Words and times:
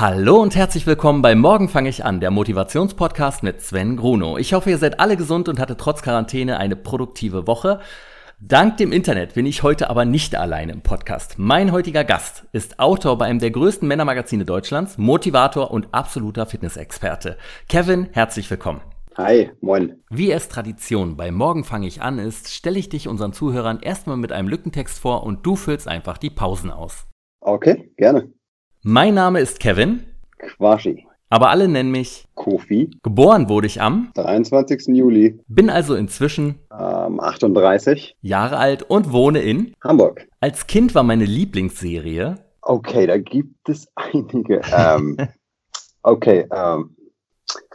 Hallo 0.00 0.40
und 0.40 0.56
herzlich 0.56 0.86
willkommen 0.86 1.20
bei 1.20 1.34
Morgen 1.34 1.68
fange 1.68 1.90
ich 1.90 2.06
an, 2.06 2.20
der 2.20 2.30
Motivationspodcast 2.30 3.42
mit 3.42 3.60
Sven 3.60 3.98
Gruno. 3.98 4.38
Ich 4.38 4.54
hoffe, 4.54 4.70
ihr 4.70 4.78
seid 4.78 4.98
alle 4.98 5.14
gesund 5.14 5.46
und 5.46 5.60
hattet 5.60 5.78
trotz 5.78 6.00
Quarantäne 6.00 6.56
eine 6.56 6.74
produktive 6.74 7.46
Woche. 7.46 7.80
Dank 8.40 8.78
dem 8.78 8.92
Internet 8.92 9.34
bin 9.34 9.44
ich 9.44 9.62
heute 9.62 9.90
aber 9.90 10.06
nicht 10.06 10.34
alleine 10.36 10.72
im 10.72 10.80
Podcast. 10.80 11.34
Mein 11.36 11.70
heutiger 11.70 12.02
Gast 12.02 12.46
ist 12.52 12.80
Autor 12.80 13.18
bei 13.18 13.26
einem 13.26 13.40
der 13.40 13.50
größten 13.50 13.86
Männermagazine 13.86 14.46
Deutschlands, 14.46 14.96
Motivator 14.96 15.70
und 15.70 15.88
absoluter 15.92 16.46
Fitnessexperte. 16.46 17.36
Kevin, 17.68 18.08
herzlich 18.12 18.50
willkommen. 18.50 18.80
Hi, 19.18 19.50
moin. 19.60 19.96
Wie 20.08 20.32
es 20.32 20.48
Tradition 20.48 21.18
bei 21.18 21.30
Morgen 21.30 21.62
fange 21.62 21.86
ich 21.86 22.00
an 22.00 22.18
ist, 22.18 22.48
stelle 22.48 22.78
ich 22.78 22.88
dich 22.88 23.06
unseren 23.06 23.34
Zuhörern 23.34 23.80
erstmal 23.82 24.16
mit 24.16 24.32
einem 24.32 24.48
Lückentext 24.48 24.98
vor 24.98 25.24
und 25.24 25.44
du 25.44 25.56
füllst 25.56 25.88
einfach 25.88 26.16
die 26.16 26.30
Pausen 26.30 26.70
aus. 26.70 27.06
Okay, 27.42 27.92
gerne. 27.98 28.32
Mein 28.82 29.12
Name 29.12 29.40
ist 29.40 29.60
Kevin. 29.60 30.04
Quashi. 30.38 31.06
Aber 31.28 31.50
alle 31.50 31.68
nennen 31.68 31.90
mich 31.90 32.26
Kofi. 32.34 32.90
Geboren 33.02 33.50
wurde 33.50 33.66
ich 33.66 33.82
am 33.82 34.10
23. 34.14 34.86
Juli. 34.96 35.38
Bin 35.48 35.68
also 35.68 35.94
inzwischen 35.94 36.60
ähm, 36.72 37.20
38. 37.20 38.16
Jahre 38.22 38.56
alt 38.56 38.82
und 38.82 39.12
wohne 39.12 39.40
in 39.40 39.74
Hamburg. 39.84 40.26
Als 40.40 40.66
Kind 40.66 40.94
war 40.94 41.02
meine 41.02 41.26
Lieblingsserie. 41.26 42.38
Okay, 42.62 43.06
da 43.06 43.18
gibt 43.18 43.68
es 43.68 43.86
einige. 43.96 44.62
ähm, 44.74 45.18
okay, 46.02 46.46
ähm, 46.50 46.96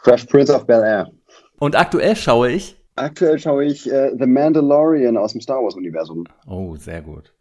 Fresh 0.02 0.26
Prince 0.26 0.56
of 0.56 0.66
Bel 0.66 0.82
Air. 0.82 1.12
Und 1.60 1.76
aktuell 1.76 2.16
schaue 2.16 2.50
ich. 2.50 2.76
Aktuell 2.96 3.38
schaue 3.38 3.66
ich 3.66 3.92
äh, 3.92 4.12
The 4.18 4.26
Mandalorian 4.26 5.18
aus 5.18 5.34
dem 5.34 5.42
Star 5.42 5.62
Wars-Universum. 5.62 6.24
Oh, 6.48 6.76
sehr 6.78 7.04
gut. 7.04 7.32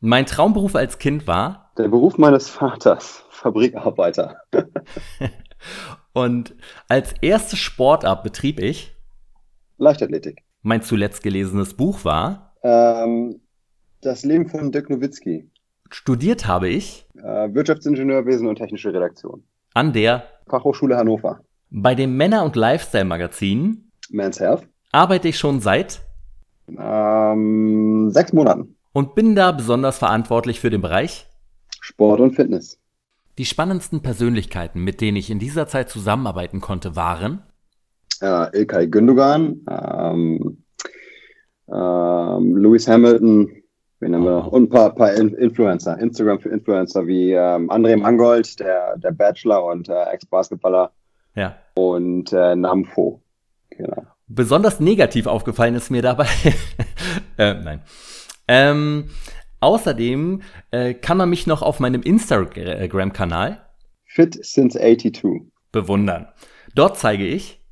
Mein 0.00 0.26
Traumberuf 0.26 0.74
als 0.74 0.98
Kind 0.98 1.28
war. 1.28 1.61
Der 1.78 1.88
Beruf 1.88 2.18
meines 2.18 2.50
Vaters, 2.50 3.24
Fabrikarbeiter. 3.30 4.36
Und 6.12 6.54
als 6.88 7.14
erste 7.22 7.56
Sportart 7.56 8.22
betrieb 8.22 8.60
ich. 8.60 8.94
Leichtathletik. 9.78 10.42
Mein 10.62 10.82
zuletzt 10.82 11.22
gelesenes 11.22 11.74
Buch 11.74 12.04
war. 12.04 12.54
Ähm, 12.62 13.40
das 14.02 14.22
Leben 14.24 14.48
von 14.48 14.70
Dirk 14.70 14.90
Nowitzki. 14.90 15.48
Studiert 15.90 16.46
habe 16.46 16.68
ich. 16.68 17.06
Äh, 17.16 17.54
Wirtschaftsingenieurwesen 17.54 18.46
und 18.46 18.56
technische 18.56 18.92
Redaktion. 18.92 19.42
An 19.74 19.92
der 19.92 20.24
Fachhochschule 20.48 20.96
Hannover. 20.96 21.40
Bei 21.70 21.94
dem 21.94 22.16
Männer- 22.16 22.44
und 22.44 22.54
Lifestyle-Magazin. 22.54 23.90
Men's 24.10 24.38
Health. 24.40 24.68
Arbeite 24.92 25.28
ich 25.28 25.38
schon 25.38 25.60
seit. 25.60 26.02
Ähm, 26.68 28.10
sechs 28.10 28.32
Monaten. 28.32 28.76
Und 28.92 29.14
bin 29.14 29.34
da 29.34 29.52
besonders 29.52 29.98
verantwortlich 29.98 30.60
für 30.60 30.68
den 30.68 30.82
Bereich. 30.82 31.26
Sport 31.92 32.20
und 32.20 32.34
Fitness. 32.34 32.78
Die 33.38 33.44
spannendsten 33.44 34.02
Persönlichkeiten, 34.02 34.82
mit 34.82 35.00
denen 35.00 35.16
ich 35.16 35.30
in 35.30 35.38
dieser 35.38 35.66
Zeit 35.66 35.88
zusammenarbeiten 35.88 36.60
konnte, 36.60 36.96
waren 36.96 37.42
äh, 38.22 38.58
Ilkay 38.58 38.86
Gündogan, 38.88 39.60
ähm, 39.68 40.64
ähm, 41.72 42.56
Lewis 42.56 42.88
Hamilton, 42.88 43.50
wen 44.00 44.14
haben 44.14 44.24
wir 44.24 44.30
noch? 44.30 44.46
Und 44.48 44.64
ein 44.64 44.68
paar, 44.68 44.94
paar 44.94 45.12
Influencer, 45.12 45.98
Instagram 45.98 46.40
für 46.40 46.50
Influencer 46.50 47.06
wie 47.06 47.32
ähm, 47.32 47.70
André 47.70 47.96
Mangold, 47.96 48.60
der, 48.60 48.96
der 48.98 49.10
Bachelor 49.10 49.64
und 49.64 49.88
äh, 49.88 50.04
Ex-Basketballer. 50.12 50.90
Ja. 51.34 51.56
Und 51.74 52.32
äh, 52.32 52.54
Namfo. 52.54 53.22
Genau. 53.70 54.04
Besonders 54.28 54.80
negativ 54.80 55.26
aufgefallen 55.26 55.74
ist 55.74 55.90
mir 55.90 56.02
dabei. 56.02 56.26
äh, 57.38 57.54
nein. 57.54 57.82
Ähm, 58.48 59.10
Außerdem 59.62 60.42
äh, 60.72 60.92
kann 60.92 61.16
man 61.16 61.30
mich 61.30 61.46
noch 61.46 61.62
auf 61.62 61.78
meinem 61.78 62.02
Instagram-Kanal 62.02 63.64
Fit 64.04 64.44
Since 64.44 64.76
82 64.76 65.42
bewundern. 65.70 66.26
Dort 66.74 66.98
zeige 66.98 67.24
ich 67.24 67.62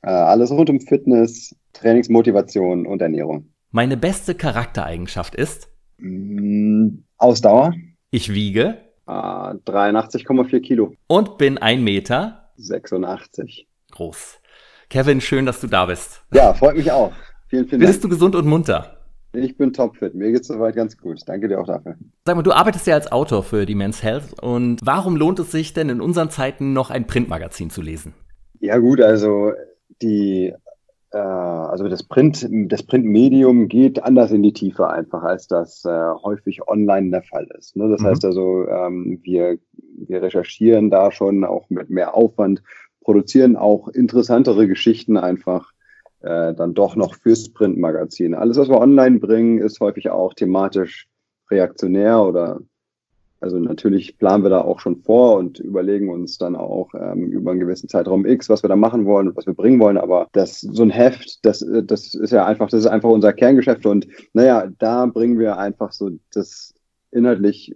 äh, 0.00 0.08
alles 0.08 0.50
rund 0.50 0.70
um 0.70 0.80
Fitness, 0.80 1.54
Trainingsmotivation 1.74 2.86
und 2.86 3.02
Ernährung. 3.02 3.52
Meine 3.70 3.98
beste 3.98 4.34
Charaktereigenschaft 4.34 5.34
ist 5.34 5.68
mm, 5.98 7.00
Ausdauer. 7.18 7.74
Ich 8.10 8.32
wiege 8.32 8.78
äh, 9.06 9.10
83,4 9.10 10.60
Kilo. 10.60 10.94
Und 11.06 11.36
bin 11.36 11.58
1 11.58 11.82
Meter 11.82 12.50
86. 12.56 13.68
Groß. 13.90 14.40
Kevin, 14.88 15.20
schön, 15.20 15.44
dass 15.44 15.60
du 15.60 15.66
da 15.66 15.84
bist. 15.84 16.24
Ja, 16.32 16.54
freut 16.54 16.76
mich 16.76 16.90
auch. 16.90 17.12
Vielen, 17.48 17.68
vielen 17.68 17.80
Bist 17.80 17.94
Dank. 17.94 18.02
du 18.04 18.08
gesund 18.08 18.34
und 18.34 18.46
munter? 18.46 18.95
Ich 19.36 19.56
bin 19.56 19.72
topfit. 19.72 20.14
Mir 20.14 20.32
geht's 20.32 20.48
soweit 20.48 20.74
ganz 20.74 20.96
gut. 20.96 21.20
Danke 21.26 21.48
dir 21.48 21.60
auch 21.60 21.66
dafür. 21.66 21.96
Sag 22.24 22.36
mal, 22.36 22.42
du 22.42 22.52
arbeitest 22.52 22.86
ja 22.86 22.94
als 22.94 23.12
Autor 23.12 23.42
für 23.42 23.66
die 23.66 23.74
Men's 23.74 24.02
Health 24.02 24.40
und 24.42 24.80
warum 24.82 25.16
lohnt 25.16 25.38
es 25.38 25.50
sich 25.52 25.74
denn 25.74 25.90
in 25.90 26.00
unseren 26.00 26.30
Zeiten 26.30 26.72
noch 26.72 26.90
ein 26.90 27.06
Printmagazin 27.06 27.70
zu 27.70 27.82
lesen? 27.82 28.14
Ja 28.60 28.78
gut, 28.78 29.00
also 29.02 29.52
die 30.00 30.54
äh, 31.12 31.18
also 31.18 31.88
das 31.88 32.02
Print 32.02 32.48
das 32.50 32.82
Printmedium 32.82 33.68
geht 33.68 34.02
anders 34.02 34.32
in 34.32 34.42
die 34.42 34.52
Tiefe 34.54 34.88
einfach 34.88 35.22
als 35.22 35.46
das 35.46 35.84
äh, 35.84 35.90
häufig 36.22 36.66
online 36.66 37.10
der 37.10 37.22
Fall 37.22 37.46
ist. 37.58 37.76
Ne? 37.76 37.88
Das 37.90 38.00
mhm. 38.00 38.06
heißt 38.06 38.24
also 38.24 38.66
ähm, 38.68 39.20
wir 39.22 39.58
wir 39.98 40.22
recherchieren 40.22 40.90
da 40.90 41.10
schon 41.10 41.44
auch 41.44 41.68
mit 41.68 41.90
mehr 41.90 42.14
Aufwand, 42.14 42.62
produzieren 43.02 43.56
auch 43.56 43.88
interessantere 43.88 44.66
Geschichten 44.66 45.16
einfach 45.16 45.72
äh, 46.20 46.54
dann 46.54 46.74
doch 46.74 46.96
noch 46.96 47.14
fürs 47.14 47.50
Printmagazin. 47.50 48.34
Alles, 48.34 48.56
was 48.56 48.68
wir 48.68 48.80
online 48.80 49.18
bringen, 49.18 49.58
ist 49.58 49.80
häufig 49.80 50.10
auch 50.10 50.34
thematisch 50.34 51.08
reaktionär 51.50 52.22
oder 52.22 52.60
also 53.40 53.58
natürlich 53.58 54.16
planen 54.16 54.42
wir 54.44 54.50
da 54.50 54.62
auch 54.62 54.80
schon 54.80 54.96
vor 54.96 55.36
und 55.36 55.60
überlegen 55.60 56.08
uns 56.08 56.38
dann 56.38 56.56
auch 56.56 56.94
ähm, 56.94 57.30
über 57.30 57.50
einen 57.50 57.60
gewissen 57.60 57.88
Zeitraum 57.88 58.24
X, 58.24 58.48
was 58.48 58.64
wir 58.64 58.68
da 58.68 58.76
machen 58.76 59.04
wollen 59.04 59.28
und 59.28 59.36
was 59.36 59.46
wir 59.46 59.54
bringen 59.54 59.78
wollen. 59.78 59.98
Aber 59.98 60.26
das 60.32 60.60
so 60.60 60.82
ein 60.82 60.90
Heft, 60.90 61.44
das, 61.44 61.64
das 61.84 62.14
ist 62.14 62.32
ja 62.32 62.46
einfach, 62.46 62.70
das 62.70 62.80
ist 62.80 62.86
einfach 62.86 63.10
unser 63.10 63.32
Kerngeschäft 63.34 63.84
und 63.84 64.08
naja, 64.32 64.68
da 64.78 65.06
bringen 65.06 65.38
wir 65.38 65.58
einfach 65.58 65.92
so 65.92 66.10
das 66.32 66.74
inhaltlich 67.12 67.74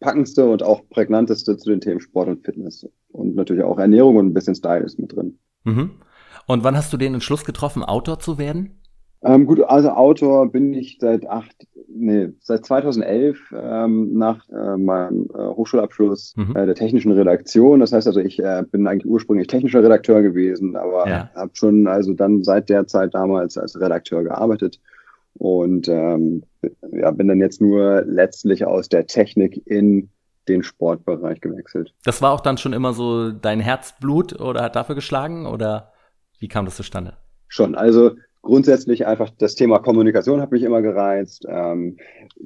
packendste 0.00 0.48
und 0.48 0.62
auch 0.62 0.88
prägnanteste 0.88 1.56
zu 1.56 1.70
den 1.70 1.80
Themen 1.80 2.00
Sport 2.00 2.28
und 2.28 2.44
Fitness 2.44 2.88
und 3.12 3.34
natürlich 3.34 3.64
auch 3.64 3.78
Ernährung 3.78 4.16
und 4.16 4.26
ein 4.26 4.34
bisschen 4.34 4.54
Style 4.54 4.84
ist 4.84 4.98
mit 4.98 5.14
drin. 5.14 5.38
Mhm. 5.64 5.90
Und 6.46 6.64
wann 6.64 6.76
hast 6.76 6.92
du 6.92 6.96
den 6.96 7.14
Entschluss 7.14 7.44
getroffen, 7.44 7.82
Autor 7.82 8.18
zu 8.18 8.38
werden? 8.38 8.78
Ähm, 9.22 9.46
gut, 9.46 9.60
also 9.62 9.90
Autor 9.90 10.50
bin 10.50 10.72
ich 10.72 10.98
seit 11.00 11.28
acht, 11.28 11.66
nee, 11.88 12.28
seit 12.40 12.64
2011 12.64 13.52
ähm, 13.52 14.14
nach 14.14 14.48
äh, 14.48 14.76
meinem 14.76 15.28
äh, 15.34 15.38
Hochschulabschluss 15.38 16.34
mhm. 16.36 16.54
äh, 16.54 16.66
der 16.66 16.76
technischen 16.76 17.10
Redaktion. 17.10 17.80
Das 17.80 17.92
heißt 17.92 18.06
also, 18.06 18.20
ich 18.20 18.38
äh, 18.38 18.62
bin 18.70 18.86
eigentlich 18.86 19.10
ursprünglich 19.10 19.48
technischer 19.48 19.82
Redakteur 19.82 20.22
gewesen, 20.22 20.76
aber 20.76 21.08
ja. 21.08 21.30
habe 21.34 21.50
schon 21.54 21.88
also 21.88 22.12
dann 22.12 22.44
seit 22.44 22.68
der 22.68 22.86
Zeit 22.86 23.12
damals 23.12 23.58
als 23.58 23.80
Redakteur 23.80 24.22
gearbeitet 24.22 24.78
und 25.34 25.88
ähm, 25.88 26.44
ja, 26.92 27.10
bin 27.10 27.26
dann 27.26 27.40
jetzt 27.40 27.60
nur 27.60 28.02
letztlich 28.06 28.66
aus 28.66 28.88
der 28.88 29.06
Technik 29.06 29.66
in 29.66 30.10
den 30.46 30.62
Sportbereich 30.62 31.40
gewechselt. 31.40 31.92
Das 32.04 32.22
war 32.22 32.32
auch 32.32 32.40
dann 32.40 32.56
schon 32.56 32.72
immer 32.72 32.92
so 32.92 33.32
dein 33.32 33.60
Herzblut 33.60 34.40
oder 34.40 34.62
hat 34.62 34.76
dafür 34.76 34.94
geschlagen 34.94 35.46
oder? 35.46 35.92
Wie 36.38 36.48
kam 36.48 36.64
das 36.64 36.76
zustande? 36.76 37.14
Schon, 37.48 37.74
also 37.74 38.12
grundsätzlich 38.42 39.06
einfach 39.06 39.30
das 39.36 39.54
Thema 39.54 39.78
Kommunikation 39.78 40.40
hat 40.40 40.52
mich 40.52 40.62
immer 40.62 40.82
gereizt. 40.82 41.44
Ähm, 41.48 41.96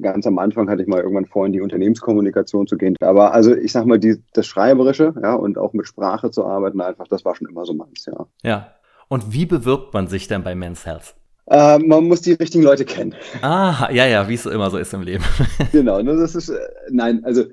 ganz 0.01 0.27
am 0.27 0.39
Anfang 0.39 0.69
hatte 0.69 0.83
ich 0.83 0.89
mal 0.89 1.01
irgendwann 1.01 1.27
vor, 1.27 1.47
in 1.47 1.53
die 1.53 1.61
Unternehmenskommunikation 1.61 2.67
zu 2.67 2.77
gehen. 2.77 2.97
Aber 3.01 3.33
also 3.33 3.55
ich 3.55 3.73
sag 3.73 3.87
mal, 3.87 3.99
die, 3.99 4.23
das 4.33 4.47
Schreiberische, 4.47 5.15
ja, 5.23 5.35
und 5.35 5.59
auch 5.59 5.73
mit 5.73 5.87
Sprache 5.87 6.31
zu 6.31 6.45
arbeiten, 6.45 6.81
einfach, 6.81 7.09
das 7.09 7.25
war 7.25 7.35
schon 7.35 7.49
immer 7.49 7.65
so 7.65 7.75
meins, 7.75 8.07
ja. 8.07 8.27
Ja. 8.43 8.75
Und 9.09 9.33
wie 9.33 9.47
bewirbt 9.47 9.93
man 9.93 10.07
sich 10.07 10.27
denn 10.27 10.43
bei 10.43 10.55
Men's 10.55 10.87
Health? 10.87 11.15
Äh, 11.47 11.79
man 11.81 12.05
muss 12.05 12.23
die 12.23 12.33
richtigen 12.33 12.65
Leute 12.65 12.85
kennen. 12.85 13.15
Ah, 13.43 13.89
ja, 13.93 14.07
ja, 14.07 14.29
wie 14.29 14.35
es 14.35 14.47
immer 14.47 14.71
so 14.71 14.79
ist 14.79 14.95
im 14.95 15.03
Leben. 15.03 15.25
genau, 15.73 16.01
ne, 16.01 16.17
das 16.17 16.35
ist, 16.35 16.49
äh, 16.49 16.59
nein, 16.91 17.25
also 17.25 17.45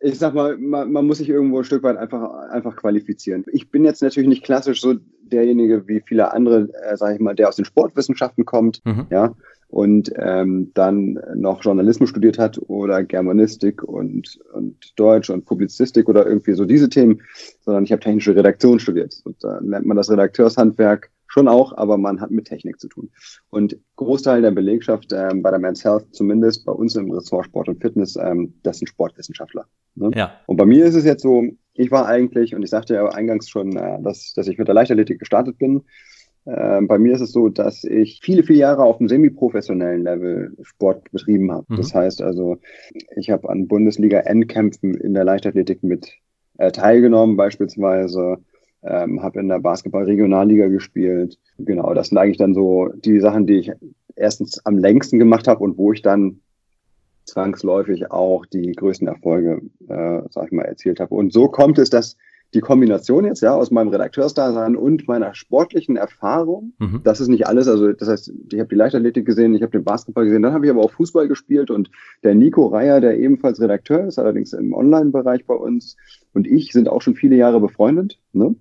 ich 0.00 0.18
sag 0.18 0.34
mal, 0.34 0.56
man, 0.58 0.92
man, 0.92 1.06
muss 1.06 1.18
sich 1.18 1.28
irgendwo 1.28 1.58
ein 1.58 1.64
Stück 1.64 1.82
weit 1.82 1.96
einfach, 1.96 2.50
einfach 2.50 2.76
qualifizieren. 2.76 3.44
Ich 3.52 3.70
bin 3.70 3.84
jetzt 3.84 4.02
natürlich 4.02 4.28
nicht 4.28 4.44
klassisch 4.44 4.80
so 4.80 4.94
derjenige 5.30 5.88
wie 5.88 6.02
viele 6.04 6.32
andere, 6.32 6.68
äh, 6.82 6.96
sage 6.96 7.14
ich 7.14 7.20
mal, 7.20 7.34
der 7.34 7.48
aus 7.48 7.56
den 7.56 7.64
Sportwissenschaften 7.64 8.44
kommt, 8.44 8.80
mhm. 8.84 9.06
ja, 9.10 9.34
und 9.68 10.12
ähm, 10.16 10.70
dann 10.74 11.18
noch 11.34 11.64
Journalismus 11.64 12.10
studiert 12.10 12.38
hat 12.38 12.60
oder 12.68 13.02
Germanistik 13.02 13.82
und, 13.82 14.38
und 14.52 14.92
Deutsch 14.96 15.30
und 15.30 15.46
Publizistik 15.46 16.08
oder 16.08 16.24
irgendwie 16.24 16.52
so 16.52 16.64
diese 16.64 16.88
Themen, 16.88 17.22
sondern 17.60 17.82
ich 17.82 17.90
habe 17.90 18.00
technische 18.00 18.36
Redaktion 18.36 18.78
studiert. 18.78 19.20
Und 19.24 19.42
da 19.42 19.58
lernt 19.58 19.84
man 19.84 19.96
das 19.96 20.08
Redakteurshandwerk 20.08 21.10
schon 21.26 21.48
auch, 21.48 21.76
aber 21.76 21.98
man 21.98 22.20
hat 22.20 22.30
mit 22.30 22.46
Technik 22.46 22.80
zu 22.80 22.88
tun. 22.88 23.10
Und 23.50 23.78
Großteil 23.96 24.42
der 24.42 24.50
Belegschaft 24.50 25.12
ähm, 25.12 25.42
bei 25.42 25.50
der 25.50 25.58
Men's 25.58 25.84
Health, 25.84 26.06
zumindest 26.12 26.64
bei 26.64 26.72
uns 26.72 26.94
im 26.96 27.10
Ressort 27.10 27.46
Sport 27.46 27.68
und 27.68 27.80
Fitness, 27.80 28.16
ähm, 28.16 28.54
das 28.62 28.78
sind 28.78 28.88
Sportwissenschaftler. 28.88 29.66
Ne? 29.96 30.10
Ja. 30.14 30.32
Und 30.46 30.56
bei 30.56 30.66
mir 30.66 30.84
ist 30.84 30.94
es 30.94 31.04
jetzt 31.04 31.22
so, 31.22 31.44
ich 31.74 31.90
war 31.90 32.06
eigentlich, 32.06 32.54
und 32.54 32.62
ich 32.62 32.70
sagte 32.70 32.94
ja 32.94 33.06
eingangs 33.08 33.48
schon, 33.48 33.76
äh, 33.76 34.00
dass, 34.02 34.32
dass 34.34 34.48
ich 34.48 34.58
mit 34.58 34.68
der 34.68 34.74
Leichtathletik 34.74 35.18
gestartet 35.18 35.58
bin. 35.58 35.82
Äh, 36.46 36.82
bei 36.82 36.98
mir 36.98 37.14
ist 37.14 37.20
es 37.20 37.32
so, 37.32 37.48
dass 37.48 37.84
ich 37.84 38.20
viele, 38.22 38.42
viele 38.42 38.58
Jahre 38.58 38.84
auf 38.84 39.00
einem 39.00 39.08
semi-professionellen 39.08 40.02
Level 40.02 40.56
Sport 40.62 41.10
betrieben 41.10 41.50
habe. 41.50 41.66
Mhm. 41.68 41.76
Das 41.76 41.94
heißt 41.94 42.22
also, 42.22 42.58
ich 43.16 43.30
habe 43.30 43.48
an 43.48 43.66
Bundesliga-Endkämpfen 43.66 44.94
in 44.94 45.14
der 45.14 45.24
Leichtathletik 45.24 45.82
mit 45.82 46.12
äh, 46.58 46.70
teilgenommen 46.70 47.36
beispielsweise, 47.36 48.38
ähm, 48.84 49.22
habe 49.22 49.40
in 49.40 49.48
der 49.48 49.60
Basketball-Regionalliga 49.60 50.68
gespielt. 50.68 51.38
Genau, 51.58 51.94
das 51.94 52.08
sind 52.08 52.18
eigentlich 52.18 52.38
dann 52.38 52.54
so 52.54 52.90
die 52.94 53.20
Sachen, 53.20 53.46
die 53.46 53.58
ich 53.58 53.72
erstens 54.16 54.64
am 54.64 54.78
längsten 54.78 55.18
gemacht 55.18 55.48
habe 55.48 55.64
und 55.64 55.78
wo 55.78 55.92
ich 55.92 56.02
dann 56.02 56.40
zwangsläufig 57.24 58.10
auch 58.10 58.44
die 58.46 58.72
größten 58.72 59.08
Erfolge, 59.08 59.62
äh, 59.88 60.22
sag 60.30 60.46
ich 60.46 60.52
mal, 60.52 60.64
erzielt 60.64 61.00
habe. 61.00 61.14
Und 61.14 61.32
so 61.32 61.48
kommt 61.48 61.78
es, 61.78 61.88
dass 61.90 62.16
die 62.52 62.60
Kombination 62.60 63.24
jetzt 63.24 63.40
ja 63.40 63.52
aus 63.52 63.72
meinem 63.72 63.88
Redakteursdasein 63.88 64.76
und 64.76 65.08
meiner 65.08 65.34
sportlichen 65.34 65.96
Erfahrung, 65.96 66.72
mhm. 66.78 67.00
das 67.02 67.20
ist 67.20 67.28
nicht 67.28 67.48
alles. 67.48 67.66
Also 67.66 67.92
das 67.92 68.08
heißt, 68.08 68.32
ich 68.52 68.58
habe 68.60 68.68
die 68.68 68.76
Leichtathletik 68.76 69.26
gesehen, 69.26 69.54
ich 69.54 69.62
habe 69.62 69.72
den 69.72 69.82
Basketball 69.82 70.24
gesehen, 70.24 70.42
dann 70.42 70.52
habe 70.52 70.66
ich 70.66 70.70
aber 70.70 70.82
auch 70.82 70.92
Fußball 70.92 71.26
gespielt 71.26 71.70
und 71.70 71.90
der 72.22 72.34
Nico 72.34 72.66
Reier, 72.66 73.00
der 73.00 73.18
ebenfalls 73.18 73.60
Redakteur 73.60 74.06
ist, 74.06 74.18
allerdings 74.18 74.52
im 74.52 74.72
Online-Bereich 74.72 75.46
bei 75.46 75.54
uns 75.54 75.96
und 76.32 76.46
ich 76.46 76.72
sind 76.72 76.88
auch 76.88 77.02
schon 77.02 77.16
viele 77.16 77.36
Jahre 77.36 77.60
befreundet. 77.60 78.20
Ne? 78.32 78.54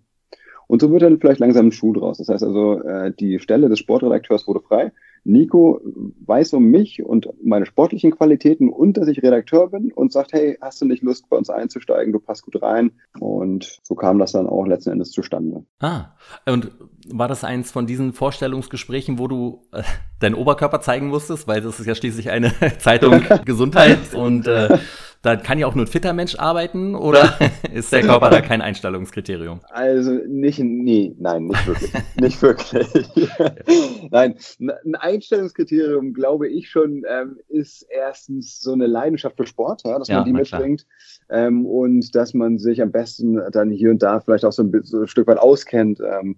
Und 0.73 0.81
so 0.81 0.91
wird 0.91 1.03
dann 1.03 1.19
vielleicht 1.19 1.39
langsam 1.39 1.67
ein 1.67 1.71
Schuh 1.71 1.93
draus. 1.93 2.17
Das 2.17 2.29
heißt 2.29 2.43
also, 2.43 2.81
äh, 2.81 3.13
die 3.13 3.37
Stelle 3.37 3.69
des 3.69 3.77
Sportredakteurs 3.77 4.47
wurde 4.47 4.59
frei. 4.59 4.91
Nico 5.23 5.79
weiß 6.25 6.53
um 6.53 6.63
mich 6.63 7.03
und 7.03 7.29
meine 7.43 7.67
sportlichen 7.67 8.09
Qualitäten 8.09 8.69
und 8.69 8.97
dass 8.97 9.07
ich 9.07 9.21
Redakteur 9.21 9.69
bin 9.69 9.91
und 9.93 10.11
sagt, 10.11 10.33
hey, 10.33 10.57
hast 10.61 10.81
du 10.81 10.85
nicht 10.85 11.03
Lust, 11.03 11.29
bei 11.29 11.37
uns 11.37 11.51
einzusteigen? 11.51 12.11
Du 12.11 12.17
passt 12.17 12.41
gut 12.41 12.59
rein. 12.63 12.89
Und 13.19 13.81
so 13.83 13.93
kam 13.93 14.17
das 14.17 14.31
dann 14.31 14.47
auch 14.47 14.65
letzten 14.65 14.89
Endes 14.89 15.11
zustande. 15.11 15.63
Ah, 15.79 16.15
und 16.47 16.71
war 17.07 17.27
das 17.27 17.43
eins 17.43 17.71
von 17.71 17.85
diesen 17.85 18.11
Vorstellungsgesprächen, 18.11 19.19
wo 19.19 19.27
du 19.27 19.61
äh, 19.73 19.83
deinen 20.21 20.33
Oberkörper 20.33 20.81
zeigen 20.81 21.09
musstest? 21.09 21.47
Weil 21.47 21.61
das 21.61 21.79
ist 21.79 21.85
ja 21.85 21.93
schließlich 21.93 22.31
eine 22.31 22.51
Zeitung 22.79 23.21
Gesundheit 23.45 24.15
und 24.15 24.47
äh, 24.47 24.79
da 25.23 25.37
kann 25.37 25.57
ja 25.57 25.67
auch 25.67 25.73
nur 25.73 25.85
ein 25.85 25.87
fitter 25.87 26.11
Mensch 26.11 26.35
arbeiten 26.35 26.95
oder 26.95 27.39
ist 27.73 27.93
der 27.93 28.01
Körper 28.01 28.29
da 28.29 28.41
kein 28.41 28.61
Einstellungskriterium? 28.61 29.61
Also 29.69 30.11
nicht, 30.27 30.59
nee, 30.59 31.15
nein, 31.17 31.45
nicht 31.45 31.65
wirklich. 31.65 31.93
nicht 32.19 32.41
wirklich. 32.41 32.87
nein, 34.11 34.35
ein 34.59 34.95
Einstellungskriterium, 34.95 36.13
glaube 36.13 36.49
ich 36.49 36.69
schon, 36.69 37.03
ähm, 37.09 37.39
ist 37.47 37.87
erstens 37.89 38.59
so 38.59 38.73
eine 38.73 38.85
Leidenschaft 38.85 39.37
für 39.37 39.47
Sport, 39.47 39.83
ja, 39.85 39.97
dass 39.97 40.09
ja, 40.09 40.17
man 40.17 40.25
die 40.25 40.33
mitbringt 40.33 40.85
ähm, 41.29 41.65
und 41.65 42.13
dass 42.15 42.33
man 42.33 42.59
sich 42.59 42.81
am 42.81 42.91
besten 42.91 43.39
dann 43.51 43.71
hier 43.71 43.91
und 43.91 44.03
da 44.03 44.19
vielleicht 44.19 44.43
auch 44.43 44.51
so 44.51 44.63
ein, 44.63 44.81
so 44.83 45.01
ein 45.01 45.07
Stück 45.07 45.27
weit 45.27 45.39
auskennt. 45.39 46.01
Ähm, 46.01 46.35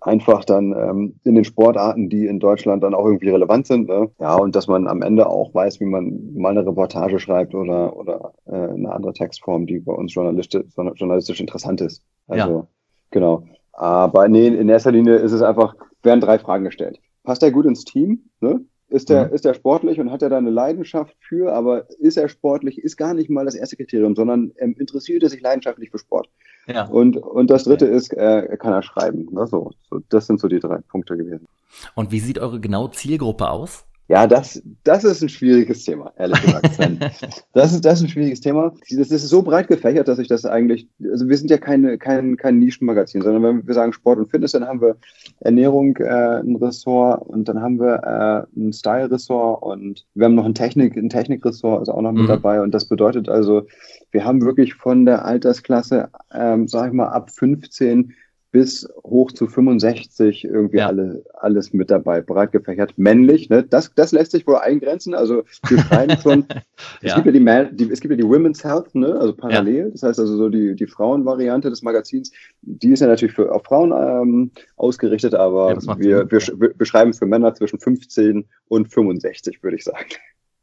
einfach 0.00 0.44
dann 0.44 0.72
ähm, 0.72 1.14
in 1.24 1.34
den 1.34 1.44
Sportarten, 1.44 2.08
die 2.08 2.26
in 2.26 2.40
Deutschland 2.40 2.82
dann 2.82 2.94
auch 2.94 3.06
irgendwie 3.06 3.30
relevant 3.30 3.66
sind. 3.66 3.88
Ne? 3.88 4.10
Ja, 4.20 4.36
und 4.36 4.54
dass 4.56 4.66
man 4.66 4.86
am 4.86 5.02
Ende 5.02 5.28
auch 5.28 5.54
weiß, 5.54 5.80
wie 5.80 5.86
man 5.86 6.34
mal 6.34 6.50
eine 6.50 6.66
Reportage 6.66 7.18
schreibt 7.18 7.54
oder, 7.54 7.96
oder 7.96 8.34
äh, 8.46 8.52
eine 8.52 8.92
andere 8.92 9.12
Textform, 9.12 9.66
die 9.66 9.78
bei 9.78 9.92
uns 9.92 10.12
journalistisch, 10.14 10.64
journalistisch 10.96 11.40
interessant 11.40 11.80
ist. 11.80 12.02
Also, 12.26 12.50
ja. 12.50 12.66
genau. 13.10 13.44
Aber 13.72 14.28
nee, 14.28 14.48
in 14.48 14.68
erster 14.68 14.92
Linie 14.92 15.16
ist 15.16 15.32
es 15.32 15.42
einfach, 15.42 15.74
werden 16.02 16.20
drei 16.20 16.38
Fragen 16.38 16.64
gestellt. 16.64 16.98
Passt 17.22 17.42
er 17.42 17.52
gut 17.52 17.66
ins 17.66 17.84
Team? 17.84 18.24
Ne? 18.40 18.64
Ist 18.92 19.08
der, 19.08 19.28
mhm. 19.28 19.34
ist 19.34 19.46
der 19.46 19.54
sportlich 19.54 19.98
und 20.00 20.10
hat 20.10 20.20
er 20.20 20.28
da 20.28 20.36
eine 20.36 20.50
Leidenschaft 20.50 21.16
für, 21.20 21.54
aber 21.54 21.88
ist 21.98 22.18
er 22.18 22.28
sportlich, 22.28 22.78
ist 22.78 22.98
gar 22.98 23.14
nicht 23.14 23.30
mal 23.30 23.46
das 23.46 23.54
erste 23.54 23.76
Kriterium, 23.76 24.14
sondern 24.14 24.52
ähm, 24.58 24.74
interessiert 24.78 25.22
er 25.22 25.30
sich 25.30 25.40
leidenschaftlich 25.40 25.90
für 25.90 25.98
Sport. 25.98 26.28
Ja. 26.66 26.84
Und, 26.86 27.16
und 27.16 27.50
das 27.50 27.64
dritte 27.64 27.86
ja. 27.86 27.92
ist, 27.92 28.12
äh, 28.12 28.56
kann 28.58 28.72
er 28.72 28.82
schreiben. 28.82 29.28
Ne? 29.32 29.46
So, 29.46 29.72
so, 29.90 30.00
das 30.08 30.26
sind 30.26 30.40
so 30.40 30.48
die 30.48 30.60
drei 30.60 30.78
Punkte 30.88 31.16
gewesen. 31.16 31.46
Und 31.94 32.12
wie 32.12 32.20
sieht 32.20 32.38
eure 32.38 32.60
genaue 32.60 32.90
Zielgruppe 32.90 33.50
aus? 33.50 33.84
Ja, 34.12 34.26
das, 34.26 34.62
das 34.84 35.04
ist 35.04 35.22
ein 35.22 35.30
schwieriges 35.30 35.86
Thema, 35.86 36.12
ehrlich 36.18 36.38
gesagt. 36.42 36.78
das, 37.54 37.72
ist, 37.72 37.82
das 37.82 37.98
ist 37.98 38.02
ein 38.04 38.08
schwieriges 38.10 38.42
Thema. 38.42 38.74
Das 38.90 39.10
ist 39.10 39.26
so 39.26 39.40
breit 39.40 39.68
gefächert, 39.68 40.06
dass 40.06 40.18
ich 40.18 40.28
das 40.28 40.44
eigentlich, 40.44 40.86
also 41.10 41.30
wir 41.30 41.36
sind 41.38 41.50
ja 41.50 41.56
keine, 41.56 41.96
kein, 41.96 42.36
kein 42.36 42.58
Nischenmagazin, 42.58 43.22
sondern 43.22 43.42
wenn 43.42 43.66
wir 43.66 43.72
sagen 43.72 43.94
Sport 43.94 44.18
und 44.18 44.30
Fitness, 44.30 44.52
dann 44.52 44.66
haben 44.66 44.82
wir 44.82 44.98
Ernährung 45.40 45.96
äh, 45.96 46.40
ein 46.40 46.56
Ressort 46.56 47.26
und 47.26 47.48
dann 47.48 47.62
haben 47.62 47.80
wir 47.80 48.46
äh, 48.54 48.60
ein 48.60 48.74
Style-Ressort 48.74 49.62
und 49.62 50.04
wir 50.12 50.26
haben 50.26 50.34
noch 50.34 50.44
ein 50.44 50.54
Technik, 50.54 50.94
ein 50.94 51.08
Technik-Ressort 51.08 51.80
ist 51.80 51.88
auch 51.88 52.02
noch 52.02 52.12
mit 52.12 52.24
mhm. 52.24 52.28
dabei. 52.28 52.60
Und 52.60 52.74
das 52.74 52.84
bedeutet 52.84 53.30
also, 53.30 53.62
wir 54.10 54.26
haben 54.26 54.42
wirklich 54.42 54.74
von 54.74 55.06
der 55.06 55.24
Altersklasse, 55.24 56.10
ähm, 56.34 56.68
sag 56.68 56.88
ich 56.88 56.92
mal, 56.92 57.08
ab 57.08 57.30
15 57.30 58.12
bis 58.52 58.86
hoch 59.02 59.32
zu 59.32 59.46
65 59.46 60.44
irgendwie 60.44 60.76
ja. 60.76 60.86
alle, 60.86 61.24
alles 61.32 61.72
mit 61.72 61.90
dabei, 61.90 62.20
breit 62.20 62.52
gefächert, 62.52 62.92
männlich. 62.98 63.48
Ne? 63.48 63.62
Das, 63.62 63.94
das 63.94 64.12
lässt 64.12 64.32
sich 64.32 64.46
wohl 64.46 64.56
eingrenzen. 64.56 65.14
Also 65.14 65.44
wir 65.66 65.78
schreiben 65.78 66.18
schon, 66.22 66.44
ja. 66.50 66.62
es, 67.00 67.14
gibt 67.14 67.26
ja 67.26 67.32
die, 67.32 67.40
Man, 67.40 67.74
die, 67.74 67.90
es 67.90 68.00
gibt 68.00 68.12
ja 68.12 68.16
die 68.16 68.28
Women's 68.28 68.62
Health, 68.62 68.94
ne? 68.94 69.18
also 69.18 69.34
parallel. 69.34 69.90
Das 69.92 70.02
heißt 70.02 70.20
also 70.20 70.36
so 70.36 70.50
die, 70.50 70.76
die 70.76 70.86
Frauenvariante 70.86 71.70
des 71.70 71.82
Magazins, 71.82 72.30
die 72.60 72.92
ist 72.92 73.00
ja 73.00 73.06
natürlich 73.06 73.34
für 73.34 73.50
auf 73.52 73.64
Frauen 73.64 73.90
ähm, 73.92 74.50
ausgerichtet, 74.76 75.34
aber 75.34 75.74
wir, 75.98 76.30
wir, 76.30 76.40
wir 76.76 76.86
schreiben 76.86 77.14
für 77.14 77.24
Männer 77.24 77.54
zwischen 77.54 77.80
15 77.80 78.44
und 78.68 78.92
65, 78.92 79.62
würde 79.62 79.76
ich 79.76 79.84
sagen. 79.84 80.10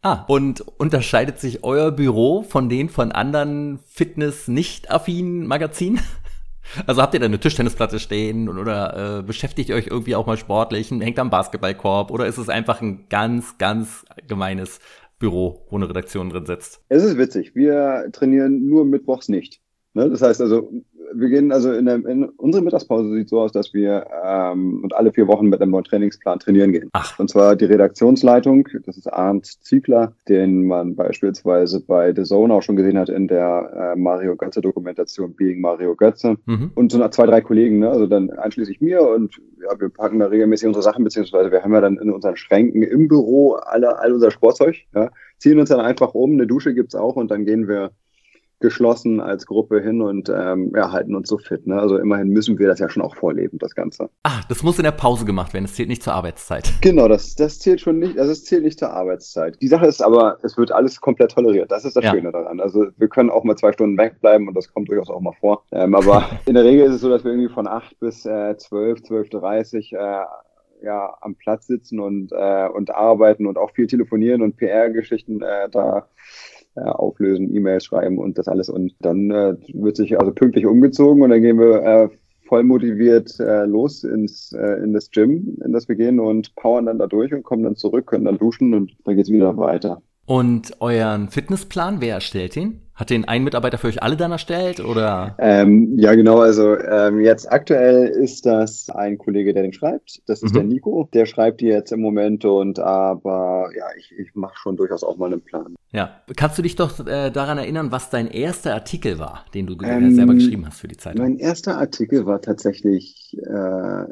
Ah, 0.02 0.24
und 0.28 0.62
unterscheidet 0.62 1.40
sich 1.40 1.64
euer 1.64 1.92
Büro 1.92 2.44
von 2.44 2.70
den 2.70 2.88
von 2.88 3.12
anderen 3.12 3.80
Fitness-nicht-affinen 3.88 5.46
Magazinen? 5.46 6.00
Also 6.86 7.02
habt 7.02 7.14
ihr 7.14 7.20
da 7.20 7.26
eine 7.26 7.40
Tischtennisplatte 7.40 8.00
stehen 8.00 8.50
oder 8.50 9.20
äh, 9.20 9.24
beschäftigt 9.24 9.70
ihr 9.70 9.76
euch 9.76 9.88
irgendwie 9.88 10.16
auch 10.16 10.26
mal 10.26 10.38
sportlich, 10.38 10.92
hängt 10.92 11.20
am 11.20 11.30
Basketballkorb 11.30 12.12
oder 12.12 12.28
ist 12.28 12.38
es 12.38 12.50
einfach 12.50 12.82
ein 12.82 13.06
ganz, 13.10 13.58
ganz 13.58 14.06
gemeines 14.28 14.80
Büro, 15.20 15.66
wo 15.70 15.76
eine 15.76 15.90
Redaktion 15.90 16.30
drin 16.30 16.46
sitzt? 16.46 16.82
Es 16.90 17.04
ist 17.04 17.18
witzig. 17.18 17.56
Wir 17.56 18.10
trainieren 18.12 18.66
nur 18.66 18.86
mittwochs 18.86 19.30
nicht. 19.30 19.62
Ne? 19.94 20.10
Das 20.10 20.22
heißt 20.22 20.42
also, 20.42 20.72
wir 21.14 21.30
gehen 21.30 21.52
also 21.52 21.72
in, 21.72 21.86
der, 21.86 21.96
in 22.06 22.26
unsere 22.26 22.64
Mittagspause 22.64 23.14
sieht 23.14 23.30
so 23.30 23.42
aus, 23.42 23.52
dass 23.52 23.74
wir 23.74 24.06
ähm, 24.24 24.82
und 24.84 24.96
alle 24.96 25.12
vier 25.12 25.28
Wochen 25.28 25.48
mit 25.48 25.62
einem 25.62 25.72
neuen 25.72 25.84
Trainingsplan 25.84 26.40
trainieren 26.40 26.72
gehen. 26.72 26.90
Ach. 26.94 27.18
Und 27.20 27.30
zwar 27.30 27.56
die 27.56 27.66
Redaktionsleitung, 27.66 28.68
das 28.86 28.98
ist 28.98 29.08
Arndt 29.08 29.46
Ziegler, 29.46 30.14
den 30.28 30.68
man 30.68 30.96
beispielsweise 30.96 31.82
bei 31.82 32.14
The 32.14 32.24
Zone 32.24 32.54
auch 32.54 32.62
schon 32.62 32.76
gesehen 32.76 32.98
hat 32.98 33.10
in 33.10 33.28
der 33.28 33.94
äh, 33.96 34.00
Mario 34.00 34.36
Götze 34.36 34.62
Dokumentation 34.62 35.34
Being 35.34 35.62
Mario 35.62 35.96
Götze. 35.96 36.38
Mhm. 36.46 36.72
Und 36.76 36.92
so 36.92 37.08
zwei, 37.10 37.26
drei 37.26 37.42
Kollegen, 37.42 37.80
ne? 37.80 37.90
also 37.90 38.08
dann 38.08 38.30
einschließlich 38.32 38.82
mir 38.82 39.02
und 39.02 39.40
ja, 39.62 39.80
wir 39.80 39.90
packen 39.90 40.20
da 40.20 40.28
regelmäßig 40.28 40.68
unsere 40.68 40.84
Sachen, 40.84 41.04
beziehungsweise 41.04 41.52
wir 41.52 41.64
haben 41.64 41.74
ja 41.74 41.82
dann 41.82 41.98
in 41.98 42.12
unseren 42.12 42.36
Schränken 42.36 42.84
im 42.84 43.08
Büro 43.08 43.54
alle, 43.54 44.00
all 44.00 44.14
unser 44.14 44.32
Sportzeug, 44.32 44.76
ja? 44.94 45.10
ziehen 45.38 45.60
uns 45.60 45.70
dann 45.70 45.80
einfach 45.80 46.14
um, 46.14 46.34
eine 46.34 46.48
Dusche 46.48 46.74
gibt's 46.74 46.96
auch 46.96 47.16
und 47.16 47.32
dann 47.32 47.46
gehen 47.46 47.68
wir 47.68 47.92
geschlossen 48.60 49.22
als 49.22 49.46
Gruppe 49.46 49.82
hin 49.82 50.02
und 50.02 50.30
ähm, 50.30 50.72
ja, 50.76 50.92
halten 50.92 51.16
uns 51.16 51.30
so 51.30 51.38
fit. 51.38 51.66
Ne? 51.66 51.80
Also 51.80 51.98
immerhin 51.98 52.30
müssen 52.30 52.60
wir 52.60 52.68
das 52.68 52.80
ja 52.80 52.90
schon 52.90 53.04
auch 53.04 53.16
vorleben, 53.16 53.58
das 53.58 53.76
Ganze. 53.76 54.10
Ah, 54.24 54.42
das 54.50 54.64
muss 54.64 54.78
in 54.78 54.84
der 54.84 54.92
Pause 54.92 55.26
gemacht 55.26 55.54
werden, 55.54 55.66
das 55.66 55.76
zählt 55.76 55.90
nicht 55.90 56.04
zur 56.04 56.14
Arbeitszeit. 56.14 56.74
Genau, 56.82 57.08
das, 57.08 57.36
das 57.36 57.60
zählt 57.60 57.82
schon 57.82 58.00
nicht, 58.00 58.18
also 58.18 58.32
es 58.32 58.46
zählt 58.46 58.64
nicht 58.64 58.80
zur 58.80 58.92
Arbeitszeit. 58.92 59.62
Die 59.62 59.68
Sache 59.68 59.86
ist 59.86 60.02
aber, 60.02 60.40
es 60.44 60.58
wird 60.58 60.72
alles 60.72 61.00
komplett 61.02 61.32
toleriert. 61.32 61.70
Das 61.72 61.86
ist 61.86 61.96
das 61.96 62.04
ja. 62.04 62.12
Schöne 62.12 62.32
daran. 62.32 62.60
Also 62.60 62.88
wir 62.98 63.08
können 63.10 63.30
auch 63.30 63.44
mal 63.44 63.56
zwei 63.56 63.72
Stunden 63.74 63.98
wegbleiben 63.98 64.48
und 64.48 64.56
das 64.56 64.74
kommt 64.74 64.90
durchaus 64.90 65.10
auch 65.10 65.20
mal 65.20 65.34
vor. 65.40 65.64
Ähm, 65.72 65.94
aber 65.94 66.28
in 66.46 66.56
der 66.56 66.64
Regel 66.64 66.88
ist 66.88 66.96
es 66.96 67.02
so, 67.02 67.10
dass 67.10 67.24
wir 67.24 67.32
irgendwie 67.32 67.54
von 67.54 67.68
acht 67.68 68.00
bis 68.00 68.26
äh, 68.26 68.58
zwölf, 68.58 69.04
zwölf 69.04 69.30
dreißig 69.30 69.94
äh, 69.94 70.24
ja, 70.82 71.16
am 71.22 71.36
Platz 71.36 71.68
sitzen 71.68 72.00
und, 72.00 72.32
äh, 72.32 72.68
und 72.68 72.92
arbeiten 72.92 73.46
und 73.46 73.58
auch 73.58 73.72
viel 73.72 73.88
telefonieren 73.88 74.42
und 74.42 74.58
PR-Geschichten 74.58 75.42
äh, 75.42 75.70
da 75.70 76.08
äh, 76.80 76.90
auflösen, 76.90 77.54
E-Mails 77.54 77.86
schreiben 77.86 78.18
und 78.18 78.38
das 78.38 78.48
alles. 78.48 78.70
Und 78.70 78.94
dann 79.00 79.32
äh, 79.32 79.56
wird 79.74 79.98
sich 79.98 80.20
also 80.20 80.32
pünktlich 80.32 80.66
umgezogen 80.66 81.22
und 81.24 81.30
dann 81.30 81.42
gehen 81.42 81.60
wir 81.60 81.84
äh, 81.84 82.10
voll 82.48 82.64
motiviert 82.64 83.40
äh, 83.40 83.66
los 83.66 84.04
ins 84.04 84.52
äh, 84.54 84.84
in 84.84 84.94
das 84.94 85.12
Gym, 85.12 85.58
in 85.64 85.72
das 85.72 85.88
wir 85.88 85.96
gehen 85.96 86.20
und 86.20 86.56
powern 86.56 86.88
dann 86.88 86.98
da 86.98 87.08
durch 87.08 87.34
und 87.34 87.44
kommen 87.44 87.64
dann 87.64 87.76
zurück, 87.76 88.08
können 88.08 88.26
dann 88.26 88.38
duschen 88.38 88.74
und 88.74 88.96
dann 89.06 89.16
geht's 89.16 89.32
wieder 89.32 89.56
weiter. 89.58 90.02
Und 90.26 90.74
euren 90.80 91.30
Fitnessplan, 91.30 92.02
wer 92.02 92.16
erstellt 92.16 92.56
ihn? 92.56 92.82
Hat 93.00 93.10
den 93.10 93.24
ein 93.24 93.46
Mitarbeiter 93.46 93.78
für 93.78 93.88
euch 93.88 94.04
alle 94.04 94.18
dann 94.18 94.34
erstellt 94.34 94.82
oder? 94.82 95.34
Ähm, 95.40 95.98
ja, 95.98 96.16
genau. 96.16 96.40
Also 96.40 96.78
ähm, 96.78 97.22
jetzt 97.22 97.50
aktuell 97.50 98.08
ist 98.08 98.46
das 98.46 98.90
ein 98.90 99.18
Kollege, 99.18 99.54
der 99.54 99.64
den 99.64 99.72
schreibt. 99.72 100.22
Das 100.28 100.44
ist 100.44 100.52
mhm. 100.52 100.58
der 100.58 100.64
Nico. 100.66 101.10
Der 101.14 101.26
schreibt 101.26 101.62
die 101.62 101.68
jetzt 101.68 101.94
im 101.94 102.02
Moment 102.02 102.44
und 102.44 102.78
aber 102.78 103.70
ja, 103.78 103.86
ich, 103.98 104.12
ich 104.20 104.36
mache 104.36 104.58
schon 104.58 104.76
durchaus 104.76 105.06
auch 105.06 105.16
mal 105.16 105.28
einen 105.28 105.40
Plan. 105.40 105.76
Ja, 105.94 106.12
kannst 106.36 106.58
du 106.58 106.62
dich 106.62 106.76
doch 106.76 107.00
äh, 107.08 107.32
daran 107.32 107.58
erinnern, 107.58 107.92
was 107.94 108.10
dein 108.10 108.28
erster 108.28 108.74
Artikel 108.74 109.18
war, 109.18 109.46
den 109.54 109.66
du 109.66 109.76
äh, 109.76 109.90
ähm, 109.90 110.14
selber 110.14 110.34
geschrieben 110.34 110.68
hast 110.68 110.82
für 110.82 110.90
die 110.90 110.98
Zeitung? 110.98 111.24
Mein 111.24 111.40
erster 111.40 111.78
Artikel 111.78 112.26
war 112.26 112.42
tatsächlich, 112.42 113.38
äh, 113.42 114.04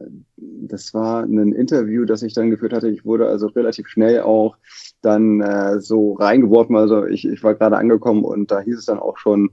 das 0.77 0.93
war 0.93 1.23
ein 1.23 1.53
Interview, 1.53 2.05
das 2.05 2.21
ich 2.21 2.33
dann 2.33 2.51
geführt 2.51 2.71
hatte. 2.71 2.87
Ich 2.87 3.03
wurde 3.03 3.27
also 3.27 3.47
relativ 3.47 3.87
schnell 3.87 4.21
auch 4.21 4.57
dann 5.01 5.41
äh, 5.41 5.81
so 5.81 6.13
reingeworfen. 6.13 6.75
Also 6.75 7.05
ich, 7.07 7.27
ich 7.27 7.43
war 7.43 7.55
gerade 7.55 7.77
angekommen 7.77 8.23
und 8.23 8.51
da 8.51 8.59
hieß 8.59 8.77
es 8.77 8.85
dann 8.85 8.99
auch 8.99 9.17
schon, 9.17 9.49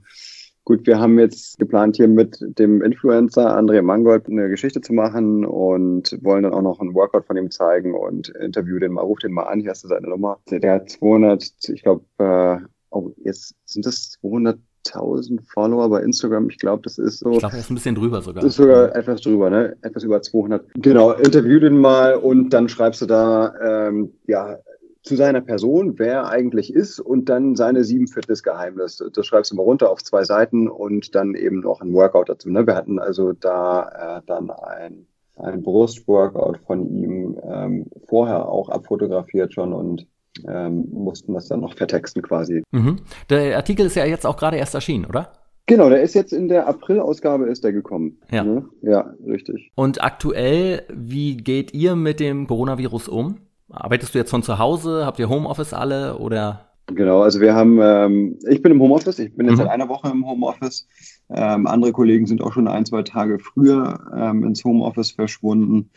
gut, 0.65 0.85
wir 0.85 0.99
haben 0.99 1.17
jetzt 1.17 1.57
geplant, 1.57 1.95
hier 1.95 2.07
mit 2.07 2.37
dem 2.41 2.83
Influencer 2.83 3.57
André 3.57 3.81
Mangold 3.81 4.27
eine 4.29 4.49
Geschichte 4.49 4.81
zu 4.81 4.93
machen 4.93 5.45
und 5.45 6.15
wollen 6.21 6.43
dann 6.43 6.53
auch 6.53 6.61
noch 6.61 6.79
einen 6.79 6.93
Workout 6.93 7.25
von 7.25 7.37
ihm 7.37 7.49
zeigen 7.49 7.95
und 7.95 8.29
interview 8.29 8.77
den 8.77 8.93
mal, 8.93 9.01
ruf 9.01 9.17
den 9.17 9.31
mal 9.31 9.43
an, 9.43 9.61
hier 9.61 9.71
hast 9.71 9.83
du 9.83 9.87
seine 9.87 10.07
Nummer. 10.07 10.39
Der 10.51 10.73
hat 10.73 10.91
200, 10.91 11.43
ich 11.69 11.81
glaube, 11.81 12.05
äh, 12.19 12.57
oh, 12.91 13.13
jetzt 13.17 13.55
sind 13.65 13.87
das 13.87 14.11
200 14.21 14.59
1000 14.85 15.41
Follower 15.47 15.89
bei 15.89 16.01
Instagram. 16.01 16.49
Ich 16.49 16.57
glaube, 16.57 16.83
das 16.83 16.97
ist 16.97 17.19
so. 17.19 17.31
Ich 17.31 17.39
glaube, 17.39 17.55
er 17.55 17.59
ist 17.59 17.71
ein 17.71 17.75
bisschen 17.75 17.95
drüber 17.95 18.21
sogar. 18.21 18.43
Ist 18.43 18.55
sogar 18.55 18.95
etwas 18.95 19.21
drüber, 19.21 19.49
ne? 19.49 19.75
Etwas 19.81 20.03
über 20.03 20.21
200. 20.21 20.65
Genau, 20.75 21.11
interview 21.11 21.59
den 21.59 21.77
mal 21.77 22.15
und 22.15 22.49
dann 22.51 22.69
schreibst 22.69 23.01
du 23.01 23.05
da, 23.05 23.53
ähm, 23.61 24.11
ja, 24.27 24.57
zu 25.05 25.15
seiner 25.15 25.41
Person, 25.41 25.99
wer 25.99 26.13
er 26.13 26.29
eigentlich 26.29 26.73
ist 26.73 26.99
und 26.99 27.29
dann 27.29 27.55
seine 27.55 27.83
sieben 27.83 28.07
Fitnessgeheimnisse. 28.07 29.11
Das 29.11 29.25
schreibst 29.27 29.51
du 29.51 29.55
mal 29.55 29.61
runter 29.61 29.91
auf 29.91 30.03
zwei 30.03 30.23
Seiten 30.23 30.67
und 30.67 31.13
dann 31.13 31.35
eben 31.35 31.59
noch 31.59 31.81
ein 31.81 31.93
Workout 31.93 32.29
dazu. 32.29 32.49
Ne? 32.49 32.65
Wir 32.65 32.75
hatten 32.75 32.97
also 32.97 33.31
da 33.31 34.17
äh, 34.17 34.21
dann 34.25 34.49
ein, 34.49 35.05
ein 35.35 35.61
Brustworkout 35.61 36.57
von 36.65 36.89
ihm 36.89 37.39
ähm, 37.43 37.85
vorher 38.07 38.49
auch 38.49 38.69
abfotografiert 38.69 39.53
schon 39.53 39.73
und 39.73 40.07
ähm, 40.47 40.87
mussten 40.91 41.33
das 41.33 41.47
dann 41.47 41.61
noch 41.61 41.75
vertexten 41.75 42.21
quasi. 42.21 42.63
Mhm. 42.71 42.97
Der 43.29 43.55
Artikel 43.55 43.85
ist 43.85 43.95
ja 43.95 44.05
jetzt 44.05 44.25
auch 44.25 44.37
gerade 44.37 44.57
erst 44.57 44.75
erschienen, 44.75 45.05
oder? 45.05 45.31
Genau, 45.67 45.89
der 45.89 46.03
ist 46.03 46.13
jetzt 46.13 46.31
in 46.31 46.47
der 46.47 46.67
April-Ausgabe 46.67 47.45
ist 47.45 47.63
der 47.63 47.73
gekommen. 47.73 48.19
Ja. 48.31 48.43
Ne? 48.43 48.65
Ja, 48.81 49.13
richtig. 49.25 49.71
Und 49.75 50.03
aktuell, 50.03 50.83
wie 50.93 51.37
geht 51.37 51.73
ihr 51.73 51.95
mit 51.95 52.19
dem 52.19 52.45
Coronavirus 52.45 53.07
um? 53.07 53.37
Arbeitest 53.71 54.13
du 54.13 54.19
jetzt 54.19 54.29
von 54.29 54.43
zu 54.43 54.59
Hause? 54.59 55.05
Habt 55.05 55.17
ihr 55.17 55.27
Homeoffice 55.27 55.73
alle 55.73 56.19
oder? 56.19 56.69
Genau, 56.87 57.21
also 57.21 57.41
wir 57.41 57.55
haben, 57.55 57.79
ähm, 57.81 58.37
ich 58.47 58.61
bin 58.61 58.71
im 58.71 58.79
Homeoffice, 58.79 59.17
ich 59.17 59.35
bin 59.35 59.47
jetzt 59.47 59.55
mhm. 59.55 59.63
seit 59.63 59.69
einer 59.69 59.89
Woche 59.89 60.09
im 60.09 60.27
Homeoffice. 60.27 60.87
Ähm, 61.29 61.65
andere 61.65 61.91
Kollegen 61.91 62.27
sind 62.27 62.43
auch 62.43 62.53
schon 62.53 62.67
ein, 62.67 62.85
zwei 62.85 63.01
Tage 63.01 63.39
früher 63.39 63.99
ähm, 64.15 64.43
ins 64.43 64.63
Homeoffice 64.63 65.11
verschwunden. 65.11 65.89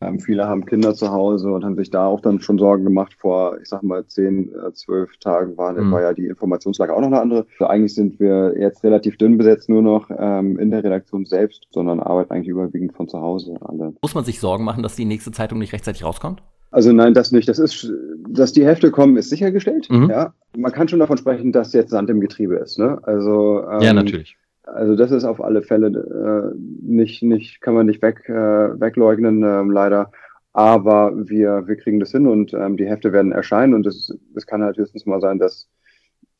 Ähm, 0.00 0.20
viele 0.20 0.46
haben 0.46 0.66
Kinder 0.66 0.94
zu 0.94 1.10
Hause 1.10 1.52
und 1.52 1.64
haben 1.64 1.76
sich 1.76 1.90
da 1.90 2.06
auch 2.06 2.20
dann 2.20 2.40
schon 2.40 2.58
Sorgen 2.58 2.84
gemacht. 2.84 3.14
Vor, 3.18 3.58
ich 3.60 3.68
sag 3.68 3.82
mal, 3.82 4.06
zehn, 4.06 4.50
äh, 4.54 4.72
zwölf 4.72 5.16
Tagen 5.18 5.56
war, 5.56 5.72
mhm. 5.72 5.92
war 5.92 6.02
ja 6.02 6.14
die 6.14 6.26
Informationslage 6.26 6.94
auch 6.94 7.00
noch 7.00 7.08
eine 7.08 7.20
andere. 7.20 7.46
Also 7.52 7.66
eigentlich 7.66 7.94
sind 7.94 8.20
wir 8.20 8.54
jetzt 8.58 8.82
relativ 8.84 9.16
dünn 9.18 9.38
besetzt 9.38 9.68
nur 9.68 9.82
noch 9.82 10.10
ähm, 10.16 10.58
in 10.58 10.70
der 10.70 10.84
Redaktion 10.84 11.24
selbst, 11.24 11.66
sondern 11.70 12.00
arbeiten 12.00 12.32
eigentlich 12.32 12.48
überwiegend 12.48 12.94
von 12.94 13.08
zu 13.08 13.20
Hause 13.20 13.56
alle. 13.60 13.94
Muss 14.02 14.14
man 14.14 14.24
sich 14.24 14.40
Sorgen 14.40 14.64
machen, 14.64 14.82
dass 14.82 14.96
die 14.96 15.04
nächste 15.04 15.32
Zeitung 15.32 15.58
nicht 15.58 15.72
rechtzeitig 15.72 16.04
rauskommt? 16.04 16.42
Also 16.70 16.92
nein, 16.92 17.14
das 17.14 17.32
nicht. 17.32 17.48
Das 17.48 17.58
ist, 17.58 17.90
dass 18.28 18.52
die 18.52 18.66
Hefte 18.66 18.90
kommen, 18.90 19.16
ist 19.16 19.30
sichergestellt. 19.30 19.88
Mhm. 19.90 20.10
Ja, 20.10 20.34
man 20.56 20.72
kann 20.72 20.88
schon 20.88 20.98
davon 20.98 21.16
sprechen, 21.16 21.52
dass 21.52 21.72
jetzt 21.72 21.90
Sand 21.90 22.10
im 22.10 22.20
Getriebe 22.20 22.56
ist. 22.56 22.78
Ne? 22.78 22.98
Also 23.04 23.62
ähm, 23.70 23.80
ja, 23.80 23.92
natürlich. 23.92 24.36
Also 24.74 24.96
das 24.96 25.10
ist 25.10 25.24
auf 25.24 25.42
alle 25.42 25.62
Fälle 25.62 25.88
äh, 25.88 26.58
nicht, 26.82 27.22
nicht, 27.22 27.60
kann 27.60 27.74
man 27.74 27.86
nicht 27.86 28.02
weg, 28.02 28.28
äh, 28.28 28.32
wegleugnen, 28.80 29.42
äh, 29.42 29.62
leider. 29.62 30.10
Aber 30.52 31.12
wir, 31.28 31.66
wir 31.66 31.76
kriegen 31.76 32.00
das 32.00 32.10
hin 32.12 32.26
und 32.26 32.52
ähm, 32.52 32.76
die 32.76 32.86
Hefte 32.86 33.12
werden 33.12 33.32
erscheinen 33.32 33.74
und 33.74 33.86
es, 33.86 34.12
kann 34.46 34.62
halt 34.62 34.76
höchstens 34.76 35.06
mal 35.06 35.20
sein, 35.20 35.38
dass, 35.38 35.68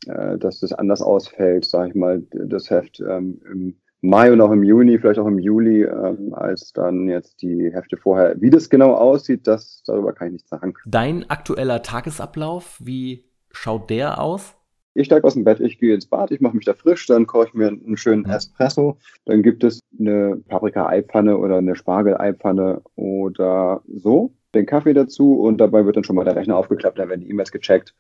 äh, 0.07 0.39
dass 0.39 0.61
das 0.61 0.73
anders 0.73 1.03
ausfällt, 1.03 1.65
sage 1.65 1.91
ich 1.91 1.95
mal, 1.95 2.23
das 2.33 2.71
Heft 2.71 3.01
ähm, 3.01 3.41
im 3.51 3.77
Mai 4.01 4.33
und 4.33 4.41
auch 4.41 4.53
im 4.53 4.63
Juni, 4.63 4.99
vielleicht 4.99 5.19
auch 5.19 5.27
im 5.27 5.39
Juli, 5.39 5.83
ähm, 5.83 6.33
als 6.33 6.73
dann 6.73 7.09
jetzt 7.09 7.43
die 7.43 7.73
Hefte 7.73 7.97
vorher. 7.97 8.41
Wie 8.41 8.51
das 8.51 8.71
genau 8.71 8.95
aussieht, 8.95 9.47
das 9.47 9.83
darüber 9.87 10.13
kann 10.13 10.29
ich 10.29 10.33
nicht 10.35 10.49
sagen. 10.49 10.75
Dein 10.87 11.29
aktueller 11.29 11.83
Tagesablauf, 11.83 12.79
wie 12.83 13.25
schaut 13.51 13.91
der 13.91 14.21
aus? 14.21 14.58
Ich 14.99 15.07
steige 15.07 15.25
aus 15.25 15.35
dem 15.35 15.45
Bett, 15.45 15.61
ich 15.61 15.79
gehe 15.79 15.95
ins 15.95 16.07
Bad, 16.07 16.33
ich 16.33 16.41
mache 16.41 16.57
mich 16.57 16.65
da 16.65 16.75
frisch, 16.75 17.07
dann 17.07 17.29
koche 17.29 17.47
ich 17.47 17.55
mir 17.55 17.69
einen 17.69 17.97
schönen 17.97 18.25
Espresso. 18.25 18.99
Dann 19.27 19.45
gibt 19.45 19.63
es 19.63 19.79
eine 19.97 20.43
Paprika-Eipfanne 20.49 21.39
oder 21.39 21.59
eine 21.59 21.77
Spargel-Eipfanne 21.77 22.83
oder 22.97 23.83
so. 23.87 24.35
Den 24.55 24.67
Kaffee 24.67 24.95
dazu 24.95 25.35
und 25.41 25.59
dabei 25.59 25.85
wird 25.85 25.95
dann 25.95 26.03
schon 26.03 26.17
mal 26.17 26.25
der 26.25 26.35
Rechner 26.35 26.57
aufgeklappt, 26.57 26.99
dann 26.99 27.11
werden 27.11 27.21
die 27.21 27.31
E-Mails 27.31 27.53
gecheckt. 27.53 27.95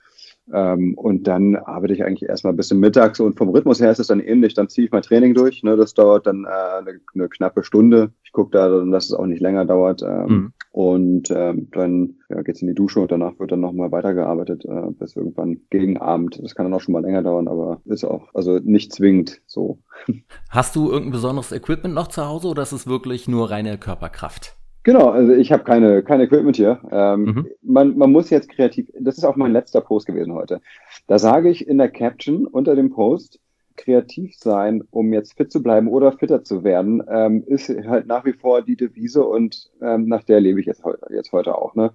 Ähm, 0.52 0.94
und 0.94 1.28
dann 1.28 1.56
arbeite 1.56 1.92
ich 1.92 2.04
eigentlich 2.04 2.28
erstmal 2.28 2.54
bis 2.54 2.68
zum 2.68 2.80
mittags 2.80 3.20
und 3.20 3.36
vom 3.36 3.50
Rhythmus 3.50 3.80
her 3.80 3.90
ist 3.90 4.00
es 4.00 4.06
dann 4.08 4.20
ähnlich. 4.20 4.54
Dann 4.54 4.68
ziehe 4.68 4.86
ich 4.86 4.92
mein 4.92 5.02
Training 5.02 5.34
durch. 5.34 5.62
Ne? 5.62 5.76
Das 5.76 5.94
dauert 5.94 6.26
dann 6.26 6.46
äh, 6.46 6.48
eine, 6.48 7.00
eine, 7.14 7.28
knappe 7.28 7.62
Stunde. 7.62 8.12
Ich 8.28 8.32
gucke 8.32 8.50
da, 8.50 8.68
dass 8.84 9.06
es 9.06 9.14
auch 9.14 9.24
nicht 9.24 9.40
länger 9.40 9.64
dauert. 9.64 10.02
Ähm, 10.02 10.26
mhm. 10.28 10.52
Und 10.70 11.30
ähm, 11.30 11.68
dann 11.72 12.16
ja, 12.28 12.42
geht 12.42 12.56
es 12.56 12.60
in 12.60 12.68
die 12.68 12.74
Dusche 12.74 13.00
und 13.00 13.10
danach 13.10 13.38
wird 13.38 13.52
dann 13.52 13.60
nochmal 13.60 13.90
weitergearbeitet 13.90 14.66
äh, 14.66 14.90
bis 14.90 15.16
irgendwann 15.16 15.62
gegen 15.70 15.96
Abend. 15.96 16.38
Das 16.42 16.54
kann 16.54 16.66
dann 16.66 16.74
auch 16.74 16.82
schon 16.82 16.92
mal 16.92 17.00
länger 17.00 17.22
dauern, 17.22 17.48
aber 17.48 17.80
ist 17.86 18.04
auch 18.04 18.28
also 18.34 18.58
nicht 18.62 18.92
zwingend 18.92 19.40
so. 19.46 19.78
Hast 20.50 20.76
du 20.76 20.90
irgendein 20.90 21.12
besonderes 21.12 21.52
Equipment 21.52 21.94
noch 21.94 22.08
zu 22.08 22.26
Hause 22.26 22.48
oder 22.48 22.64
ist 22.64 22.72
es 22.72 22.86
wirklich 22.86 23.28
nur 23.28 23.50
reine 23.50 23.78
Körperkraft? 23.78 24.58
Genau, 24.82 25.08
also 25.08 25.32
ich 25.32 25.50
habe 25.50 25.64
keine, 25.64 26.02
keine 26.02 26.24
Equipment 26.24 26.56
hier. 26.56 26.82
Ähm, 26.90 27.24
mhm. 27.24 27.46
man, 27.62 27.96
man 27.96 28.12
muss 28.12 28.28
jetzt 28.28 28.50
kreativ, 28.50 28.90
das 29.00 29.16
ist 29.16 29.24
auch 29.24 29.36
mein 29.36 29.52
letzter 29.52 29.80
Post 29.80 30.06
gewesen 30.06 30.34
heute. 30.34 30.60
Da 31.06 31.18
sage 31.18 31.48
ich 31.48 31.66
in 31.66 31.78
der 31.78 31.88
Caption 31.88 32.46
unter 32.46 32.76
dem 32.76 32.90
Post, 32.90 33.40
kreativ 33.78 34.36
sein, 34.36 34.82
um 34.90 35.12
jetzt 35.12 35.38
fit 35.38 35.50
zu 35.50 35.62
bleiben 35.62 35.88
oder 35.88 36.12
fitter 36.12 36.44
zu 36.44 36.64
werden, 36.64 37.02
ähm, 37.08 37.42
ist 37.46 37.70
halt 37.70 38.06
nach 38.06 38.26
wie 38.26 38.34
vor 38.34 38.60
die 38.60 38.76
Devise 38.76 39.24
und 39.24 39.70
ähm, 39.80 40.06
nach 40.06 40.24
der 40.24 40.40
lebe 40.40 40.60
ich 40.60 40.66
jetzt, 40.66 40.82
jetzt 41.10 41.32
heute 41.32 41.56
auch. 41.56 41.74
Ne? 41.74 41.92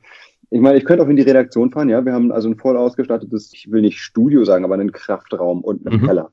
Ich 0.50 0.62
meine, 0.62 0.78
ich 0.78 0.86
könnte 0.86 1.04
auch 1.04 1.10
in 1.10 1.16
die 1.16 1.22
Redaktion 1.24 1.72
fahren, 1.72 1.90
ja. 1.90 2.04
Wir 2.06 2.14
haben 2.14 2.32
also 2.32 2.50
ein 2.50 2.58
voll 2.58 2.78
ausgestattetes, 2.78 3.54
ich 3.54 3.72
will 3.72 3.82
nicht 3.82 4.00
Studio 4.00 4.44
sagen, 4.44 4.66
aber 4.66 4.74
einen 4.74 4.92
Kraftraum 4.92 5.64
und 5.64 5.86
einen 5.86 6.02
mhm. 6.02 6.06
Keller 6.06 6.32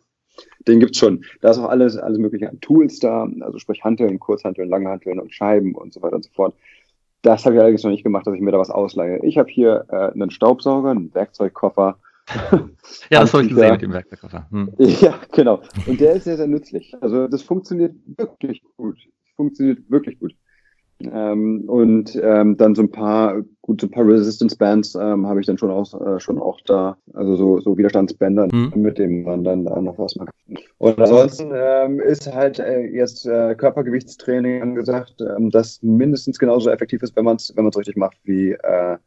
den 0.67 0.81
gibt's 0.81 0.99
schon. 0.99 1.25
Da 1.41 1.51
ist 1.51 1.59
auch 1.59 1.69
alles, 1.69 1.97
alles 1.97 2.19
mögliche 2.19 2.49
an 2.49 2.61
Tools 2.61 2.99
da, 2.99 3.29
also 3.41 3.59
sprich 3.59 3.85
Hanteln, 3.85 4.19
Kurzhanteln, 4.19 4.69
Langhanteln 4.69 5.19
und 5.19 5.35
Scheiben 5.35 5.75
und 5.75 5.93
so 5.93 6.03
weiter 6.03 6.17
und 6.17 6.25
so 6.25 6.31
fort. 6.33 6.55
Das 7.23 7.45
habe 7.45 7.55
ich 7.55 7.61
allerdings 7.61 7.83
noch 7.83 7.91
nicht 7.91 8.05
gemacht, 8.05 8.27
dass 8.27 8.35
ich 8.35 8.41
mir 8.41 8.53
da 8.53 8.59
was 8.59 8.71
ausleihe. 8.71 9.21
Ich 9.25 9.37
habe 9.37 9.51
hier 9.51 9.85
äh, 9.91 10.13
einen 10.13 10.31
Staubsauger, 10.31 10.91
einen 10.91 11.15
Werkzeugkoffer. 11.15 11.99
Ja, 13.11 13.21
das 13.21 13.33
habe 13.33 13.45
ich 13.45 13.51
gesehen 13.51 13.73
mit 13.73 13.83
dem 13.83 13.93
Werkzeugkoffer. 13.93 14.47
Hm. 14.51 14.73
Ja, 14.79 15.19
genau. 15.33 15.61
Und 15.87 16.01
der 16.01 16.15
ist 16.15 16.25
sehr, 16.25 16.37
sehr 16.37 16.47
nützlich. 16.47 16.95
Also 17.01 17.29
das 17.29 17.43
funktioniert 17.43 17.95
wirklich 18.17 18.63
gut. 18.77 18.99
Funktioniert 19.37 19.79
wirklich 19.91 20.19
gut. 20.19 20.35
Ähm, 21.03 21.65
und 21.67 22.15
ähm, 22.23 22.57
dann 22.57 22.75
so 22.75 22.83
ein 22.83 22.91
paar, 22.91 23.43
gut, 23.63 23.81
so 23.81 23.87
ein 23.87 23.91
paar 23.91 24.07
Resistance 24.07 24.57
Bands 24.57 24.95
ähm, 24.95 25.27
habe 25.27 25.41
ich 25.41 25.47
dann 25.47 25.57
schon 25.57 25.71
auch, 25.71 25.99
äh, 25.99 26.21
schon 26.21 26.39
auch 26.39 26.61
da, 26.67 26.97
also 27.15 27.37
so, 27.37 27.61
so 27.61 27.79
Widerstandsbänder, 27.79 28.49
mhm. 28.53 28.73
mit 28.77 28.99
dem 28.99 29.23
man 29.23 29.43
dann 29.43 29.65
da 29.65 29.81
noch 29.81 29.99
was 29.99 30.17
macht. 30.17 30.35
Und 30.79 30.99
ansonsten 30.99 31.53
ähm, 31.55 32.01
ist 32.01 32.33
halt 32.33 32.59
äh, 32.59 32.81
jetzt 32.81 33.27
äh, 33.27 33.55
Körpergewichtstraining 33.55 34.61
angesagt, 34.61 35.15
ähm, 35.21 35.51
das 35.51 35.83
mindestens 35.83 36.39
genauso 36.39 36.69
effektiv 36.69 37.03
ist, 37.03 37.17
wenn 37.17 37.25
man 37.25 37.37
es 37.37 37.53
wenn 37.57 37.65
man's 37.65 37.79
richtig 37.79 37.97
macht, 37.97 38.19
wie 38.25 38.53
äh, 38.53 38.99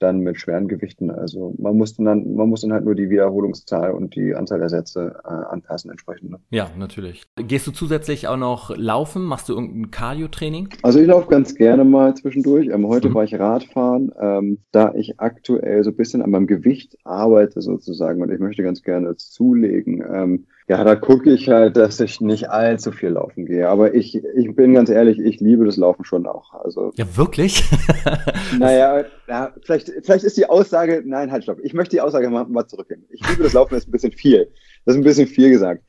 dann 0.00 0.20
mit 0.20 0.40
schweren 0.40 0.68
Gewichten. 0.68 1.10
Also 1.10 1.54
man 1.58 1.76
muss 1.76 1.96
dann, 1.96 2.34
man 2.34 2.48
muss 2.48 2.62
dann 2.62 2.72
halt 2.72 2.84
nur 2.84 2.94
die 2.94 3.10
Wiederholungszahl 3.10 3.92
und 3.92 4.16
die 4.16 4.34
Anzahl 4.34 4.58
der 4.58 4.68
Sätze 4.68 5.20
äh, 5.24 5.28
anpassen 5.28 5.90
entsprechend. 5.90 6.30
Ne? 6.30 6.38
Ja, 6.50 6.70
natürlich. 6.76 7.24
Gehst 7.36 7.66
du 7.66 7.70
zusätzlich 7.70 8.26
auch 8.28 8.36
noch 8.36 8.76
laufen? 8.76 9.22
Machst 9.22 9.48
du 9.48 9.54
irgendein 9.54 9.90
Cardio-Training? 9.90 10.70
Also 10.82 11.00
ich 11.00 11.06
laufe 11.06 11.28
ganz 11.28 11.54
gerne 11.54 11.84
mal 11.84 12.14
zwischendurch. 12.14 12.68
Ähm, 12.68 12.86
heute 12.86 13.10
mhm. 13.10 13.14
war 13.14 13.24
ich 13.24 13.38
Radfahren, 13.38 14.12
ähm, 14.20 14.58
da 14.72 14.94
ich 14.94 15.20
aktuell 15.20 15.84
so 15.84 15.90
ein 15.90 15.96
bisschen 15.96 16.22
an 16.22 16.30
meinem 16.30 16.46
Gewicht 16.46 16.96
arbeite 17.04 17.60
sozusagen 17.60 18.22
und 18.22 18.30
ich 18.30 18.40
möchte 18.40 18.62
ganz 18.62 18.82
gerne 18.82 19.16
zulegen. 19.16 20.02
Ähm, 20.12 20.46
ja, 20.70 20.84
da 20.84 20.94
gucke 20.94 21.32
ich 21.32 21.48
halt, 21.48 21.76
dass 21.76 21.98
ich 21.98 22.20
nicht 22.20 22.48
allzu 22.48 22.92
viel 22.92 23.08
laufen 23.08 23.44
gehe. 23.44 23.68
Aber 23.68 23.92
ich, 23.92 24.14
ich 24.36 24.54
bin 24.54 24.72
ganz 24.72 24.88
ehrlich, 24.88 25.18
ich 25.18 25.40
liebe 25.40 25.64
das 25.64 25.76
Laufen 25.76 26.04
schon 26.04 26.28
auch. 26.28 26.54
Also, 26.54 26.92
ja, 26.94 27.16
wirklich? 27.16 27.64
naja, 28.60 29.04
ja, 29.26 29.52
vielleicht, 29.64 29.90
vielleicht 30.04 30.22
ist 30.22 30.36
die 30.36 30.48
Aussage, 30.48 31.02
nein, 31.04 31.32
halt, 31.32 31.42
stopp. 31.42 31.58
Ich 31.64 31.74
möchte 31.74 31.96
die 31.96 32.00
Aussage 32.00 32.30
mal, 32.30 32.44
mal 32.44 32.68
zurücknehmen. 32.68 33.04
Ich 33.10 33.28
liebe 33.28 33.42
das 33.42 33.52
Laufen, 33.52 33.74
das 33.74 33.82
ist 33.82 33.88
ein 33.88 33.90
bisschen 33.90 34.12
viel. 34.12 34.48
Das 34.84 34.94
ist 34.94 35.00
ein 35.00 35.04
bisschen 35.04 35.26
viel 35.26 35.50
gesagt. 35.50 35.82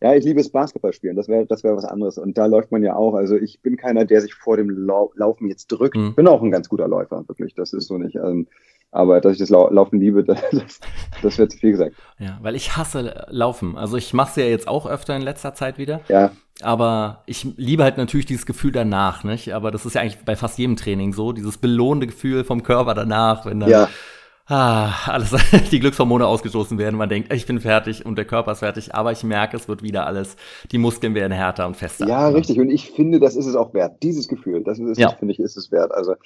Ja, 0.00 0.14
ich 0.14 0.24
liebe 0.24 0.40
es 0.40 0.52
Basketball 0.52 0.92
spielen. 0.92 1.16
Das 1.16 1.26
wäre 1.26 1.44
das 1.46 1.64
wäre 1.64 1.76
was 1.76 1.84
anderes. 1.84 2.16
Und 2.16 2.38
da 2.38 2.46
läuft 2.46 2.70
man 2.70 2.84
ja 2.84 2.94
auch. 2.94 3.14
Also 3.14 3.34
ich 3.34 3.60
bin 3.62 3.76
keiner, 3.76 4.04
der 4.04 4.20
sich 4.20 4.34
vor 4.34 4.56
dem 4.56 4.70
Lau 4.70 5.10
Laufen 5.16 5.48
jetzt 5.48 5.66
drückt. 5.66 5.96
Mhm. 5.96 6.14
Bin 6.14 6.28
auch 6.28 6.40
ein 6.40 6.52
ganz 6.52 6.68
guter 6.68 6.86
Läufer, 6.86 7.24
wirklich. 7.26 7.54
Das 7.56 7.72
ist 7.72 7.88
so 7.88 7.98
nicht. 7.98 8.14
Ähm, 8.14 8.46
aber 8.92 9.20
dass 9.20 9.34
ich 9.34 9.38
das 9.38 9.50
Laufen 9.50 10.00
liebe, 10.00 10.24
das, 10.24 10.40
das 11.22 11.38
wird 11.38 11.52
zu 11.52 11.58
viel 11.58 11.72
gesagt. 11.72 11.94
Ja, 12.18 12.38
weil 12.42 12.54
ich 12.56 12.76
hasse 12.76 13.26
Laufen. 13.28 13.76
Also 13.76 13.96
ich 13.96 14.12
mache 14.12 14.30
es 14.30 14.36
ja 14.36 14.44
jetzt 14.44 14.68
auch 14.68 14.86
öfter 14.86 15.16
in 15.16 15.22
letzter 15.22 15.54
Zeit 15.54 15.78
wieder. 15.78 16.00
Ja. 16.08 16.32
Aber 16.62 17.22
ich 17.26 17.44
liebe 17.56 17.82
halt 17.84 17.96
natürlich 17.96 18.26
dieses 18.26 18.46
Gefühl 18.46 18.72
danach, 18.72 19.24
nicht? 19.24 19.54
Aber 19.54 19.70
das 19.70 19.86
ist 19.86 19.94
ja 19.94 20.02
eigentlich 20.02 20.18
bei 20.24 20.36
fast 20.36 20.58
jedem 20.58 20.76
Training 20.76 21.12
so, 21.12 21.32
dieses 21.32 21.56
belohnende 21.56 22.06
Gefühl 22.06 22.44
vom 22.44 22.62
Körper 22.62 22.94
danach, 22.94 23.46
wenn 23.46 23.60
dann 23.60 23.70
ja. 23.70 23.88
ah, 24.46 24.92
alles 25.06 25.34
die 25.70 25.80
Glückshormone 25.80 26.26
ausgestoßen 26.26 26.76
werden. 26.76 26.96
Man 26.96 27.08
denkt, 27.08 27.32
ich 27.32 27.46
bin 27.46 27.60
fertig 27.60 28.04
und 28.04 28.16
der 28.16 28.26
Körper 28.26 28.52
ist 28.52 28.58
fertig, 28.58 28.94
aber 28.94 29.12
ich 29.12 29.24
merke, 29.24 29.56
es 29.56 29.68
wird 29.68 29.82
wieder 29.82 30.06
alles, 30.06 30.36
die 30.70 30.78
Muskeln 30.78 31.14
werden 31.14 31.32
härter 31.32 31.66
und 31.66 31.76
fester. 31.76 32.06
Ja, 32.06 32.28
richtig. 32.28 32.60
Und 32.60 32.68
ich 32.68 32.90
finde, 32.90 33.20
das 33.20 33.36
ist 33.36 33.46
es 33.46 33.54
auch 33.54 33.72
wert. 33.72 34.02
Dieses 34.02 34.28
Gefühl, 34.28 34.62
das 34.62 34.78
ist 34.78 34.90
es, 34.90 34.98
ja. 34.98 35.10
finde 35.10 35.32
ich, 35.32 35.40
ist 35.40 35.56
es 35.56 35.72
wert. 35.72 35.92
Also 35.92 36.16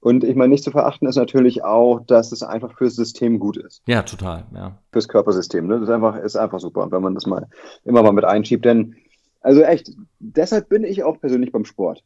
und 0.00 0.24
ich 0.24 0.34
meine, 0.34 0.48
nicht 0.48 0.64
zu 0.64 0.70
verachten 0.70 1.06
ist 1.06 1.16
natürlich 1.16 1.62
auch, 1.62 2.00
dass 2.00 2.32
es 2.32 2.42
einfach 2.42 2.76
fürs 2.76 2.96
System 2.96 3.38
gut 3.38 3.58
ist. 3.58 3.82
Ja, 3.86 4.02
total, 4.02 4.46
ja. 4.54 4.78
Fürs 4.92 5.08
Körpersystem, 5.08 5.66
ne? 5.66 5.74
Das 5.74 5.88
ist 5.88 5.94
einfach, 5.94 6.16
ist 6.16 6.36
einfach 6.36 6.58
super, 6.58 6.90
wenn 6.90 7.02
man 7.02 7.14
das 7.14 7.26
mal 7.26 7.48
immer 7.84 8.02
mal 8.02 8.12
mit 8.12 8.24
einschiebt. 8.24 8.64
Denn, 8.64 8.96
also 9.42 9.60
echt, 9.60 9.92
deshalb 10.18 10.70
bin 10.70 10.84
ich 10.84 11.04
auch 11.04 11.20
persönlich 11.20 11.52
beim 11.52 11.66
Sport. 11.66 12.02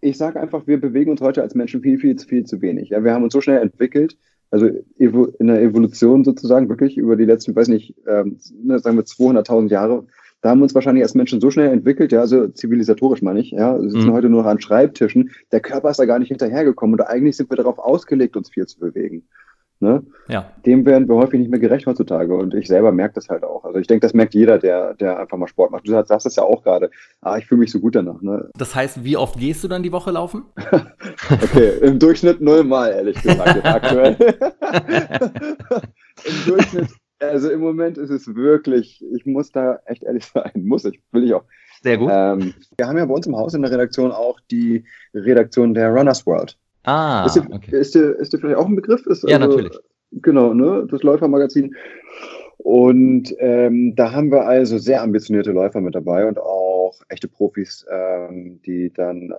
Ich 0.00 0.16
sage 0.16 0.40
einfach, 0.40 0.66
wir 0.66 0.80
bewegen 0.80 1.10
uns 1.10 1.20
heute 1.20 1.42
als 1.42 1.54
Menschen 1.56 1.82
viel, 1.82 1.98
viel, 1.98 2.16
viel 2.18 2.44
zu 2.44 2.60
wenig. 2.60 2.90
Ja, 2.90 3.02
wir 3.02 3.12
haben 3.12 3.24
uns 3.24 3.32
so 3.32 3.40
schnell 3.40 3.60
entwickelt, 3.60 4.16
also 4.50 4.66
in 4.98 5.46
der 5.46 5.62
Evolution 5.62 6.22
sozusagen 6.22 6.68
wirklich 6.68 6.96
über 6.96 7.16
die 7.16 7.24
letzten, 7.24 7.56
weiß 7.56 7.66
nicht, 7.66 7.96
ähm, 8.06 8.38
ne, 8.62 8.78
sagen 8.78 8.96
wir 8.96 9.04
200.000 9.04 9.70
Jahre, 9.70 10.06
da 10.44 10.50
haben 10.50 10.58
wir 10.58 10.64
uns 10.64 10.74
wahrscheinlich 10.74 11.02
als 11.02 11.14
Menschen 11.14 11.40
so 11.40 11.50
schnell 11.50 11.72
entwickelt, 11.72 12.12
ja, 12.12 12.20
also 12.20 12.48
zivilisatorisch 12.48 13.22
meine 13.22 13.40
ich, 13.40 13.52
ja, 13.52 13.80
wir 13.80 13.88
sitzen 13.88 14.08
mhm. 14.08 14.12
heute 14.12 14.28
nur 14.28 14.42
noch 14.42 14.50
an 14.50 14.60
Schreibtischen, 14.60 15.30
der 15.52 15.60
Körper 15.60 15.88
ist 15.88 15.98
da 15.98 16.04
gar 16.04 16.18
nicht 16.18 16.28
hinterhergekommen 16.28 17.00
und 17.00 17.06
eigentlich 17.06 17.38
sind 17.38 17.50
wir 17.50 17.56
darauf 17.56 17.78
ausgelegt, 17.78 18.36
uns 18.36 18.50
viel 18.50 18.66
zu 18.66 18.78
bewegen. 18.78 19.24
Ne? 19.80 20.02
Ja. 20.28 20.52
Dem 20.66 20.84
werden 20.84 21.08
wir 21.08 21.16
häufig 21.16 21.40
nicht 21.40 21.50
mehr 21.50 21.60
gerecht 21.60 21.86
heutzutage. 21.86 22.34
Und 22.34 22.54
ich 22.54 22.68
selber 22.68 22.92
merke 22.92 23.14
das 23.16 23.28
halt 23.28 23.42
auch. 23.42 23.64
Also 23.64 23.78
ich 23.80 23.86
denke, 23.86 24.06
das 24.06 24.14
merkt 24.14 24.32
jeder, 24.32 24.58
der, 24.58 24.94
der 24.94 25.18
einfach 25.18 25.36
mal 25.36 25.48
Sport 25.48 25.72
macht. 25.72 25.86
Du 25.86 25.90
sagst 25.90 26.24
das 26.24 26.36
ja 26.36 26.42
auch 26.42 26.62
gerade. 26.62 26.90
Ah, 27.20 27.36
ich 27.36 27.46
fühle 27.46 27.58
mich 27.58 27.72
so 27.72 27.80
gut 27.80 27.96
danach. 27.96 28.22
Ne? 28.22 28.48
Das 28.56 28.74
heißt, 28.74 29.04
wie 29.04 29.16
oft 29.16 29.38
gehst 29.38 29.64
du 29.64 29.68
dann 29.68 29.82
die 29.82 29.92
Woche 29.92 30.12
laufen? 30.12 30.44
okay, 31.30 31.72
im 31.82 31.98
Durchschnitt 31.98 32.40
nullmal, 32.40 32.92
ehrlich 32.92 33.20
gesagt, 33.20 33.64
aktuell. 33.64 34.16
Im 36.24 36.46
Durchschnitt, 36.46 36.88
also 37.30 37.50
im 37.50 37.60
Moment 37.60 37.98
ist 37.98 38.10
es 38.10 38.34
wirklich, 38.34 39.04
ich 39.14 39.26
muss 39.26 39.50
da 39.50 39.80
echt 39.86 40.02
ehrlich 40.02 40.24
sein, 40.34 40.52
muss 40.54 40.84
ich, 40.84 41.00
will 41.12 41.24
ich 41.24 41.34
auch. 41.34 41.44
Sehr 41.82 41.98
gut. 41.98 42.10
Ähm, 42.12 42.54
wir 42.78 42.86
haben 42.86 42.96
ja 42.96 43.04
bei 43.04 43.14
uns 43.14 43.26
im 43.26 43.36
Haus 43.36 43.54
in 43.54 43.62
der 43.62 43.70
Redaktion 43.70 44.10
auch 44.10 44.40
die 44.50 44.84
Redaktion 45.14 45.74
der 45.74 45.90
Runners 45.90 46.26
World. 46.26 46.56
Ah, 46.84 47.24
ist 47.26 47.36
dir, 47.36 47.46
okay. 47.50 47.78
ist, 47.78 47.94
dir, 47.94 48.12
ist 48.18 48.32
dir 48.32 48.38
vielleicht 48.38 48.56
auch 48.56 48.66
ein 48.66 48.76
Begriff? 48.76 49.06
Ist 49.06 49.28
ja, 49.28 49.36
also, 49.36 49.48
natürlich. 49.48 49.78
Genau, 50.12 50.54
ne? 50.54 50.86
Das 50.90 51.02
Läufermagazin. 51.02 51.74
Und 52.58 53.34
ähm, 53.38 53.94
da 53.94 54.12
haben 54.12 54.30
wir 54.30 54.46
also 54.46 54.78
sehr 54.78 55.02
ambitionierte 55.02 55.52
Läufer 55.52 55.80
mit 55.80 55.94
dabei 55.94 56.26
und 56.26 56.38
auch 56.38 56.94
echte 57.08 57.28
Profis, 57.28 57.84
ähm, 57.90 58.60
die 58.64 58.92
dann 58.92 59.32
äh, 59.32 59.34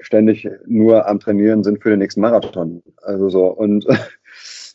ständig 0.00 0.48
nur 0.66 1.06
am 1.06 1.20
Trainieren 1.20 1.62
sind 1.62 1.82
für 1.82 1.90
den 1.90 2.00
nächsten 2.00 2.20
Marathon. 2.20 2.82
Also 3.02 3.28
so. 3.28 3.46
Und 3.46 3.86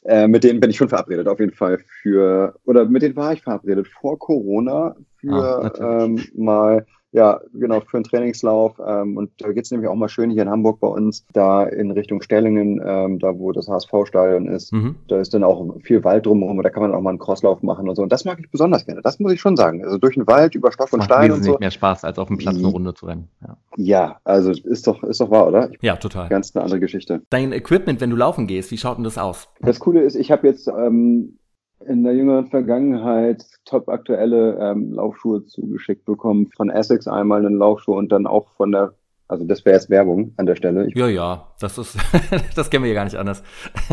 äh, 0.10 0.28
mit 0.28 0.44
denen 0.44 0.60
bin 0.60 0.72
ich 0.72 0.78
schon 0.78 0.89
verabredet, 0.89 1.28
auf 1.28 1.39
jeden 1.39 1.54
Fall 1.54 1.78
für, 2.01 2.56
oder 2.66 2.86
mit 2.86 3.04
denen 3.04 3.16
war 3.16 3.32
ich 3.32 3.44
verabredet 3.44 3.88
vor 3.88 4.18
Corona 4.18 4.96
für 5.18 5.32
ah, 5.32 6.04
ähm, 6.04 6.20
mal 6.34 6.88
ja, 7.12 7.39
genau, 7.54 7.82
für 7.82 7.98
einen 7.98 8.04
Trainingslauf. 8.04 8.80
Ähm, 8.86 9.18
und 9.18 9.32
da 9.39 9.51
geht's 9.51 9.72
nämlich 9.72 9.89
auch 9.89 9.96
mal 9.96 10.10
schön 10.10 10.30
hier 10.30 10.44
in 10.44 10.50
Hamburg 10.50 10.80
bei 10.80 10.88
uns, 10.88 11.25
da 11.34 11.63
in 11.63 11.92
Richtung 11.92 12.22
Stellingen, 12.22 12.82
ähm, 12.86 13.20
da 13.20 13.38
wo 13.38 13.51
das 13.51 13.68
HSV-Stadion 13.68 14.48
ist. 14.48 14.72
Mhm. 14.72 14.96
Da 15.08 15.20
ist 15.20 15.34
dann 15.34 15.44
auch 15.44 15.66
viel 15.82 16.04
Wald 16.04 16.25
drumherum 16.25 16.58
und 16.58 16.63
da 16.63 16.70
kann 16.70 16.84
man 16.84 16.94
auch 16.94 17.01
mal 17.01 17.10
einen 17.10 17.20
Crosslauf 17.20 17.63
machen 17.63 17.89
und 17.89 17.96
so. 17.96 18.04
Und 18.04 18.12
das 18.12 18.25
mag 18.25 18.39
ich 18.39 18.51
besonders 18.51 18.86
gerne. 18.86 19.01
Das 19.01 19.20
muss 19.20 19.34
ich 19.34 19.42
schon 19.42 19.58
sagen. 19.58 19.84
Also 19.84 19.98
durch 19.98 20.16
den 20.16 20.28
Wald, 20.28 20.54
über 20.54 20.72
Stock 20.72 20.94
und 20.94 21.04
Stein 21.04 21.32
und 21.32 21.44
so. 21.44 21.58
mehr 21.60 21.72
Spaß, 21.72 22.04
als 22.04 22.20
auf 22.20 22.28
dem 22.28 22.38
Platz 22.38 22.58
eine 22.58 22.68
Runde 22.68 22.94
zu 22.94 23.08
rennen. 23.08 23.28
Ja. 23.42 23.58
ja, 23.78 24.20
also 24.24 24.51
ist 24.51 24.86
doch, 24.86 25.04
ist 25.04 25.20
doch 25.20 25.32
wahr, 25.32 25.48
oder? 25.48 25.72
Ich 25.72 25.82
ja, 25.82 25.96
total. 25.96 26.30
Ganz 26.30 26.56
eine 26.56 26.63
andere 26.63 26.80
Geschichte. 26.80 27.22
Dein 27.30 27.54
Equipment, 27.54 28.01
wenn 28.01 28.12
du 28.12 28.16
laufen 28.16 28.46
gehst, 28.46 28.70
wie 28.72 28.78
schaut 28.78 28.98
denn 28.98 29.04
das 29.04 29.18
aus? 29.18 29.50
Das 29.62 29.80
Coole 29.80 30.01
ist, 30.01 30.16
ich 30.16 30.32
habe 30.32 30.48
jetzt 30.48 30.68
ähm, 30.68 31.38
in 31.86 32.04
der 32.04 32.14
jüngeren 32.14 32.48
Vergangenheit 32.48 33.46
top 33.66 33.90
aktuelle 33.90 34.58
ähm, 34.60 34.94
Laufschuhe 34.94 35.46
zugeschickt 35.46 36.06
bekommen. 36.06 36.48
Von 36.56 36.70
Essex 36.70 37.08
einmal 37.08 37.46
einen 37.46 37.58
Laufschuh 37.58 37.96
und 37.96 38.12
dann 38.12 38.28
auch 38.28 38.50
von 38.58 38.72
der, 38.72 38.94
also 39.28 39.46
das 39.46 39.66
wäre 39.66 39.76
jetzt 39.76 39.90
Werbung 39.90 40.34
an 40.38 40.46
der 40.46 40.56
Stelle. 40.56 40.88
Ich 40.88 40.96
ja, 40.96 41.08
ja, 41.08 41.48
das 41.60 41.78
ist, 41.78 41.98
das 42.56 42.70
kennen 42.70 42.84
wir 42.84 42.90
ja 42.90 42.96
gar 42.96 43.06
nicht 43.06 43.18
anders. 43.18 43.44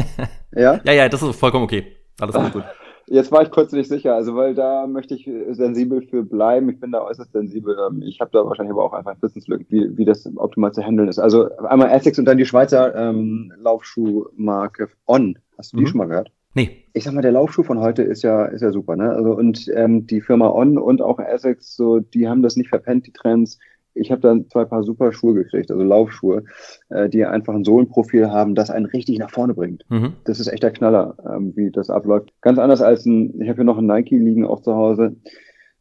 ja? 0.53 0.81
Ja, 0.85 0.93
ja, 0.93 1.09
das 1.09 1.23
ist 1.23 1.39
vollkommen 1.39 1.65
okay. 1.65 1.97
Alles, 2.21 2.35
alles 2.35 2.53
gut. 2.53 2.65
Jetzt 3.09 3.31
war 3.31 3.43
ich 3.43 3.53
kurz 3.53 3.71
nicht 3.71 3.89
sicher, 3.89 4.17
also 4.17 4.35
weil 4.35 4.57
da 4.57 4.89
möchte 4.89 5.15
ich 5.15 5.31
sensibel 5.51 6.03
für 6.03 6.25
bleiben. 6.25 6.69
Ich 6.71 6.81
bin 6.81 6.91
da 6.91 7.03
äußerst 7.03 7.31
sensibel. 7.31 7.77
Ähm, 7.89 8.03
ich 8.03 8.21
habe 8.21 8.33
da 8.33 8.45
wahrscheinlich 8.45 8.73
aber 8.73 8.83
auch 8.83 8.95
einfach 8.95 9.15
Wissenslücken, 9.21 9.67
wie, 9.69 9.97
wie 9.97 10.05
das 10.05 10.29
optimal 10.35 10.73
zu 10.73 10.83
handeln 10.83 11.09
ist. 11.09 11.21
Also 11.21 11.49
einmal 11.59 11.91
Essex 11.91 12.19
und 12.19 12.25
dann 12.25 12.37
die 12.37 12.47
Schweizer 12.47 12.97
ähm, 12.97 13.53
Laufschuhmarke 13.61 14.89
On. 15.07 15.39
Hast 15.57 15.73
du 15.73 15.77
die 15.77 15.83
mhm. 15.85 15.87
schon 15.87 15.99
mal 15.99 16.09
gehört? 16.09 16.33
Nee. 16.57 16.85
Ich 16.95 17.05
sag 17.05 17.13
mal, 17.13 17.21
der 17.21 17.33
Laufschuh 17.33 17.63
von 17.63 17.81
heute 17.81 18.03
ist 18.03 18.23
ja, 18.23 18.47
ist 18.47 18.63
ja 18.63 18.73
super, 18.73 18.97
ne? 18.97 19.11
Also 19.11 19.37
und 19.37 19.71
ähm, 19.75 20.07
die 20.07 20.23
Firma 20.23 20.49
On 20.49 20.79
und 20.79 21.03
auch 21.03 21.19
Essex, 21.21 21.77
so, 21.77 22.01
die 22.01 22.27
haben 22.27 22.43
das 22.43 22.57
nicht 22.57 22.71
verpennt, 22.71 23.07
die 23.07 23.13
Trends. 23.13 23.59
Ich 23.93 24.11
habe 24.11 24.23
dann 24.23 24.49
zwei 24.49 24.65
Paar 24.65 24.83
super 24.83 25.13
Schuhe 25.13 25.35
gekriegt, 25.35 25.71
also 25.71 25.83
Laufschuhe, 25.83 26.45
äh, 26.89 27.11
die 27.11 27.27
einfach 27.27 27.55
ein 27.55 27.65
Sohlenprofil 27.65 28.31
haben, 28.31 28.55
das 28.55 28.71
einen 28.71 28.87
richtig 28.87 29.19
nach 29.19 29.31
vorne 29.31 29.53
bringt. 29.53 29.85
Mhm. 29.91 30.15
Das 30.25 30.41
ist 30.41 30.49
echt 30.49 30.63
der 30.63 30.71
Knaller, 30.71 31.17
ähm, 31.31 31.53
wie 31.57 31.71
das 31.71 31.91
abläuft. 31.91 32.33
Ganz 32.41 32.59
anders 32.59 32.81
als 32.81 33.05
ein, 33.05 33.39
ich 33.41 33.49
habe 33.49 33.57
hier 33.57 33.65
noch 33.65 33.79
ein 33.79 33.87
Nike 33.87 34.19
liegen 34.19 34.47
auch 34.47 34.61
zu 34.61 34.75
Hause 34.75 35.15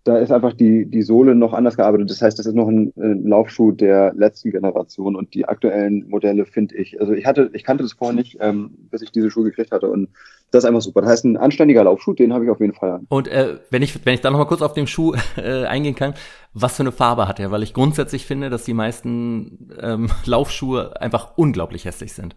da 0.06 0.18
ist 0.18 0.32
einfach 0.32 0.54
die, 0.54 0.86
die 0.86 1.02
Sohle 1.02 1.34
noch 1.34 1.54
anders 1.54 1.78
gearbeitet. 1.78 2.12
Das 2.12 2.22
heißt, 2.22 2.38
das 2.38 2.46
ist 2.46 2.54
noch 2.54 2.68
ein, 2.68 2.94
ein 2.96 3.26
Laufschuh 3.26 3.72
der 3.72 4.14
letzten 4.14 4.52
Generation 4.52 5.16
und 5.16 5.34
die 5.34 5.46
aktuellen 5.46 6.08
Modelle 6.08 6.46
finde 6.46 6.76
ich. 6.76 7.02
Also 7.02 7.14
ich 7.14 7.26
hatte, 7.26 7.50
ich 7.54 7.64
kannte 7.64 7.84
das 7.84 7.94
vorher 7.94 8.16
nicht, 8.16 8.38
ähm, 8.40 8.70
bis 8.92 9.02
ich 9.02 9.12
diese 9.12 9.32
Schuhe 9.32 9.46
gekriegt 9.46 9.72
hatte 9.72 9.90
und 9.90 10.10
das 10.52 10.64
ist 10.64 10.68
einfach 10.68 10.84
super. 10.84 11.02
Das 11.02 11.10
heißt, 11.10 11.26
ein 11.26 11.38
anständiger 11.38 11.84
Laufschuh, 11.84 12.14
den 12.14 12.34
habe 12.34 12.46
ich 12.46 12.52
auf 12.52 12.60
jeden 12.60 12.74
Fall 12.74 12.92
an. 12.92 13.08
Und 13.10 13.28
äh, 13.28 13.58
wenn 13.72 13.82
ich, 13.82 14.06
wenn 14.06 14.14
ich 14.14 14.22
da 14.22 14.30
noch 14.30 14.38
mal 14.38 14.46
kurz 14.46 14.62
auf 14.62 14.74
den 14.74 14.86
Schuh 14.86 15.16
äh, 15.38 15.66
eingehen 15.66 15.96
kann, 15.96 16.14
was 16.54 16.76
für 16.76 16.84
eine 16.84 16.92
Farbe 16.92 17.28
hat 17.28 17.40
er? 17.40 17.50
Weil 17.50 17.64
ich 17.64 17.74
grundsätzlich 17.74 18.28
finde, 18.28 18.52
dass 18.52 18.64
die 18.64 18.76
meisten 18.76 19.70
ähm, 19.82 20.10
Laufschuhe 20.26 21.02
einfach 21.02 21.36
unglaublich 21.36 21.86
hässlich 21.86 22.14
sind. 22.14 22.36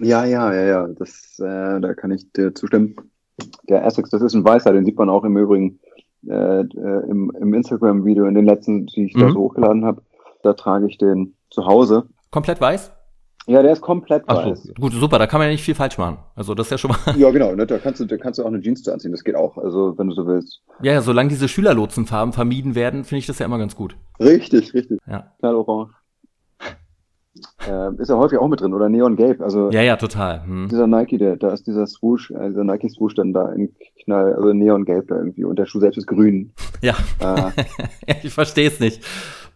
Ja, 0.00 0.24
ja, 0.24 0.54
ja, 0.54 0.62
ja. 0.62 0.88
Das, 0.96 1.36
äh, 1.40 1.80
da 1.80 1.94
kann 1.94 2.12
ich 2.12 2.30
dir 2.30 2.54
zustimmen. 2.54 2.94
Der 3.68 3.84
Essex, 3.84 4.10
das 4.10 4.22
ist 4.22 4.34
ein 4.34 4.44
weißer, 4.44 4.72
den 4.72 4.84
sieht 4.84 4.96
man 4.96 5.10
auch 5.10 5.24
im 5.24 5.36
Übrigen 5.36 5.80
äh, 6.28 6.60
äh, 6.60 7.10
im, 7.10 7.32
im 7.38 7.54
Instagram-Video, 7.54 8.26
in 8.26 8.34
den 8.34 8.46
letzten, 8.46 8.86
die 8.86 9.06
ich 9.06 9.14
mhm. 9.14 9.20
da 9.20 9.30
so 9.30 9.40
hochgeladen 9.40 9.84
habe, 9.84 10.02
da 10.42 10.52
trage 10.52 10.86
ich 10.86 10.98
den 10.98 11.34
zu 11.50 11.66
Hause. 11.66 12.04
Komplett 12.30 12.60
weiß? 12.60 12.92
Ja, 13.46 13.60
der 13.60 13.72
ist 13.72 13.80
komplett 13.80 14.22
Ach 14.26 14.36
weiß. 14.36 14.62
So, 14.62 14.72
gut, 14.74 14.92
super, 14.92 15.18
da 15.18 15.26
kann 15.26 15.40
man 15.40 15.48
ja 15.48 15.52
nicht 15.52 15.64
viel 15.64 15.74
falsch 15.74 15.98
machen. 15.98 16.18
Also 16.36 16.54
das 16.54 16.68
ist 16.68 16.70
ja 16.70 16.78
schon 16.78 16.92
mal. 16.92 16.98
Ja, 17.16 17.30
genau, 17.30 17.54
ne, 17.54 17.66
da 17.66 17.78
kannst 17.78 18.00
du, 18.00 18.04
da 18.04 18.16
kannst 18.16 18.38
du 18.38 18.44
auch 18.44 18.48
eine 18.48 18.60
Jeans 18.60 18.82
zu 18.82 18.92
anziehen, 18.92 19.10
das 19.10 19.24
geht 19.24 19.34
auch, 19.34 19.58
also 19.58 19.98
wenn 19.98 20.08
du 20.08 20.14
so 20.14 20.26
willst. 20.26 20.62
Ja, 20.80 20.92
ja 20.92 21.00
solange 21.00 21.28
diese 21.28 21.48
Schülerlotsenfarben 21.48 22.32
vermieden 22.32 22.74
werden, 22.74 23.04
finde 23.04 23.18
ich 23.18 23.26
das 23.26 23.40
ja 23.40 23.46
immer 23.46 23.58
ganz 23.58 23.74
gut. 23.74 23.96
Richtig, 24.20 24.74
richtig. 24.74 25.00
Ja. 25.08 25.32
Knallorange. 25.40 25.90
Äh, 27.66 27.94
ist 28.00 28.10
ja 28.10 28.16
häufig 28.16 28.38
auch 28.38 28.48
mit 28.48 28.60
drin, 28.60 28.74
oder 28.74 28.88
Neon 28.88 29.16
Gelb. 29.16 29.40
Also 29.40 29.70
ja, 29.70 29.82
ja, 29.82 29.96
total. 29.96 30.44
Hm. 30.44 30.68
Dieser 30.68 30.86
Nike, 30.86 31.18
der, 31.18 31.36
da 31.36 31.52
ist 31.52 31.66
dieser 31.66 31.86
Swoosh, 31.86 32.30
äh, 32.30 32.48
dieser 32.48 32.62
Nike 32.64 32.90
Swoosh 32.90 33.14
dann 33.14 33.32
da 33.32 33.50
in 33.52 33.74
Knall, 34.04 34.34
also 34.34 34.52
Neon 34.52 34.84
Gelb 34.84 35.08
da 35.08 35.16
irgendwie 35.16 35.44
und 35.44 35.58
der 35.58 35.66
Schuh 35.66 35.80
selbst 35.80 35.98
ist 35.98 36.06
grün. 36.06 36.52
Ja. 36.80 36.96
Äh. 37.20 38.16
ich 38.22 38.32
verstehe 38.32 38.68
es 38.68 38.80
nicht. 38.80 39.00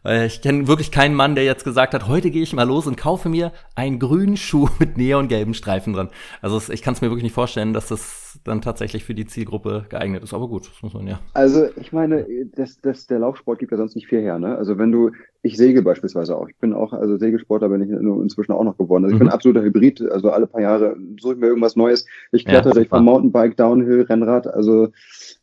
Ich 0.09 0.41
kenne 0.41 0.69
wirklich 0.69 0.93
keinen 0.93 1.15
Mann, 1.15 1.35
der 1.35 1.45
jetzt 1.45 1.65
gesagt 1.65 1.93
hat, 1.93 2.07
heute 2.07 2.31
gehe 2.31 2.43
ich 2.43 2.53
mal 2.53 2.63
los 2.63 2.87
und 2.87 2.97
kaufe 2.97 3.29
mir 3.29 3.53
einen 3.75 3.99
grünen 3.99 4.37
Schuh 4.37 4.69
mit 4.79 4.97
neongelben 4.97 5.55
Streifen 5.55 5.95
dran. 5.95 6.11
Also 6.41 6.73
ich 6.73 6.83
kann 6.83 6.95
es 6.95 7.01
mir 7.01 7.09
wirklich 7.09 7.25
nicht 7.25 7.35
vorstellen, 7.35 7.73
dass 7.73 7.89
das 7.89 8.39
dann 8.45 8.61
tatsächlich 8.61 9.05
für 9.05 9.15
die 9.15 9.27
Zielgruppe 9.27 9.87
geeignet 9.89 10.23
ist. 10.23 10.35
Aber 10.35 10.49
gut, 10.49 10.69
das 10.69 10.83
muss 10.83 10.95
man 10.95 11.07
ja. 11.07 11.19
Also 11.35 11.67
ich 11.81 11.93
meine, 11.93 12.27
das, 12.55 12.81
das, 12.81 13.07
der 13.07 13.19
Laufsport 13.19 13.59
gibt 13.59 13.73
ja 13.73 13.79
sonst 13.79 13.97
nicht 13.97 14.07
viel 14.07 14.21
her. 14.21 14.39
Ne? 14.39 14.57
Also 14.57 14.79
wenn 14.79 14.93
du, 14.93 15.11
ich 15.43 15.57
segel 15.57 15.83
beispielsweise 15.83 16.37
auch. 16.37 16.49
Ich 16.49 16.57
bin 16.57 16.73
auch, 16.73 16.93
also 16.93 17.17
Segelsportler 17.17 17.69
bin 17.69 17.83
ich 17.83 17.91
inzwischen 17.91 18.53
auch 18.53 18.65
noch 18.65 18.77
geworden. 18.77 19.05
Also 19.05 19.17
ich 19.17 19.21
mhm. 19.21 19.27
bin 19.27 19.33
absoluter 19.35 19.63
Hybrid. 19.63 20.03
Also 20.11 20.31
alle 20.31 20.47
paar 20.47 20.61
Jahre 20.61 20.97
suche 21.21 21.35
ich 21.35 21.41
mir 21.41 21.47
irgendwas 21.47 21.77
Neues. 21.77 22.07
Ich 22.33 22.45
kletter 22.45 22.79
ja, 22.79 22.85
vom 22.85 23.05
Mountainbike, 23.05 23.57
Downhill, 23.57 24.03
Rennrad. 24.03 24.47
Also 24.47 24.89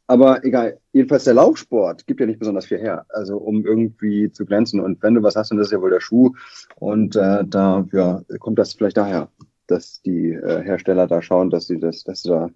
aber 0.08 0.44
egal, 0.44 0.80
jedenfalls 0.92 1.24
der 1.24 1.34
Laufsport 1.34 2.06
gibt 2.06 2.20
ja 2.20 2.26
nicht 2.26 2.40
besonders 2.40 2.66
viel 2.66 2.80
her, 2.80 3.06
also 3.10 3.38
um 3.38 3.66
irgendwie 3.66 4.32
zu 4.32 4.46
glänzen. 4.46 4.80
Und 4.80 5.02
wenn 5.02 5.14
du 5.14 5.24
was 5.24 5.36
hast, 5.36 5.52
dann 5.52 5.60
ist 5.60 5.72
ja 5.72 5.82
wohl 5.82 5.92
der 5.92 6.02
Schuh. 6.02 6.34
Und 6.76 7.16
äh, 7.16 7.44
da 7.46 7.88
ja, 7.94 8.22
kommt 8.40 8.60
das 8.60 8.74
vielleicht 8.74 8.98
daher, 8.98 9.30
dass 9.68 10.02
die 10.02 10.32
äh, 10.32 10.62
Hersteller 10.64 11.08
da 11.08 11.22
schauen, 11.22 11.50
dass 11.50 11.68
sie 11.68 11.80
das, 11.80 12.04
dass 12.04 12.24
sie 12.24 12.30
da, 12.30 12.50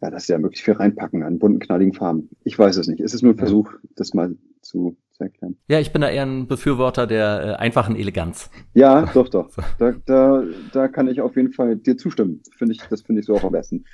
ja, 0.00 0.10
dass 0.10 0.26
sie 0.26 0.32
da 0.32 0.38
möglichst 0.38 0.64
viel 0.64 0.74
reinpacken 0.74 1.24
an 1.24 1.40
bunten, 1.40 1.58
knalligen 1.58 1.92
Farben. 1.92 2.30
Ich 2.44 2.56
weiß 2.56 2.76
es 2.76 2.86
nicht. 2.86 3.00
Es 3.00 3.14
ist 3.14 3.22
nur 3.22 3.34
ein 3.34 3.38
Versuch, 3.38 3.72
das 3.96 4.14
mal 4.14 4.36
zu, 4.62 4.96
zu 5.10 5.24
erklären. 5.24 5.56
Ja, 5.68 5.80
ich 5.80 5.92
bin 5.92 6.02
da 6.02 6.08
eher 6.08 6.24
ein 6.24 6.46
Befürworter 6.46 7.08
der 7.08 7.42
äh, 7.42 7.60
einfachen 7.60 7.96
Eleganz. 7.96 8.48
Ja, 8.74 9.10
doch, 9.12 9.28
doch. 9.28 9.50
Da, 9.78 9.92
da, 10.06 10.44
da 10.72 10.86
kann 10.86 11.08
ich 11.08 11.20
auf 11.20 11.34
jeden 11.34 11.52
Fall 11.52 11.74
dir 11.74 11.96
zustimmen. 11.96 12.42
Finde 12.56 12.74
ich, 12.74 12.80
das 12.88 13.02
finde 13.02 13.20
ich 13.20 13.26
so 13.26 13.34
auch 13.34 13.44
am 13.44 13.52
besten. 13.52 13.84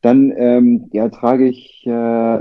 Dann 0.00 0.32
ähm, 0.36 0.88
ja, 0.92 1.08
trage 1.08 1.48
ich 1.48 1.82
äh, 1.84 1.90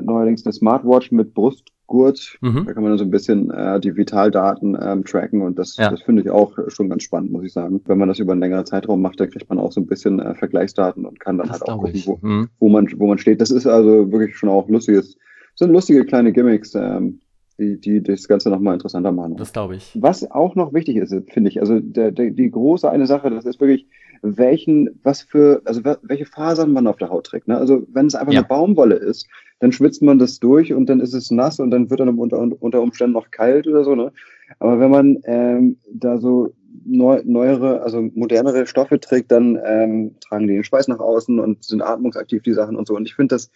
neuerdings 0.01 0.45
eine 0.45 0.53
Smartwatch 0.53 1.11
mit 1.11 1.33
Brustgurt. 1.33 2.37
Mhm. 2.41 2.65
Da 2.65 2.73
kann 2.73 2.83
man 2.83 2.97
so 2.97 3.03
ein 3.03 3.09
bisschen 3.09 3.49
äh, 3.49 3.79
die 3.79 3.95
Vitaldaten 3.95 4.77
ähm, 4.79 5.03
tracken 5.03 5.41
und 5.41 5.57
das, 5.57 5.75
ja. 5.77 5.89
das 5.89 6.03
finde 6.03 6.21
ich 6.21 6.29
auch 6.29 6.55
schon 6.67 6.89
ganz 6.89 7.03
spannend, 7.03 7.31
muss 7.31 7.45
ich 7.45 7.53
sagen. 7.53 7.81
Wenn 7.85 7.97
man 7.97 8.09
das 8.09 8.19
über 8.19 8.33
einen 8.33 8.41
längeren 8.41 8.65
Zeitraum 8.65 9.01
macht, 9.01 9.19
da 9.19 9.25
kriegt 9.25 9.49
man 9.49 9.57
auch 9.57 9.71
so 9.71 9.81
ein 9.81 9.87
bisschen 9.87 10.19
äh, 10.19 10.35
Vergleichsdaten 10.35 11.05
und 11.05 11.19
kann 11.19 11.39
dann 11.39 11.47
das 11.47 11.61
halt 11.61 11.69
auch 11.69 11.81
gucken, 11.81 12.01
wo, 12.05 12.19
mhm. 12.21 12.49
wo, 12.59 12.69
man, 12.69 12.87
wo 12.97 13.07
man 13.07 13.17
steht. 13.17 13.41
Das 13.41 13.49
ist 13.49 13.65
also 13.65 14.11
wirklich 14.11 14.37
schon 14.37 14.49
auch 14.49 14.69
lustiges, 14.69 15.17
sind 15.55 15.71
lustige 15.71 16.05
kleine 16.05 16.33
Gimmicks, 16.33 16.75
ähm, 16.75 17.21
die, 17.57 17.79
die 17.79 18.03
das 18.03 18.27
Ganze 18.27 18.49
nochmal 18.49 18.75
interessanter 18.75 19.11
machen. 19.11 19.35
Das 19.35 19.51
glaube 19.51 19.77
ich. 19.77 19.97
Was 19.99 20.29
auch 20.29 20.55
noch 20.55 20.73
wichtig 20.73 20.97
ist, 20.97 21.15
finde 21.31 21.49
ich, 21.49 21.59
also 21.59 21.79
der, 21.79 22.11
der, 22.11 22.29
die 22.29 22.51
große 22.51 22.89
eine 22.89 23.07
Sache, 23.07 23.31
das 23.31 23.45
ist 23.45 23.59
wirklich, 23.59 23.87
welchen, 24.21 24.99
was 25.03 25.21
für, 25.21 25.61
also 25.65 25.81
welche 26.01 26.25
Fasern 26.25 26.71
man 26.71 26.87
auf 26.87 26.97
der 26.97 27.09
Haut 27.09 27.27
trägt. 27.27 27.47
Ne? 27.47 27.57
Also 27.57 27.85
wenn 27.91 28.07
es 28.07 28.15
einfach 28.15 28.33
ja. 28.33 28.39
eine 28.39 28.47
Baumwolle 28.47 28.95
ist, 28.95 29.27
dann 29.59 29.71
schwitzt 29.71 30.01
man 30.01 30.19
das 30.19 30.39
durch 30.39 30.73
und 30.73 30.87
dann 30.87 30.99
ist 30.99 31.13
es 31.13 31.31
nass 31.31 31.59
und 31.59 31.71
dann 31.71 31.89
wird 31.89 31.99
dann 31.99 32.09
unter, 32.17 32.39
unter 32.39 32.81
Umständen 32.81 33.13
noch 33.13 33.31
kalt 33.31 33.67
oder 33.67 33.83
so. 33.83 33.95
Ne? 33.95 34.11
Aber 34.59 34.79
wenn 34.79 34.91
man 34.91 35.17
ähm, 35.25 35.77
da 35.91 36.17
so 36.17 36.53
neu, 36.85 37.21
neuere, 37.25 37.81
also 37.81 38.01
modernere 38.13 38.65
Stoffe 38.67 38.99
trägt, 38.99 39.31
dann 39.31 39.59
ähm, 39.65 40.15
tragen 40.21 40.47
die 40.47 40.53
den 40.53 40.63
Schweiß 40.63 40.87
nach 40.87 40.99
außen 40.99 41.39
und 41.39 41.63
sind 41.63 41.81
atmungsaktiv, 41.81 42.43
die 42.43 42.53
Sachen 42.53 42.75
und 42.75 42.87
so. 42.87 42.95
Und 42.95 43.07
ich 43.07 43.15
finde, 43.15 43.35
das, 43.35 43.51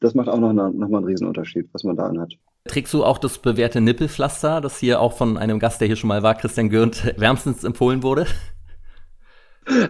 das 0.00 0.14
macht 0.14 0.28
auch 0.28 0.38
noch, 0.38 0.52
noch 0.52 0.72
mal 0.72 0.98
einen 0.98 1.06
Riesenunterschied, 1.06 1.68
was 1.72 1.84
man 1.84 1.96
da 1.96 2.06
anhat. 2.06 2.34
Trägst 2.66 2.92
du 2.94 3.04
auch 3.04 3.18
das 3.18 3.38
bewährte 3.38 3.80
Nippelpflaster, 3.80 4.60
das 4.60 4.78
hier 4.78 5.00
auch 5.00 5.12
von 5.12 5.38
einem 5.38 5.58
Gast, 5.58 5.80
der 5.80 5.86
hier 5.86 5.96
schon 5.96 6.08
mal 6.08 6.22
war, 6.22 6.34
Christian 6.34 6.68
Gürnt, 6.68 7.14
wärmstens 7.16 7.64
empfohlen 7.64 8.02
wurde? 8.02 8.26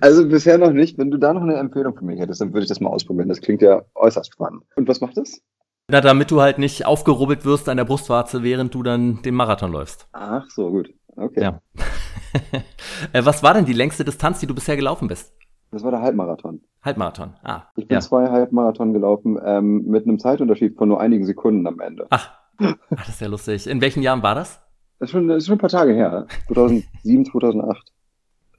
Also 0.00 0.28
bisher 0.28 0.58
noch 0.58 0.72
nicht. 0.72 0.98
Wenn 0.98 1.10
du 1.10 1.18
da 1.18 1.32
noch 1.32 1.42
eine 1.42 1.56
Empfehlung 1.56 1.96
für 1.96 2.04
mich 2.04 2.18
hättest, 2.18 2.40
dann 2.40 2.52
würde 2.52 2.62
ich 2.62 2.68
das 2.68 2.80
mal 2.80 2.90
ausprobieren. 2.90 3.28
Das 3.28 3.40
klingt 3.40 3.62
ja 3.62 3.82
äußerst 3.94 4.32
spannend. 4.32 4.64
Und 4.74 4.88
was 4.88 5.00
macht 5.00 5.16
das? 5.16 5.42
Na, 5.88 6.00
damit 6.00 6.30
du 6.30 6.40
halt 6.40 6.58
nicht 6.58 6.84
aufgerubbelt 6.86 7.44
wirst 7.44 7.68
an 7.68 7.76
der 7.76 7.84
Brustwarze, 7.84 8.42
während 8.42 8.74
du 8.74 8.82
dann 8.82 9.22
den 9.22 9.34
Marathon 9.34 9.70
läufst. 9.70 10.08
Ach 10.12 10.48
so, 10.50 10.70
gut. 10.70 10.92
Okay. 11.16 11.42
Ja. 11.42 11.60
Äh, 13.12 13.24
was 13.24 13.42
war 13.42 13.52
denn 13.52 13.66
die 13.66 13.74
längste 13.74 14.04
Distanz, 14.04 14.40
die 14.40 14.46
du 14.46 14.54
bisher 14.54 14.76
gelaufen 14.76 15.06
bist? 15.08 15.34
Das 15.70 15.82
war 15.82 15.90
der 15.90 16.00
Halbmarathon. 16.00 16.62
Halbmarathon, 16.82 17.34
ah. 17.42 17.64
Ich 17.76 17.88
bin 17.88 17.96
ja. 17.96 18.00
zwei 18.00 18.28
Halbmarathon 18.30 18.94
gelaufen 18.94 19.38
ähm, 19.44 19.84
mit 19.86 20.04
einem 20.04 20.18
Zeitunterschied 20.18 20.76
von 20.76 20.88
nur 20.88 21.00
einigen 21.00 21.26
Sekunden 21.26 21.66
am 21.66 21.80
Ende. 21.80 22.06
Ach. 22.10 22.30
Ach, 22.58 22.74
das 22.88 23.08
ist 23.10 23.20
ja 23.20 23.26
lustig. 23.26 23.66
In 23.66 23.80
welchen 23.80 24.02
Jahren 24.02 24.22
war 24.22 24.34
das? 24.34 24.60
Das 24.98 25.08
ist 25.08 25.12
schon, 25.12 25.28
das 25.28 25.38
ist 25.38 25.46
schon 25.46 25.56
ein 25.56 25.60
paar 25.60 25.68
Tage 25.68 25.92
her. 25.92 26.26
2007, 26.48 27.26
2008. 27.26 27.92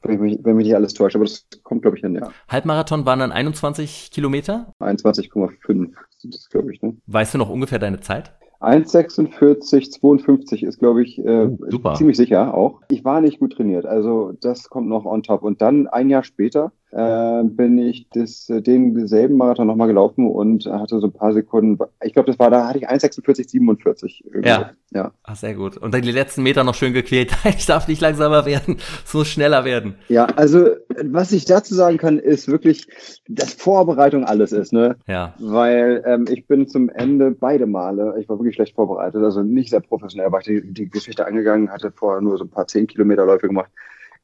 Wenn 0.07 0.19
mich, 0.19 0.39
wenn 0.43 0.55
mich 0.55 0.65
nicht 0.65 0.75
alles 0.75 0.93
täuscht, 0.93 1.15
aber 1.15 1.25
das 1.25 1.47
kommt, 1.63 1.81
glaube 1.81 1.97
ich, 1.97 2.01
hin, 2.01 2.15
ja. 2.15 2.31
Halbmarathon 2.47 3.05
waren 3.05 3.19
dann 3.19 3.31
21 3.31 4.11
Kilometer? 4.11 4.73
21,5 4.79 5.91
sind 6.17 6.33
das, 6.33 6.49
glaube 6.49 6.73
ich. 6.73 6.81
Ne? 6.81 6.97
Weißt 7.07 7.33
du 7.33 7.37
noch 7.37 7.49
ungefähr 7.49 7.79
deine 7.79 7.99
Zeit? 7.99 8.33
1,46, 8.59 9.91
52 9.91 10.63
ist, 10.63 10.79
glaube 10.79 11.03
ich, 11.03 11.19
äh, 11.19 11.47
oh, 11.47 11.93
ziemlich 11.93 12.17
sicher 12.17 12.55
auch. 12.55 12.81
Ich 12.89 13.05
war 13.05 13.21
nicht 13.21 13.39
gut 13.39 13.53
trainiert, 13.53 13.85
also 13.85 14.33
das 14.41 14.69
kommt 14.69 14.87
noch 14.87 15.05
on 15.05 15.21
top. 15.21 15.43
Und 15.43 15.61
dann 15.61 15.87
ein 15.87 16.09
Jahr 16.09 16.23
später 16.23 16.71
äh, 16.91 17.43
bin 17.43 17.77
ich 17.77 18.07
das, 18.13 18.49
äh, 18.49 18.61
den 18.61 19.07
selben 19.07 19.35
Marathon 19.35 19.67
nochmal 19.67 19.87
gelaufen 19.87 20.27
und 20.27 20.65
hatte 20.65 20.99
so 20.99 21.07
ein 21.07 21.13
paar 21.13 21.33
Sekunden, 21.33 21.77
ich 22.01 22.13
glaube, 22.13 22.27
das 22.27 22.39
war, 22.39 22.49
da 22.49 22.67
hatte 22.67 22.79
ich 22.79 22.89
1,46, 22.89 23.49
47. 23.49 24.23
Irgendwie. 24.25 24.47
Ja. 24.47 24.71
ja. 24.93 25.11
Ach, 25.23 25.35
sehr 25.35 25.53
gut. 25.53 25.75
Und 25.77 25.93
dann 25.93 26.01
die 26.01 26.11
letzten 26.11 26.43
Meter 26.43 26.63
noch 26.63 26.75
schön 26.75 26.93
gequält. 26.93 27.31
ich 27.43 27.65
darf 27.65 27.87
nicht 27.89 28.01
langsamer 28.01 28.45
werden, 28.45 28.77
so 29.03 29.25
schneller 29.25 29.65
werden. 29.65 29.95
Ja, 30.07 30.27
also 30.37 30.67
was 31.03 31.33
ich 31.33 31.43
dazu 31.43 31.75
sagen 31.75 31.97
kann, 31.97 32.19
ist 32.19 32.47
wirklich, 32.47 32.87
dass 33.27 33.53
Vorbereitung 33.53 34.23
alles 34.23 34.53
ist, 34.53 34.71
ne? 34.71 34.95
Ja. 35.07 35.33
Weil 35.39 36.03
ähm, 36.05 36.25
ich 36.29 36.47
bin 36.47 36.67
zum 36.67 36.89
Ende 36.89 37.31
beide 37.31 37.65
Male, 37.65 38.15
ich 38.19 38.29
war 38.29 38.39
wirklich 38.39 38.55
schlecht 38.55 38.75
vorbereitet, 38.75 39.21
also 39.23 39.43
nicht 39.43 39.71
sehr 39.71 39.81
professionell, 39.81 40.31
war 40.31 40.39
ich 40.39 40.45
die, 40.45 40.73
die 40.73 40.89
Geschichte 40.89 41.25
angegangen, 41.25 41.69
hatte 41.69 41.91
vorher 41.91 42.21
nur 42.21 42.37
so 42.37 42.45
ein 42.45 42.49
paar 42.49 42.67
10 42.67 42.87
Kilometer 42.87 43.25
Läufe 43.25 43.47
gemacht 43.47 43.71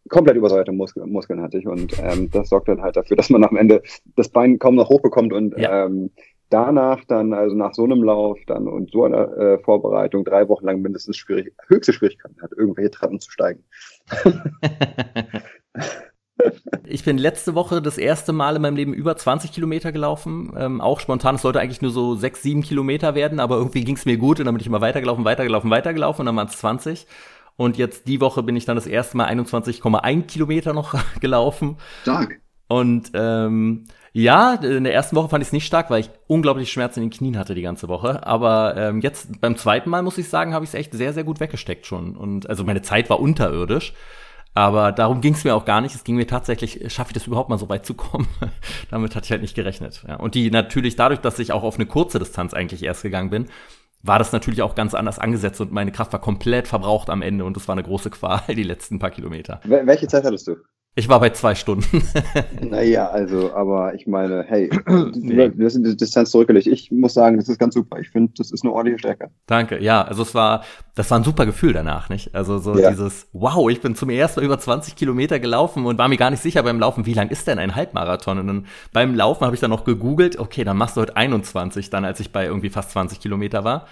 komplett 0.10 0.38
übersäuerte 0.38 0.72
Muskeln, 0.72 1.12
Muskeln 1.12 1.42
hatte 1.42 1.58
ich 1.58 1.68
und 1.68 1.94
ähm, 2.00 2.30
das 2.32 2.50
sorgt 2.50 2.68
dann 2.68 2.82
halt 2.82 2.96
dafür, 2.96 3.18
dass 3.18 3.30
man 3.30 3.44
am 3.44 3.56
Ende 3.56 3.82
das 4.16 4.30
Bein 4.30 4.60
kaum 4.60 4.76
noch 4.76 4.89
hochbekommt 4.89 5.34
und 5.34 5.58
ja. 5.58 5.86
ähm, 5.86 6.12
danach 6.50 7.04
dann, 7.06 7.34
also 7.34 7.56
nach 7.56 7.74
so 7.74 7.84
einem 7.84 8.04
Lauf 8.04 8.38
dann 8.48 8.68
und 8.68 8.92
so 8.92 9.06
einer 9.06 9.38
äh, 9.38 9.60
Vorbereitung 9.60 10.26
drei 10.26 10.48
Wochen 10.50 10.66
lang 10.66 10.82
mindestens 10.82 11.18
schwierig, 11.18 11.54
höchste 11.68 11.94
Schwierigkeiten 11.94 12.42
hat, 12.42 12.52
irgendwelche 12.52 12.92
Treppen 12.92 13.20
zu 13.20 13.32
steigen. 13.32 13.63
Ich 16.86 17.04
bin 17.04 17.18
letzte 17.18 17.56
Woche 17.56 17.82
das 17.82 17.98
erste 17.98 18.34
Mal 18.34 18.56
in 18.56 18.62
meinem 18.62 18.76
Leben 18.76 18.94
über 18.94 19.16
20 19.16 19.52
Kilometer 19.52 19.92
gelaufen. 19.92 20.54
Ähm, 20.58 20.82
auch 20.82 21.00
spontan, 21.00 21.36
es 21.36 21.42
sollte 21.42 21.60
eigentlich 21.60 21.82
nur 21.82 21.92
so 21.92 22.16
6, 22.16 22.42
7 22.42 22.62
Kilometer 22.62 23.16
werden, 23.16 23.39
aber 23.39 23.56
irgendwie 23.58 23.84
ging 23.84 23.96
es 23.96 24.06
mir 24.06 24.18
gut 24.18 24.39
und 24.39 24.46
dann 24.46 24.56
bin 24.56 24.62
ich 24.62 24.68
immer 24.68 24.82
weitergelaufen, 24.82 25.26
weitergelaufen, 25.26 25.70
weitergelaufen 25.70 26.22
und 26.22 26.26
dann 26.28 26.36
waren 26.36 26.48
es 26.48 26.58
20. 26.58 27.08
Und 27.56 27.78
jetzt 27.78 28.08
die 28.08 28.20
Woche 28.20 28.44
bin 28.44 28.56
ich 28.56 28.66
dann 28.66 28.76
das 28.76 28.88
erste 28.88 29.18
Mal 29.18 29.30
21,1 29.30 30.24
Kilometer 30.24 30.74
noch 30.74 30.96
gelaufen. 31.20 31.78
Stark. 32.02 32.39
Und 32.68 33.12
ähm, 33.13 33.86
ja, 34.13 34.54
in 34.56 34.84
der 34.84 34.94
ersten 34.94 35.16
Woche 35.16 35.30
fand 35.30 35.42
ich 35.42 35.50
es 35.50 35.54
nicht 35.54 35.66
stark, 35.66 35.89
weil 35.89 36.02
ich 36.02 36.10
unglaublich 36.28 36.72
Schmerzen 36.72 37.02
in 37.02 37.10
den 37.10 37.18
Knien 37.18 37.38
hatte 37.38 37.56
die 37.56 37.62
ganze 37.62 37.88
Woche. 37.88 38.26
Aber 38.26 38.76
ähm, 38.78 39.02
jetzt 39.02 39.42
beim 39.42 39.58
zweiten 39.58 39.89
Mal 39.89 40.02
muss 40.04 40.18
ich 40.18 40.30
sagen, 40.30 40.54
habe 40.54 40.66
ich 40.66 40.70
es 40.70 40.76
echt 40.76 40.94
sehr, 40.94 41.13
sehr 41.13 41.24
gut 41.24 41.39
weggesteckt 41.39 41.86
schon. 41.86 42.16
Und 42.16 42.50
also 42.50 42.63
meine 42.63 42.82
Zeit 42.82 43.10
war 43.10 43.20
unterirdisch. 43.20 43.94
Aber 44.56 44.92
darum 44.92 45.22
ging 45.22 45.34
es 45.34 45.44
mir 45.44 45.56
auch 45.56 45.66
gar 45.66 45.82
nicht. 45.82 45.96
Es 45.96 46.04
ging 46.04 46.16
mir 46.16 46.28
tatsächlich, 46.28 46.94
schaffe 46.94 47.10
ich 47.10 47.13
das 47.13 47.26
überhaupt 47.26 47.50
mal 47.50 47.58
so 47.58 47.70
weit 47.70 47.86
zu 47.88 47.96
kommen? 47.96 48.28
Damit 48.92 49.16
hatte 49.16 49.26
ich 49.26 49.32
halt 49.32 49.42
nicht 49.42 49.56
gerechnet. 49.56 50.04
Ja. 50.08 50.18
Und 50.18 50.36
die 50.36 50.52
natürlich 50.52 50.96
dadurch, 50.96 51.20
dass 51.20 51.39
ich 51.39 51.52
auch 51.52 51.63
auf 51.63 51.76
eine 51.76 51.88
kurze 51.88 52.20
Distanz 52.20 52.54
eigentlich 52.54 52.84
erst 52.84 53.02
gegangen 53.02 53.32
bin, 53.32 53.48
war 54.04 54.20
das 54.20 54.32
natürlich 54.32 54.62
auch 54.62 54.76
ganz 54.76 54.94
anders 54.94 55.18
angesetzt 55.18 55.62
und 55.62 55.72
meine 55.72 55.92
Kraft 55.92 56.13
war 56.13 56.22
komplett 56.22 56.68
verbraucht 56.68 57.10
am 57.10 57.22
Ende 57.22 57.46
und 57.46 57.58
es 57.58 57.68
war 57.68 57.74
eine 57.74 57.84
große 57.84 58.10
Qual, 58.12 58.42
die 58.48 58.63
letzten 58.63 59.00
paar 59.00 59.12
Kilometer. 59.12 59.62
Welche 59.63 60.08
Zeit 60.08 60.26
hattest 60.26 60.48
du? 60.48 60.58
Ich 60.95 61.10
war 61.10 61.19
bei 61.19 61.32
zwei 61.32 61.56
Stunden. 61.56 62.03
naja, 62.62 63.10
also, 63.10 63.51
aber 63.53 63.95
ich 63.95 64.06
meine, 64.06 64.43
hey, 64.47 64.69
nee. 65.15 65.49
du 65.49 65.65
hast 65.65 65.75
die 65.75 65.97
Distanz 65.97 66.29
zurückgelegt. 66.29 66.67
Ich 66.67 66.91
muss 66.91 67.15
sagen, 67.15 67.38
das 67.38 67.49
ist 67.49 67.58
ganz 67.58 67.73
super. 67.73 67.99
Ich 67.99 68.12
finde, 68.12 68.32
das 68.38 68.51
ist 68.51 68.63
eine 68.63 68.71
ordentliche 68.71 68.99
Stärke. 68.99 69.32
Danke, 69.47 69.82
ja. 69.82 70.03
Also 70.03 70.21
es 70.21 70.36
war, 70.36 70.63
das 70.93 71.10
war 71.10 71.17
ein 71.17 71.23
super 71.23 71.47
Gefühl 71.47 71.73
danach, 71.73 72.10
nicht? 72.10 72.36
Also 72.36 72.60
so 72.60 72.77
ja. 72.77 72.91
dieses, 72.91 73.27
wow, 73.34 73.71
ich 73.71 73.82
bin 73.82 73.95
zum 73.95 74.12
ersten 74.12 74.41
Mal 74.41 74.45
über 74.45 74.60
20 74.60 74.95
Kilometer 74.95 75.39
gelaufen 75.39 75.88
und 75.88 75.97
war 75.97 76.08
mir 76.08 76.17
gar 76.17 76.29
nicht 76.29 76.43
sicher 76.43 76.62
beim 76.62 76.79
Laufen, 76.79 77.08
wie 77.08 77.13
lang 77.15 77.29
ist 77.29 77.47
denn 77.47 77.58
ein 77.58 77.73
Halbmarathon? 77.73 78.38
Und 78.38 78.47
dann 78.47 78.65
beim 78.91 79.15
Laufen 79.15 79.45
habe 79.45 79.56
ich 79.56 79.62
dann 79.62 79.71
noch 79.71 79.86
gegoogelt, 79.86 80.38
okay, 80.38 80.63
dann 80.63 80.77
machst 80.77 80.95
du 80.95 81.01
heute 81.01 81.17
21, 81.17 81.89
dann 81.89 82.06
als 82.06 82.19
ich 82.19 82.32
bei 82.32 82.45
irgendwie 82.45 82.69
fast 82.69 82.91
20 82.91 83.19
Kilometer 83.19 83.63
war. 83.63 83.88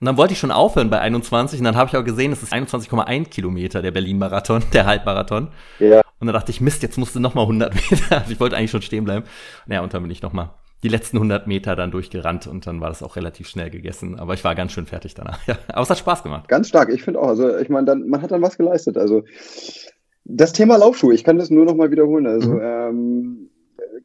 Und 0.00 0.06
dann 0.06 0.18
wollte 0.18 0.34
ich 0.34 0.38
schon 0.38 0.50
aufhören 0.50 0.90
bei 0.90 1.00
21 1.00 1.60
und 1.60 1.64
dann 1.64 1.76
habe 1.76 1.88
ich 1.88 1.96
auch 1.96 2.04
gesehen, 2.04 2.32
es 2.32 2.42
ist 2.42 2.52
21,1 2.52 3.30
Kilometer 3.30 3.80
der 3.80 3.92
Berlin-Marathon, 3.92 4.62
der 4.74 4.84
Halbmarathon. 4.84 5.48
Ja. 5.78 6.03
Und 6.20 6.26
dann 6.26 6.34
dachte 6.34 6.50
ich, 6.50 6.60
Mist, 6.60 6.82
jetzt 6.82 6.98
musst 6.98 7.14
du 7.14 7.20
nochmal 7.20 7.44
100 7.44 7.74
Meter. 7.90 8.18
Also 8.18 8.32
ich 8.32 8.40
wollte 8.40 8.56
eigentlich 8.56 8.70
schon 8.70 8.82
stehen 8.82 9.04
bleiben. 9.04 9.26
Naja, 9.66 9.82
und 9.82 9.92
dann 9.94 10.02
bin 10.02 10.10
ich 10.10 10.22
nochmal 10.22 10.50
die 10.82 10.88
letzten 10.88 11.16
100 11.16 11.46
Meter 11.46 11.76
dann 11.76 11.90
durchgerannt 11.90 12.46
und 12.46 12.66
dann 12.66 12.80
war 12.80 12.88
das 12.88 13.02
auch 13.02 13.16
relativ 13.16 13.48
schnell 13.48 13.70
gegessen. 13.70 14.18
Aber 14.18 14.34
ich 14.34 14.44
war 14.44 14.54
ganz 14.54 14.72
schön 14.72 14.86
fertig 14.86 15.14
danach. 15.14 15.38
Ja, 15.46 15.56
aber 15.68 15.82
es 15.82 15.90
hat 15.90 15.98
Spaß 15.98 16.22
gemacht. 16.22 16.48
Ganz 16.48 16.68
stark, 16.68 16.90
ich 16.90 17.02
finde 17.02 17.20
auch. 17.20 17.28
Also 17.28 17.56
ich 17.56 17.70
meine, 17.70 17.86
dann 17.86 18.08
man 18.08 18.22
hat 18.22 18.30
dann 18.30 18.42
was 18.42 18.58
geleistet. 18.58 18.98
Also 18.98 19.24
das 20.24 20.52
Thema 20.52 20.76
Laufschuhe, 20.76 21.14
ich 21.14 21.24
kann 21.24 21.38
das 21.38 21.50
nur 21.50 21.64
nochmal 21.64 21.90
wiederholen. 21.90 22.26
Also 22.26 22.52
mhm. 22.52 22.60
ähm, 22.62 23.50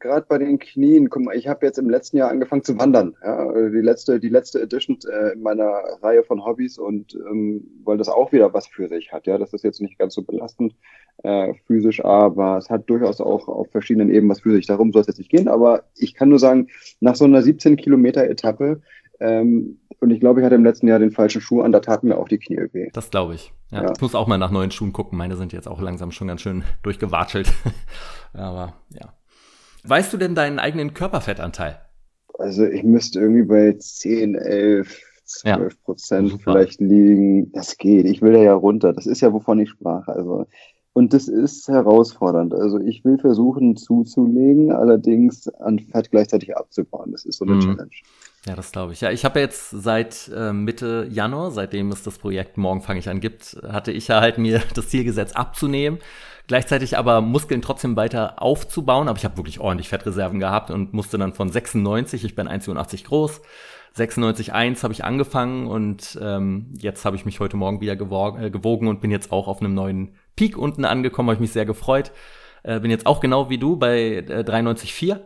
gerade 0.00 0.26
bei 0.28 0.38
den 0.38 0.58
Knien, 0.58 1.10
guck 1.10 1.22
mal, 1.22 1.36
ich 1.36 1.46
habe 1.46 1.64
jetzt 1.64 1.78
im 1.78 1.88
letzten 1.88 2.16
Jahr 2.16 2.30
angefangen 2.30 2.64
zu 2.64 2.78
wandern. 2.78 3.16
Ja, 3.22 3.52
die 3.52 3.80
letzte, 3.80 4.18
die 4.18 4.28
letzte 4.28 4.60
Edition 4.60 4.98
äh, 5.10 5.34
in 5.34 5.42
meiner 5.42 5.70
Reihe 6.02 6.24
von 6.24 6.44
Hobbys 6.44 6.78
und 6.78 7.14
ähm, 7.14 7.62
weil 7.84 7.98
das 7.98 8.08
auch 8.08 8.32
wieder 8.32 8.52
was 8.52 8.66
für 8.66 8.88
sich 8.88 9.12
hat. 9.12 9.26
Ja, 9.26 9.38
das 9.38 9.52
ist 9.52 9.62
jetzt 9.62 9.80
nicht 9.80 9.98
ganz 9.98 10.14
so 10.14 10.22
belastend 10.22 10.74
äh, 11.22 11.54
physisch, 11.66 12.04
aber 12.04 12.56
es 12.58 12.70
hat 12.70 12.88
durchaus 12.88 13.20
auch 13.20 13.46
auf 13.48 13.70
verschiedenen 13.70 14.10
Ebenen 14.10 14.30
was 14.30 14.40
für 14.40 14.52
sich. 14.52 14.66
Darum 14.66 14.92
soll 14.92 15.02
es 15.02 15.08
jetzt 15.08 15.18
nicht 15.18 15.30
gehen, 15.30 15.48
aber 15.48 15.84
ich 15.96 16.14
kann 16.14 16.30
nur 16.30 16.38
sagen, 16.38 16.68
nach 17.00 17.14
so 17.14 17.26
einer 17.26 17.42
17 17.42 17.76
Kilometer 17.76 18.24
Etappe 18.24 18.80
ähm, 19.20 19.78
und 20.00 20.10
ich 20.10 20.20
glaube, 20.20 20.40
ich 20.40 20.46
hatte 20.46 20.54
im 20.54 20.64
letzten 20.64 20.88
Jahr 20.88 20.98
den 20.98 21.12
falschen 21.12 21.42
Schuh 21.42 21.60
an, 21.60 21.72
da 21.72 21.80
taten 21.80 22.08
mir 22.08 22.16
auch 22.16 22.28
die 22.28 22.38
Knie 22.38 22.68
weh. 22.72 22.88
Das 22.92 23.10
glaube 23.10 23.34
ich. 23.34 23.52
Ja, 23.70 23.82
ja. 23.82 23.92
Ich 23.92 24.00
muss 24.00 24.14
auch 24.14 24.26
mal 24.26 24.38
nach 24.38 24.50
neuen 24.50 24.70
Schuhen 24.70 24.94
gucken. 24.94 25.18
Meine 25.18 25.36
sind 25.36 25.52
jetzt 25.52 25.68
auch 25.68 25.80
langsam 25.80 26.10
schon 26.10 26.26
ganz 26.26 26.40
schön 26.40 26.64
durchgewatschelt. 26.82 27.52
Aber 28.32 28.74
ja. 28.88 29.12
Weißt 29.84 30.12
du 30.12 30.16
denn 30.16 30.34
deinen 30.34 30.58
eigenen 30.58 30.94
Körperfettanteil? 30.94 31.80
Also 32.38 32.64
ich 32.64 32.82
müsste 32.82 33.20
irgendwie 33.20 33.42
bei 33.42 33.72
10, 33.72 34.34
11, 34.34 35.00
12 35.24 35.82
Prozent 35.82 36.42
vielleicht 36.42 36.80
liegen. 36.80 37.52
Das 37.52 37.76
geht. 37.76 38.06
Ich 38.06 38.22
will 38.22 38.32
da 38.32 38.40
ja 38.40 38.54
runter. 38.54 38.92
Das 38.92 39.06
ist 39.06 39.20
ja, 39.20 39.32
wovon 39.32 39.60
ich 39.60 39.70
sprach. 39.70 40.08
Also 40.08 40.46
und 40.92 41.12
das 41.12 41.28
ist 41.28 41.68
herausfordernd. 41.68 42.52
Also 42.52 42.80
ich 42.80 43.04
will 43.04 43.18
versuchen 43.18 43.76
zuzulegen, 43.76 44.72
allerdings 44.72 45.48
an 45.48 45.78
Fett 45.78 46.10
gleichzeitig 46.10 46.56
abzubauen. 46.56 47.12
Das 47.12 47.24
ist 47.24 47.38
so 47.38 47.44
eine 47.44 47.54
mhm. 47.54 47.60
Challenge. 47.60 47.90
Ja, 48.46 48.56
das 48.56 48.72
glaube 48.72 48.94
ich. 48.94 49.02
Ja, 49.02 49.10
ich 49.10 49.24
habe 49.24 49.38
jetzt 49.38 49.70
seit 49.70 50.30
äh, 50.34 50.52
Mitte 50.52 51.06
Januar, 51.10 51.50
seitdem 51.50 51.92
es 51.92 52.02
das 52.02 52.18
Projekt 52.18 52.56
Morgen 52.56 52.80
fange 52.80 52.98
ich 52.98 53.08
an 53.08 53.20
gibt, 53.20 53.58
hatte 53.68 53.92
ich 53.92 54.08
ja 54.08 54.20
halt 54.20 54.38
mir 54.38 54.62
das 54.74 54.88
Ziel 54.88 55.04
gesetzt 55.04 55.36
abzunehmen 55.36 55.98
gleichzeitig 56.50 56.98
aber 56.98 57.20
Muskeln 57.20 57.62
trotzdem 57.62 57.94
weiter 57.94 58.42
aufzubauen. 58.42 59.06
Aber 59.06 59.16
ich 59.16 59.24
habe 59.24 59.36
wirklich 59.36 59.60
ordentlich 59.60 59.88
Fettreserven 59.88 60.40
gehabt 60.40 60.72
und 60.72 60.92
musste 60.92 61.16
dann 61.16 61.32
von 61.32 61.48
96, 61.48 62.24
ich 62.24 62.34
bin 62.34 62.48
1,87 62.48 63.04
groß, 63.04 63.40
96,1 63.96 64.82
habe 64.82 64.92
ich 64.92 65.04
angefangen 65.04 65.68
und 65.68 66.18
ähm, 66.20 66.72
jetzt 66.76 67.04
habe 67.04 67.14
ich 67.14 67.24
mich 67.24 67.38
heute 67.38 67.56
Morgen 67.56 67.80
wieder 67.80 67.94
gewogen, 67.94 68.42
äh, 68.42 68.50
gewogen 68.50 68.88
und 68.88 69.00
bin 69.00 69.12
jetzt 69.12 69.30
auch 69.30 69.46
auf 69.46 69.60
einem 69.60 69.74
neuen 69.74 70.16
Peak 70.34 70.58
unten 70.58 70.84
angekommen, 70.84 71.28
habe 71.28 71.36
ich 71.36 71.40
mich 71.40 71.52
sehr 71.52 71.66
gefreut. 71.66 72.10
Äh, 72.64 72.80
bin 72.80 72.90
jetzt 72.90 73.06
auch 73.06 73.20
genau 73.20 73.48
wie 73.48 73.58
du 73.58 73.76
bei 73.76 74.16
äh, 74.16 74.42
93,4. 74.44 75.20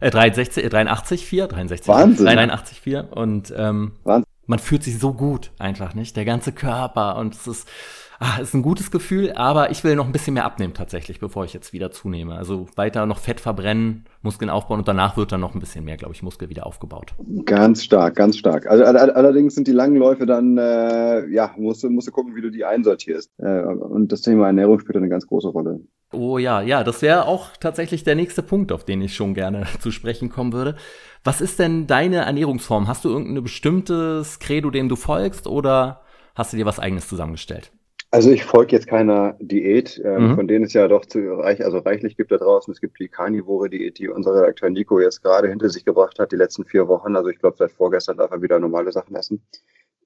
Äh, 0.00 0.10
63, 0.10 0.64
äh, 0.64 0.68
83,4, 0.68 1.46
63, 1.46 1.88
Wahnsinn. 1.88 2.26
83,4 2.26 3.10
und 3.10 3.52
ähm, 3.56 3.92
Wahnsinn. 4.04 4.24
man 4.46 4.58
fühlt 4.58 4.82
sich 4.82 4.98
so 4.98 5.14
gut 5.14 5.52
einfach, 5.58 5.94
nicht? 5.94 6.16
Der 6.16 6.24
ganze 6.24 6.52
Körper 6.52 7.16
und 7.16 7.34
es 7.34 7.46
ist 7.46 7.68
ah, 8.18 8.40
ist 8.40 8.54
ein 8.54 8.62
gutes 8.62 8.90
Gefühl, 8.90 9.32
aber 9.32 9.70
ich 9.70 9.84
will 9.84 9.96
noch 9.96 10.06
ein 10.06 10.12
bisschen 10.12 10.34
mehr 10.34 10.44
abnehmen 10.44 10.74
tatsächlich, 10.74 11.20
bevor 11.20 11.44
ich 11.44 11.52
jetzt 11.52 11.72
wieder 11.72 11.90
zunehme. 11.90 12.36
Also 12.36 12.66
weiter 12.76 13.06
noch 13.06 13.18
Fett 13.18 13.40
verbrennen, 13.40 14.04
Muskeln 14.22 14.50
aufbauen 14.50 14.80
und 14.80 14.88
danach 14.88 15.16
wird 15.16 15.32
dann 15.32 15.40
noch 15.40 15.54
ein 15.54 15.60
bisschen 15.60 15.84
mehr, 15.84 15.96
glaube 15.96 16.14
ich, 16.14 16.22
Muskel 16.22 16.48
wieder 16.48 16.66
aufgebaut. 16.66 17.14
Ganz 17.44 17.84
stark, 17.84 18.16
ganz 18.16 18.36
stark. 18.36 18.66
Also 18.66 18.84
allerdings 18.84 19.54
sind 19.54 19.66
die 19.66 19.72
langen 19.72 19.96
Läufe 19.96 20.26
dann, 20.26 20.58
äh, 20.58 21.26
ja, 21.28 21.54
musst 21.56 21.82
du, 21.84 21.90
musst 21.90 22.08
du 22.08 22.12
gucken, 22.12 22.34
wie 22.34 22.42
du 22.42 22.50
die 22.50 22.64
einsortierst. 22.64 23.30
Äh, 23.38 23.62
und 23.62 24.12
das 24.12 24.22
Thema 24.22 24.46
Ernährung 24.46 24.78
spielt 24.78 24.96
eine 24.96 25.08
ganz 25.08 25.26
große 25.26 25.48
Rolle. 25.48 25.80
Oh 26.12 26.38
ja, 26.38 26.62
ja, 26.62 26.84
das 26.84 27.02
wäre 27.02 27.26
auch 27.26 27.56
tatsächlich 27.58 28.04
der 28.04 28.14
nächste 28.14 28.42
Punkt, 28.42 28.70
auf 28.70 28.84
den 28.84 29.02
ich 29.02 29.14
schon 29.14 29.34
gerne 29.34 29.66
zu 29.80 29.90
sprechen 29.90 30.30
kommen 30.30 30.52
würde. 30.52 30.76
Was 31.24 31.40
ist 31.40 31.58
denn 31.58 31.86
deine 31.86 32.18
Ernährungsform? 32.18 32.86
Hast 32.86 33.04
du 33.04 33.08
irgendein 33.08 33.42
bestimmtes 33.42 34.38
Credo, 34.38 34.70
dem 34.70 34.88
du 34.88 34.96
folgst 34.96 35.46
oder 35.46 36.02
hast 36.34 36.52
du 36.52 36.56
dir 36.56 36.66
was 36.66 36.78
eigenes 36.78 37.08
zusammengestellt? 37.08 37.72
Also 38.14 38.30
ich 38.30 38.44
folge 38.44 38.76
jetzt 38.76 38.86
keiner 38.86 39.36
Diät, 39.40 40.00
ähm, 40.04 40.28
mhm. 40.28 40.34
von 40.36 40.46
denen 40.46 40.66
es 40.66 40.72
ja 40.72 40.86
doch 40.86 41.04
zu 41.04 41.18
reich, 41.18 41.64
also 41.64 41.78
reichlich 41.78 42.16
gibt 42.16 42.30
da 42.30 42.36
draußen. 42.36 42.72
Es 42.72 42.80
gibt 42.80 43.00
die 43.00 43.08
Carnivore-Diät, 43.08 43.98
die 43.98 44.08
unser 44.08 44.36
Redakteur 44.36 44.70
Nico 44.70 45.00
jetzt 45.00 45.20
gerade 45.20 45.48
hinter 45.48 45.68
sich 45.68 45.84
gebracht 45.84 46.20
hat, 46.20 46.30
die 46.30 46.36
letzten 46.36 46.64
vier 46.64 46.86
Wochen. 46.86 47.16
Also 47.16 47.30
ich 47.30 47.40
glaube, 47.40 47.56
seit 47.58 47.72
vorgestern 47.72 48.16
darf 48.16 48.30
er 48.30 48.40
wieder 48.40 48.60
normale 48.60 48.92
Sachen 48.92 49.16
essen. 49.16 49.42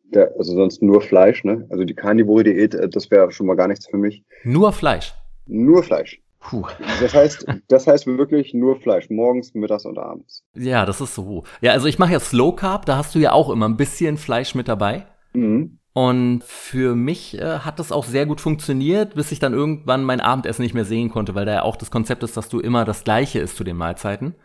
Der, 0.04 0.32
also 0.38 0.54
sonst 0.54 0.80
nur 0.80 1.02
Fleisch, 1.02 1.44
ne? 1.44 1.66
Also 1.68 1.84
die 1.84 1.92
Carnivore-Diät, 1.92 2.74
äh, 2.76 2.88
das 2.88 3.10
wäre 3.10 3.30
schon 3.30 3.46
mal 3.46 3.56
gar 3.56 3.68
nichts 3.68 3.86
für 3.86 3.98
mich. 3.98 4.24
Nur 4.42 4.72
Fleisch? 4.72 5.12
Nur 5.44 5.82
Fleisch. 5.82 6.18
Puh. 6.40 6.64
Das 7.02 7.12
heißt, 7.12 7.46
das 7.68 7.86
heißt 7.86 8.06
wirklich 8.06 8.54
nur 8.54 8.80
Fleisch, 8.80 9.10
morgens, 9.10 9.52
mittags 9.52 9.84
und 9.84 9.98
abends. 9.98 10.44
Ja, 10.54 10.86
das 10.86 11.02
ist 11.02 11.14
so. 11.14 11.44
Ja, 11.60 11.72
also 11.72 11.86
ich 11.86 11.98
mache 11.98 12.14
ja 12.14 12.20
Slow 12.20 12.56
Carb, 12.56 12.86
da 12.86 12.96
hast 12.96 13.14
du 13.14 13.18
ja 13.18 13.32
auch 13.32 13.50
immer 13.50 13.68
ein 13.68 13.76
bisschen 13.76 14.16
Fleisch 14.16 14.54
mit 14.54 14.66
dabei. 14.66 15.04
Mhm. 15.34 15.78
Und 15.98 16.44
für 16.44 16.94
mich 16.94 17.36
äh, 17.40 17.58
hat 17.58 17.80
das 17.80 17.90
auch 17.90 18.04
sehr 18.04 18.24
gut 18.24 18.40
funktioniert, 18.40 19.16
bis 19.16 19.32
ich 19.32 19.40
dann 19.40 19.52
irgendwann 19.52 20.04
mein 20.04 20.20
Abendessen 20.20 20.62
nicht 20.62 20.72
mehr 20.72 20.84
sehen 20.84 21.10
konnte, 21.10 21.34
weil 21.34 21.44
da 21.44 21.54
ja 21.54 21.62
auch 21.62 21.74
das 21.74 21.90
Konzept 21.90 22.22
ist, 22.22 22.36
dass 22.36 22.48
du 22.48 22.60
immer 22.60 22.84
das 22.84 23.02
Gleiche 23.02 23.40
isst 23.40 23.56
zu 23.56 23.64
den 23.64 23.76
Mahlzeiten. 23.76 24.36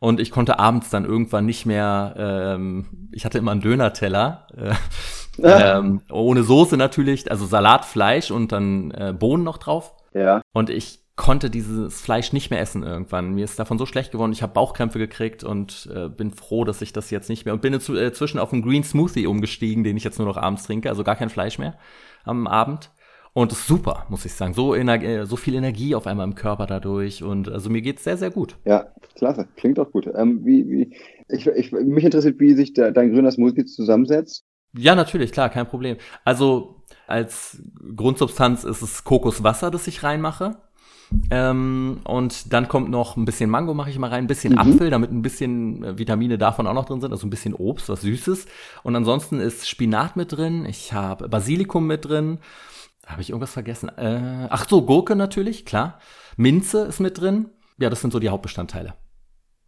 Und 0.00 0.18
ich 0.18 0.32
konnte 0.32 0.58
abends 0.58 0.90
dann 0.90 1.04
irgendwann 1.04 1.46
nicht 1.46 1.66
mehr, 1.66 2.16
ähm, 2.18 3.10
ich 3.12 3.24
hatte 3.24 3.38
immer 3.38 3.52
einen 3.52 3.60
Dönerteller, 3.60 4.48
äh, 4.56 4.74
ähm, 5.78 6.00
ohne 6.10 6.42
Soße 6.42 6.76
natürlich, 6.76 7.30
also 7.30 7.46
Salat, 7.46 7.84
Fleisch 7.84 8.32
und 8.32 8.50
dann 8.50 8.90
äh, 8.90 9.14
Bohnen 9.16 9.44
noch 9.44 9.58
drauf. 9.58 9.94
Ja. 10.14 10.42
Und 10.52 10.68
ich 10.68 10.97
konnte 11.18 11.50
dieses 11.50 12.00
Fleisch 12.00 12.32
nicht 12.32 12.48
mehr 12.48 12.60
essen 12.60 12.82
irgendwann. 12.82 13.34
Mir 13.34 13.44
ist 13.44 13.58
davon 13.58 13.76
so 13.76 13.84
schlecht 13.84 14.12
geworden, 14.12 14.32
ich 14.32 14.40
habe 14.40 14.54
Bauchkrämpfe 14.54 14.98
gekriegt 14.98 15.44
und 15.44 15.90
äh, 15.94 16.08
bin 16.08 16.30
froh, 16.30 16.64
dass 16.64 16.80
ich 16.80 16.94
das 16.94 17.10
jetzt 17.10 17.28
nicht 17.28 17.44
mehr 17.44 17.52
und 17.52 17.60
bin 17.60 17.74
inzwischen 17.74 18.38
auf 18.38 18.52
einen 18.52 18.62
Green 18.62 18.84
Smoothie 18.84 19.26
umgestiegen, 19.26 19.84
den 19.84 19.98
ich 19.98 20.04
jetzt 20.04 20.18
nur 20.18 20.28
noch 20.28 20.38
abends 20.38 20.62
trinke, 20.62 20.88
also 20.88 21.04
gar 21.04 21.16
kein 21.16 21.28
Fleisch 21.28 21.58
mehr 21.58 21.76
am 22.24 22.46
Abend. 22.46 22.90
Und 23.34 23.52
ist 23.52 23.66
super, 23.66 24.06
muss 24.08 24.24
ich 24.24 24.32
sagen. 24.32 24.54
So, 24.54 24.74
Ener 24.74 25.26
so 25.26 25.36
viel 25.36 25.54
Energie 25.54 25.94
auf 25.94 26.06
einmal 26.06 26.26
im 26.26 26.34
Körper 26.34 26.66
dadurch. 26.66 27.22
Und 27.22 27.48
also 27.48 27.70
mir 27.70 27.82
geht's 27.82 28.02
sehr, 28.02 28.16
sehr 28.16 28.30
gut. 28.30 28.56
Ja, 28.64 28.92
klasse. 29.14 29.46
Klingt 29.56 29.78
auch 29.78 29.92
gut. 29.92 30.08
Ähm, 30.12 30.44
wie, 30.44 30.68
wie, 30.68 30.96
ich, 31.28 31.46
ich, 31.46 31.70
mich 31.70 32.04
interessiert, 32.04 32.40
wie 32.40 32.54
sich 32.54 32.72
der, 32.72 32.90
dein 32.90 33.12
grüner 33.12 33.30
Smoothie 33.30 33.64
zusammensetzt. 33.64 34.44
Ja, 34.76 34.94
natürlich, 34.94 35.30
klar, 35.30 35.50
kein 35.50 35.68
Problem. 35.68 35.98
Also 36.24 36.82
als 37.06 37.62
Grundsubstanz 37.94 38.64
ist 38.64 38.82
es 38.82 39.04
Kokoswasser, 39.04 39.70
das 39.70 39.86
ich 39.86 40.02
reinmache. 40.02 40.56
Ähm, 41.30 42.00
und 42.04 42.52
dann 42.52 42.68
kommt 42.68 42.90
noch 42.90 43.16
ein 43.16 43.24
bisschen 43.24 43.48
Mango, 43.48 43.72
mache 43.74 43.90
ich 43.90 43.98
mal 43.98 44.10
rein, 44.10 44.24
ein 44.24 44.28
bisschen 44.28 44.52
mhm. 44.52 44.58
Apfel, 44.58 44.90
damit 44.90 45.10
ein 45.10 45.22
bisschen 45.22 45.82
äh, 45.82 45.98
Vitamine 45.98 46.38
davon 46.38 46.66
auch 46.66 46.74
noch 46.74 46.84
drin 46.84 47.00
sind, 47.00 47.12
also 47.12 47.26
ein 47.26 47.30
bisschen 47.30 47.54
Obst, 47.54 47.88
was 47.88 48.02
Süßes. 48.02 48.46
Und 48.82 48.94
ansonsten 48.94 49.40
ist 49.40 49.68
Spinat 49.68 50.16
mit 50.16 50.32
drin, 50.32 50.66
ich 50.66 50.92
habe 50.92 51.28
Basilikum 51.28 51.86
mit 51.86 52.04
drin. 52.04 52.38
Habe 53.06 53.22
ich 53.22 53.30
irgendwas 53.30 53.52
vergessen? 53.52 53.88
Äh, 53.96 54.48
ach 54.50 54.68
so, 54.68 54.82
Gurke 54.82 55.16
natürlich, 55.16 55.64
klar. 55.64 55.98
Minze 56.36 56.80
ist 56.80 57.00
mit 57.00 57.18
drin. 57.18 57.48
Ja, 57.78 57.88
das 57.88 58.02
sind 58.02 58.12
so 58.12 58.18
die 58.18 58.28
Hauptbestandteile. 58.28 58.94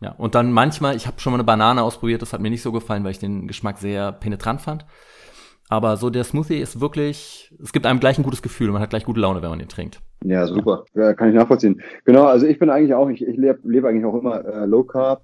Ja, 0.02 0.12
und 0.12 0.34
dann 0.34 0.52
manchmal, 0.52 0.96
ich 0.96 1.06
habe 1.06 1.20
schon 1.20 1.32
mal 1.32 1.36
eine 1.36 1.44
Banane 1.44 1.82
ausprobiert, 1.82 2.22
das 2.22 2.32
hat 2.32 2.40
mir 2.40 2.50
nicht 2.50 2.62
so 2.62 2.72
gefallen, 2.72 3.04
weil 3.04 3.12
ich 3.12 3.18
den 3.18 3.46
Geschmack 3.46 3.78
sehr 3.78 4.12
penetrant 4.12 4.60
fand. 4.60 4.84
Aber 5.70 5.96
so 5.96 6.10
der 6.10 6.24
Smoothie 6.24 6.58
ist 6.58 6.80
wirklich, 6.80 7.54
es 7.62 7.72
gibt 7.72 7.86
einem 7.86 8.00
gleich 8.00 8.18
ein 8.18 8.24
gutes 8.24 8.42
Gefühl 8.42 8.66
und 8.66 8.72
man 8.72 8.82
hat 8.82 8.90
gleich 8.90 9.04
gute 9.04 9.20
Laune, 9.20 9.40
wenn 9.40 9.50
man 9.50 9.60
ihn 9.60 9.68
trinkt. 9.68 10.00
Ja, 10.24 10.44
super. 10.48 10.84
Ja, 10.94 11.14
kann 11.14 11.28
ich 11.28 11.34
nachvollziehen. 11.36 11.80
Genau, 12.04 12.24
also 12.24 12.44
ich 12.44 12.58
bin 12.58 12.70
eigentlich 12.70 12.92
auch, 12.92 13.08
ich, 13.08 13.22
ich 13.22 13.36
lebe 13.36 13.60
leb 13.62 13.84
eigentlich 13.84 14.04
auch 14.04 14.18
immer 14.18 14.44
äh, 14.44 14.66
Low 14.66 14.82
Carb, 14.82 15.22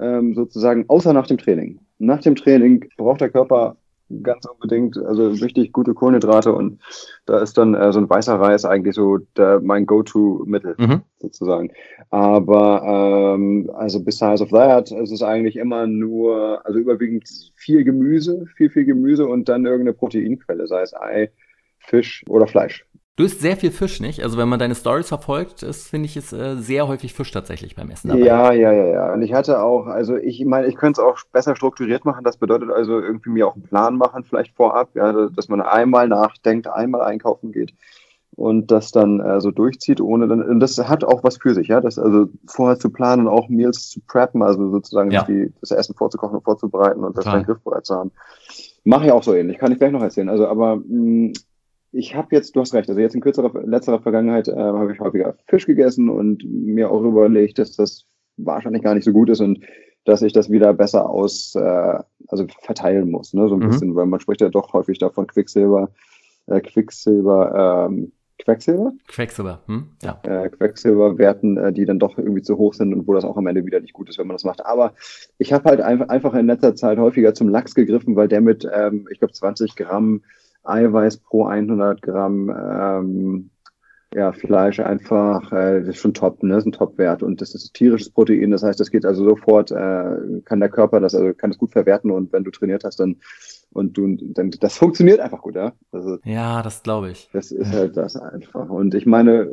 ähm, 0.00 0.34
sozusagen, 0.34 0.86
außer 0.88 1.12
nach 1.12 1.26
dem 1.26 1.36
Training. 1.36 1.80
Nach 1.98 2.20
dem 2.20 2.34
Training 2.34 2.88
braucht 2.96 3.20
der 3.20 3.28
Körper 3.28 3.76
ganz 4.22 4.46
unbedingt, 4.46 4.96
also 4.98 5.28
richtig 5.28 5.72
gute 5.72 5.94
Kohlenhydrate 5.94 6.52
und 6.52 6.80
da 7.26 7.40
ist 7.40 7.56
dann 7.56 7.74
äh, 7.74 7.92
so 7.92 8.00
ein 8.00 8.08
weißer 8.10 8.34
Reis 8.34 8.64
eigentlich 8.64 8.94
so 8.94 9.18
der, 9.36 9.60
mein 9.60 9.86
Go-To-Mittel 9.86 10.74
mhm. 10.78 11.02
sozusagen. 11.18 11.72
Aber 12.10 13.34
ähm, 13.34 13.70
also 13.74 14.02
besides 14.04 14.42
of 14.42 14.50
that 14.50 14.90
ist 14.90 15.10
es 15.10 15.22
eigentlich 15.22 15.56
immer 15.56 15.86
nur, 15.86 16.64
also 16.66 16.78
überwiegend 16.78 17.28
viel 17.54 17.84
Gemüse, 17.84 18.46
viel, 18.56 18.70
viel 18.70 18.84
Gemüse 18.84 19.26
und 19.26 19.48
dann 19.48 19.64
irgendeine 19.64 19.94
Proteinquelle, 19.94 20.66
sei 20.66 20.82
es 20.82 20.94
Ei, 20.94 21.30
Fisch 21.78 22.24
oder 22.28 22.46
Fleisch. 22.46 22.86
Du 23.16 23.22
isst 23.22 23.40
sehr 23.40 23.56
viel 23.56 23.70
Fisch, 23.70 24.00
nicht? 24.00 24.24
Also 24.24 24.38
wenn 24.38 24.48
man 24.48 24.58
deine 24.58 24.74
Stories 24.74 25.08
verfolgt, 25.08 25.62
ist, 25.62 25.88
finde 25.88 26.06
ich, 26.06 26.16
ist 26.16 26.32
äh, 26.32 26.56
sehr 26.56 26.88
häufig 26.88 27.14
Fisch 27.14 27.30
tatsächlich 27.30 27.76
beim 27.76 27.90
Essen 27.90 28.08
dabei. 28.08 28.24
Ja, 28.24 28.52
ja, 28.52 28.72
ja, 28.72 28.86
ja. 28.86 29.12
Und 29.12 29.22
ich 29.22 29.32
hatte 29.32 29.62
auch, 29.62 29.86
also 29.86 30.16
ich 30.16 30.44
meine, 30.44 30.66
ich 30.66 30.74
könnte 30.74 31.00
es 31.00 31.06
auch 31.06 31.18
besser 31.32 31.54
strukturiert 31.54 32.04
machen. 32.04 32.24
Das 32.24 32.38
bedeutet 32.38 32.70
also 32.70 32.98
irgendwie 32.98 33.30
mir 33.30 33.46
auch 33.46 33.54
einen 33.54 33.62
Plan 33.62 33.96
machen, 33.96 34.24
vielleicht 34.24 34.56
vorab, 34.56 34.88
ja, 34.94 35.12
dass 35.28 35.48
man 35.48 35.60
einmal 35.60 36.08
nachdenkt, 36.08 36.66
einmal 36.66 37.02
einkaufen 37.02 37.52
geht 37.52 37.72
und 38.36 38.70
das 38.70 38.90
dann 38.90 39.20
äh, 39.20 39.40
so 39.40 39.50
durchzieht, 39.50 40.00
ohne 40.00 40.26
dann, 40.26 40.42
und 40.42 40.60
das 40.60 40.76
hat 40.78 41.04
auch 41.04 41.22
was 41.22 41.36
für 41.36 41.54
sich, 41.54 41.68
ja, 41.68 41.80
das 41.80 41.98
also 41.98 42.26
vorher 42.46 42.78
zu 42.78 42.90
planen, 42.90 43.28
auch 43.28 43.48
Meals 43.48 43.90
zu 43.90 44.00
preppen, 44.00 44.42
also 44.42 44.70
sozusagen 44.70 45.10
ja. 45.10 45.22
die, 45.22 45.52
das 45.60 45.70
Essen 45.70 45.94
vorzukochen 45.94 46.38
und 46.38 46.44
vorzubereiten 46.44 47.04
und 47.04 47.16
das 47.16 47.24
dann 47.24 47.44
griffbereit 47.44 47.86
zu 47.86 47.94
haben. 47.94 48.10
Mache 48.82 49.06
ich 49.06 49.12
auch 49.12 49.22
so 49.22 49.34
ähnlich, 49.34 49.58
kann 49.58 49.72
ich 49.72 49.78
gleich 49.78 49.92
noch 49.92 50.02
erzählen. 50.02 50.28
Also, 50.28 50.46
aber 50.46 50.76
mh, 50.76 50.82
mm, 50.88 51.32
ich 51.94 52.14
habe 52.14 52.28
jetzt, 52.32 52.56
du 52.56 52.60
hast 52.60 52.74
recht, 52.74 52.88
also 52.88 53.00
jetzt 53.00 53.14
in 53.14 53.20
kürzerer, 53.20 53.52
letzterer 53.64 54.00
Vergangenheit 54.00 54.48
äh, 54.48 54.54
habe 54.54 54.92
ich 54.92 55.00
häufiger 55.00 55.36
Fisch 55.46 55.66
gegessen 55.66 56.08
und 56.08 56.44
mir 56.44 56.90
auch 56.90 57.02
überlegt, 57.02 57.58
dass 57.58 57.76
das 57.76 58.06
wahrscheinlich 58.36 58.82
gar 58.82 58.94
nicht 58.94 59.04
so 59.04 59.12
gut 59.12 59.30
ist 59.30 59.40
und 59.40 59.60
dass 60.04 60.20
ich 60.20 60.32
das 60.32 60.50
wieder 60.50 60.74
besser 60.74 61.08
aus, 61.08 61.54
äh, 61.54 61.98
also 62.28 62.46
verteilen 62.62 63.10
muss, 63.10 63.32
ne, 63.32 63.48
so 63.48 63.54
ein 63.54 63.60
mhm. 63.60 63.68
bisschen, 63.68 63.94
weil 63.94 64.06
man 64.06 64.20
spricht 64.20 64.40
ja 64.40 64.48
doch 64.48 64.72
häufig 64.72 64.98
davon 64.98 65.26
Quicksilber, 65.26 65.90
äh, 66.46 66.60
Quicksilber, 66.60 67.86
ähm, 67.88 68.12
Quecksilber? 68.42 68.92
Quecksilber, 69.06 69.62
hm? 69.66 69.90
ja. 70.02 70.18
Äh, 70.24 70.50
Quecksilberwerten, 70.50 71.56
äh, 71.56 71.72
die 71.72 71.84
dann 71.84 72.00
doch 72.00 72.18
irgendwie 72.18 72.42
zu 72.42 72.58
hoch 72.58 72.74
sind 72.74 72.92
und 72.92 73.06
wo 73.06 73.14
das 73.14 73.24
auch 73.24 73.36
am 73.36 73.46
Ende 73.46 73.64
wieder 73.64 73.80
nicht 73.80 73.92
gut 73.92 74.08
ist, 74.08 74.18
wenn 74.18 74.26
man 74.26 74.34
das 74.34 74.44
macht. 74.44 74.66
Aber 74.66 74.92
ich 75.38 75.52
habe 75.52 75.70
halt 75.70 75.80
einfach, 75.80 76.08
einfach 76.08 76.34
in 76.34 76.46
letzter 76.46 76.74
Zeit 76.74 76.98
häufiger 76.98 77.32
zum 77.32 77.48
Lachs 77.48 77.76
gegriffen, 77.76 78.16
weil 78.16 78.26
der 78.26 78.40
mit, 78.40 78.68
ähm, 78.70 79.06
ich 79.12 79.20
glaube, 79.20 79.32
20 79.32 79.76
Gramm 79.76 80.22
Eiweiß 80.64 81.18
pro 81.18 81.44
100 81.44 82.02
Gramm 82.02 82.50
ähm, 82.50 83.50
ja, 84.14 84.32
Fleisch 84.32 84.78
einfach, 84.78 85.50
äh, 85.52 85.80
das 85.80 85.88
ist 85.88 85.98
schon 85.98 86.14
top, 86.14 86.42
ne? 86.42 86.54
das 86.54 86.62
ist 86.62 86.66
ein 86.66 86.72
Top-Wert 86.72 87.22
und 87.24 87.40
das 87.40 87.54
ist 87.54 87.74
tierisches 87.74 88.10
Protein, 88.10 88.52
das 88.52 88.62
heißt, 88.62 88.78
das 88.78 88.92
geht 88.92 89.04
also 89.04 89.24
sofort, 89.24 89.72
äh, 89.72 90.40
kann 90.44 90.60
der 90.60 90.68
Körper 90.68 91.00
das, 91.00 91.16
also 91.16 91.34
kann 91.34 91.50
das 91.50 91.58
gut 91.58 91.72
verwerten 91.72 92.12
und 92.12 92.32
wenn 92.32 92.44
du 92.44 92.52
trainiert 92.52 92.84
hast, 92.84 93.00
dann 93.00 93.16
und 93.74 93.98
du, 93.98 94.16
dann, 94.16 94.52
das 94.52 94.78
funktioniert 94.78 95.18
einfach 95.18 95.42
gut, 95.42 95.56
ja. 95.56 95.72
Also, 95.90 96.18
ja, 96.24 96.62
das 96.62 96.84
glaube 96.84 97.10
ich. 97.10 97.28
Das 97.32 97.50
ist 97.50 97.72
halt 97.72 97.96
das 97.96 98.14
einfach. 98.16 98.70
Und 98.70 98.94
ich 98.94 99.04
meine, 99.04 99.52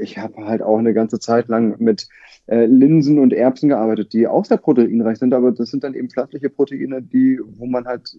ich 0.00 0.18
habe 0.18 0.44
halt 0.44 0.60
auch 0.60 0.78
eine 0.78 0.92
ganze 0.92 1.20
Zeit 1.20 1.46
lang 1.46 1.76
mit 1.78 2.08
äh, 2.46 2.66
Linsen 2.66 3.20
und 3.20 3.32
Erbsen 3.32 3.68
gearbeitet, 3.68 4.12
die 4.12 4.26
auch 4.26 4.44
sehr 4.44 4.56
proteinreich 4.56 5.18
sind, 5.18 5.32
aber 5.32 5.52
das 5.52 5.70
sind 5.70 5.84
dann 5.84 5.94
eben 5.94 6.10
pflanzliche 6.10 6.50
Proteine, 6.50 7.00
die, 7.00 7.38
wo 7.44 7.66
man 7.66 7.86
halt 7.86 8.16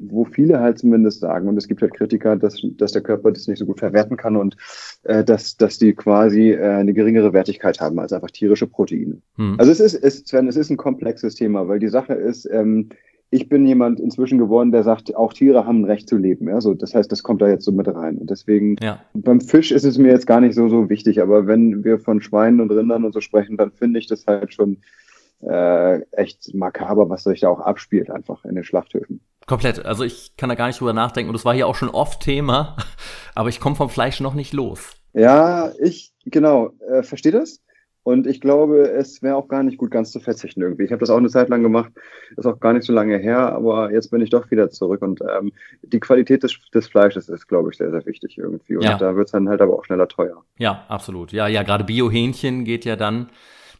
wo 0.00 0.24
viele 0.24 0.60
halt 0.60 0.78
zumindest 0.78 1.20
sagen, 1.20 1.48
und 1.48 1.56
es 1.56 1.68
gibt 1.68 1.82
halt 1.82 1.94
Kritiker, 1.94 2.36
dass, 2.36 2.60
dass 2.76 2.92
der 2.92 3.02
Körper 3.02 3.30
das 3.30 3.46
nicht 3.46 3.58
so 3.58 3.66
gut 3.66 3.78
verwerten 3.78 4.16
kann 4.16 4.36
und 4.36 4.56
äh, 5.04 5.24
dass, 5.24 5.56
dass 5.56 5.78
die 5.78 5.92
quasi 5.94 6.50
äh, 6.50 6.60
eine 6.60 6.92
geringere 6.92 7.32
Wertigkeit 7.32 7.80
haben 7.80 7.98
als 7.98 8.12
einfach 8.12 8.30
tierische 8.30 8.66
Proteine. 8.66 9.18
Hm. 9.36 9.56
Also 9.58 9.72
es 9.72 9.80
ist, 9.80 9.94
es, 9.94 10.24
Sven, 10.24 10.48
es 10.48 10.56
ist 10.56 10.70
ein 10.70 10.76
komplexes 10.76 11.34
Thema, 11.34 11.68
weil 11.68 11.78
die 11.78 11.88
Sache 11.88 12.14
ist, 12.14 12.48
ähm, 12.50 12.88
ich 13.32 13.48
bin 13.48 13.66
jemand 13.66 13.98
inzwischen 13.98 14.36
geworden, 14.36 14.72
der 14.72 14.82
sagt, 14.82 15.16
auch 15.16 15.32
Tiere 15.32 15.66
haben 15.66 15.80
ein 15.80 15.84
Recht 15.86 16.06
zu 16.06 16.18
leben. 16.18 16.48
Ja? 16.48 16.60
So, 16.60 16.74
das 16.74 16.94
heißt, 16.94 17.10
das 17.10 17.22
kommt 17.22 17.40
da 17.40 17.48
jetzt 17.48 17.64
so 17.64 17.72
mit 17.72 17.88
rein. 17.88 18.18
Und 18.18 18.28
deswegen, 18.28 18.76
ja. 18.82 19.00
beim 19.14 19.40
Fisch 19.40 19.72
ist 19.72 19.84
es 19.84 19.96
mir 19.96 20.12
jetzt 20.12 20.26
gar 20.26 20.42
nicht 20.42 20.54
so, 20.54 20.68
so 20.68 20.90
wichtig, 20.90 21.22
aber 21.22 21.46
wenn 21.46 21.82
wir 21.82 21.98
von 21.98 22.20
Schweinen 22.20 22.60
und 22.60 22.70
Rindern 22.70 23.06
und 23.06 23.14
so 23.14 23.22
sprechen, 23.22 23.56
dann 23.56 23.72
finde 23.72 24.00
ich 24.00 24.06
das 24.06 24.26
halt 24.26 24.52
schon 24.52 24.78
äh, 25.40 26.00
echt 26.12 26.54
makaber, 26.54 27.08
was 27.08 27.24
sich 27.24 27.40
da 27.40 27.48
auch 27.48 27.60
abspielt, 27.60 28.10
einfach 28.10 28.44
in 28.44 28.54
den 28.54 28.64
Schlachthöfen. 28.64 29.20
Komplett. 29.46 29.84
Also 29.84 30.04
ich 30.04 30.36
kann 30.36 30.48
da 30.48 30.54
gar 30.54 30.66
nicht 30.66 30.80
drüber 30.80 30.92
nachdenken. 30.92 31.30
Und 31.30 31.34
das 31.34 31.44
war 31.44 31.54
hier 31.54 31.66
auch 31.66 31.74
schon 31.74 31.90
oft 31.90 32.20
Thema, 32.20 32.76
aber 33.34 33.48
ich 33.48 33.60
komme 33.60 33.76
vom 33.76 33.88
Fleisch 33.88 34.20
noch 34.20 34.34
nicht 34.34 34.52
los. 34.52 34.96
Ja, 35.12 35.72
ich, 35.80 36.12
genau, 36.24 36.72
äh, 36.88 37.02
verstehe 37.02 37.32
das. 37.32 37.60
Und 38.04 38.26
ich 38.26 38.40
glaube, 38.40 38.90
es 38.90 39.22
wäre 39.22 39.36
auch 39.36 39.46
gar 39.46 39.62
nicht 39.62 39.78
gut, 39.78 39.92
ganz 39.92 40.10
zu 40.10 40.18
verzichten 40.18 40.60
irgendwie. 40.60 40.82
Ich 40.82 40.90
habe 40.90 40.98
das 40.98 41.10
auch 41.10 41.18
eine 41.18 41.28
Zeit 41.28 41.48
lang 41.48 41.62
gemacht, 41.62 41.92
ist 42.36 42.46
auch 42.46 42.58
gar 42.58 42.72
nicht 42.72 42.84
so 42.84 42.92
lange 42.92 43.16
her, 43.18 43.52
aber 43.52 43.92
jetzt 43.92 44.10
bin 44.10 44.20
ich 44.20 44.30
doch 44.30 44.50
wieder 44.50 44.70
zurück. 44.70 45.02
Und 45.02 45.20
ähm, 45.20 45.52
die 45.82 46.00
Qualität 46.00 46.42
des, 46.42 46.58
des 46.74 46.88
Fleisches 46.88 47.28
ist, 47.28 47.46
glaube 47.46 47.70
ich, 47.70 47.78
sehr, 47.78 47.92
sehr 47.92 48.04
wichtig 48.04 48.38
irgendwie. 48.38 48.76
Und 48.76 48.82
ja. 48.82 48.98
da 48.98 49.14
wird 49.14 49.26
es 49.26 49.32
dann 49.32 49.48
halt 49.48 49.60
aber 49.60 49.78
auch 49.78 49.84
schneller 49.84 50.08
teuer. 50.08 50.42
Ja, 50.58 50.84
absolut. 50.88 51.30
Ja, 51.30 51.46
ja, 51.46 51.62
gerade 51.62 51.84
Bio-Hähnchen 51.84 52.64
geht 52.64 52.84
ja 52.84 52.96
dann 52.96 53.30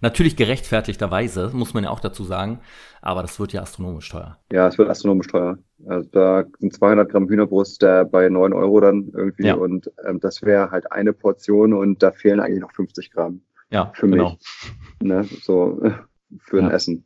Natürlich 0.03 0.35
gerechtfertigterweise, 0.35 1.51
muss 1.55 1.75
man 1.75 1.85
ja 1.85 1.91
auch 1.91 2.01
dazu 2.01 2.25
sagen, 2.25 2.59
aber 3.01 3.23
das 3.23 3.39
wird 3.39 3.53
ja 3.53 3.63
astronomisch 3.63 4.09
teuer. 4.09 4.37
Ja, 4.53 4.67
es 4.67 4.77
wird 4.77 4.91
astronomisch 4.91 5.29
teuer. 5.29 5.59
Also 5.87 6.09
da 6.11 6.45
sind 6.59 6.75
200 6.75 7.09
Gramm 7.09 7.29
Hühnerbrust 7.29 7.85
äh, 7.85 8.05
bei 8.05 8.29
9 8.29 8.53
Euro 8.53 8.81
dann 8.81 9.13
irgendwie 9.15 9.47
ja. 9.47 9.55
und 9.55 9.93
ähm, 10.05 10.19
das 10.19 10.43
wäre 10.43 10.73
halt 10.73 10.91
eine 10.91 11.13
Portion 11.13 11.73
und 11.73 12.03
da 12.03 12.11
fehlen 12.11 12.41
eigentlich 12.41 12.61
noch 12.61 12.73
50 12.73 13.13
Gramm. 13.13 13.43
Ja, 13.71 13.93
für 13.95 14.09
genau. 14.09 14.31
mich. 14.31 14.39
Ne? 15.03 15.25
So 15.43 15.81
für 16.41 16.59
ein 16.59 16.71
Essen. 16.71 17.05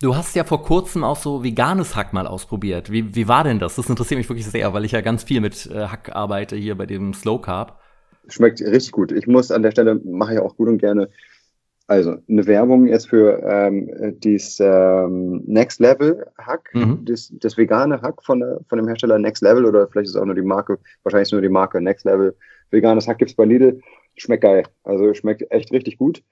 Du 0.00 0.14
hast 0.14 0.36
ja 0.36 0.44
vor 0.44 0.62
kurzem 0.62 1.02
auch 1.02 1.16
so 1.16 1.42
veganes 1.42 1.96
Hack 1.96 2.12
mal 2.12 2.28
ausprobiert. 2.28 2.92
Wie, 2.92 3.14
wie 3.16 3.26
war 3.26 3.42
denn 3.42 3.58
das? 3.58 3.74
Das 3.74 3.90
interessiert 3.90 4.18
mich 4.18 4.28
wirklich 4.28 4.46
sehr, 4.46 4.72
weil 4.72 4.84
ich 4.84 4.92
ja 4.92 5.00
ganz 5.00 5.24
viel 5.24 5.40
mit 5.40 5.66
äh, 5.66 5.86
Hack 5.88 6.14
arbeite 6.14 6.54
hier 6.54 6.76
bei 6.76 6.86
dem 6.86 7.12
Slow 7.12 7.40
Carb. 7.40 7.80
Schmeckt 8.28 8.60
richtig 8.60 8.92
gut. 8.92 9.10
Ich 9.10 9.26
muss 9.26 9.50
an 9.50 9.62
der 9.62 9.72
Stelle, 9.72 10.00
mache 10.04 10.34
ich 10.34 10.38
auch 10.38 10.56
gut 10.56 10.68
und 10.68 10.78
gerne 10.78 11.08
also 11.92 12.16
eine 12.28 12.46
Werbung 12.46 12.86
jetzt 12.86 13.08
für 13.08 13.42
ähm, 13.42 14.18
dieses 14.20 14.58
ähm, 14.60 15.42
Next 15.46 15.80
Level 15.80 16.26
Hack, 16.38 16.70
mhm. 16.72 17.04
das, 17.04 17.32
das, 17.40 17.56
vegane 17.56 18.00
Hack 18.00 18.22
von, 18.22 18.42
von 18.68 18.78
dem 18.78 18.88
Hersteller 18.88 19.18
Next 19.18 19.42
Level 19.42 19.66
oder 19.66 19.86
vielleicht 19.88 20.06
ist 20.06 20.14
es 20.14 20.20
auch 20.20 20.24
nur 20.24 20.34
die 20.34 20.42
Marke, 20.42 20.78
wahrscheinlich 21.02 21.28
ist 21.28 21.32
nur 21.32 21.42
die 21.42 21.48
Marke 21.48 21.80
Next 21.80 22.04
Level. 22.04 22.34
Veganes 22.70 23.06
Hack 23.06 23.18
gibt 23.18 23.30
es 23.30 23.36
bei 23.36 23.44
Lidl. 23.44 23.80
Schmeckt 24.16 24.42
geil. 24.42 24.64
Also 24.84 25.12
schmeckt 25.14 25.50
echt 25.50 25.72
richtig 25.72 25.98
gut. 25.98 26.22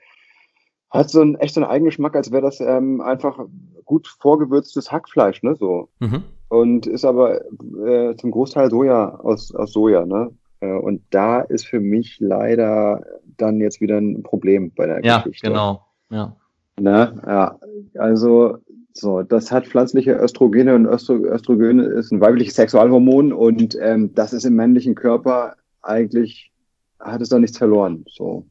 Hat 0.90 1.08
so 1.08 1.20
einen 1.20 1.36
echt 1.36 1.54
so 1.54 1.60
einen 1.60 1.70
Eigengeschmack, 1.70 2.16
als 2.16 2.32
wäre 2.32 2.42
das 2.42 2.60
ähm, 2.60 3.00
einfach 3.00 3.38
gut 3.84 4.08
vorgewürztes 4.08 4.90
Hackfleisch, 4.90 5.42
ne? 5.42 5.54
So. 5.54 5.88
Mhm. 6.00 6.24
Und 6.48 6.86
ist 6.86 7.04
aber 7.04 7.42
äh, 7.86 8.16
zum 8.16 8.32
Großteil 8.32 8.70
Soja 8.70 9.16
aus, 9.16 9.54
aus 9.54 9.72
Soja, 9.72 10.04
ne? 10.04 10.30
Äh, 10.60 10.72
und 10.72 11.02
da 11.10 11.40
ist 11.40 11.66
für 11.66 11.80
mich 11.80 12.18
leider 12.20 13.04
dann 13.36 13.60
jetzt 13.60 13.80
wieder 13.80 13.98
ein 13.98 14.22
Problem 14.22 14.72
bei 14.74 14.86
der 14.86 15.04
ja, 15.04 15.18
Geschichte. 15.18 15.48
Genau. 15.48 15.86
Ja, 16.10 16.36
genau. 16.76 16.90
Ja. 16.90 17.12
ja, 17.26 17.58
also 17.98 18.58
so, 18.92 19.22
das 19.22 19.52
hat 19.52 19.66
pflanzliche 19.66 20.12
Östrogene 20.12 20.74
und 20.74 20.86
Östro 20.86 21.14
Östrogene 21.14 21.84
ist 21.84 22.10
ein 22.12 22.20
weibliches 22.20 22.54
Sexualhormon 22.54 23.32
und 23.32 23.76
ähm, 23.80 24.14
das 24.14 24.32
ist 24.32 24.44
im 24.44 24.54
männlichen 24.54 24.94
Körper 24.94 25.54
eigentlich, 25.82 26.50
hat 26.98 27.20
es 27.20 27.28
da 27.28 27.38
nichts 27.38 27.58
verloren. 27.58 28.04
So. 28.08 28.46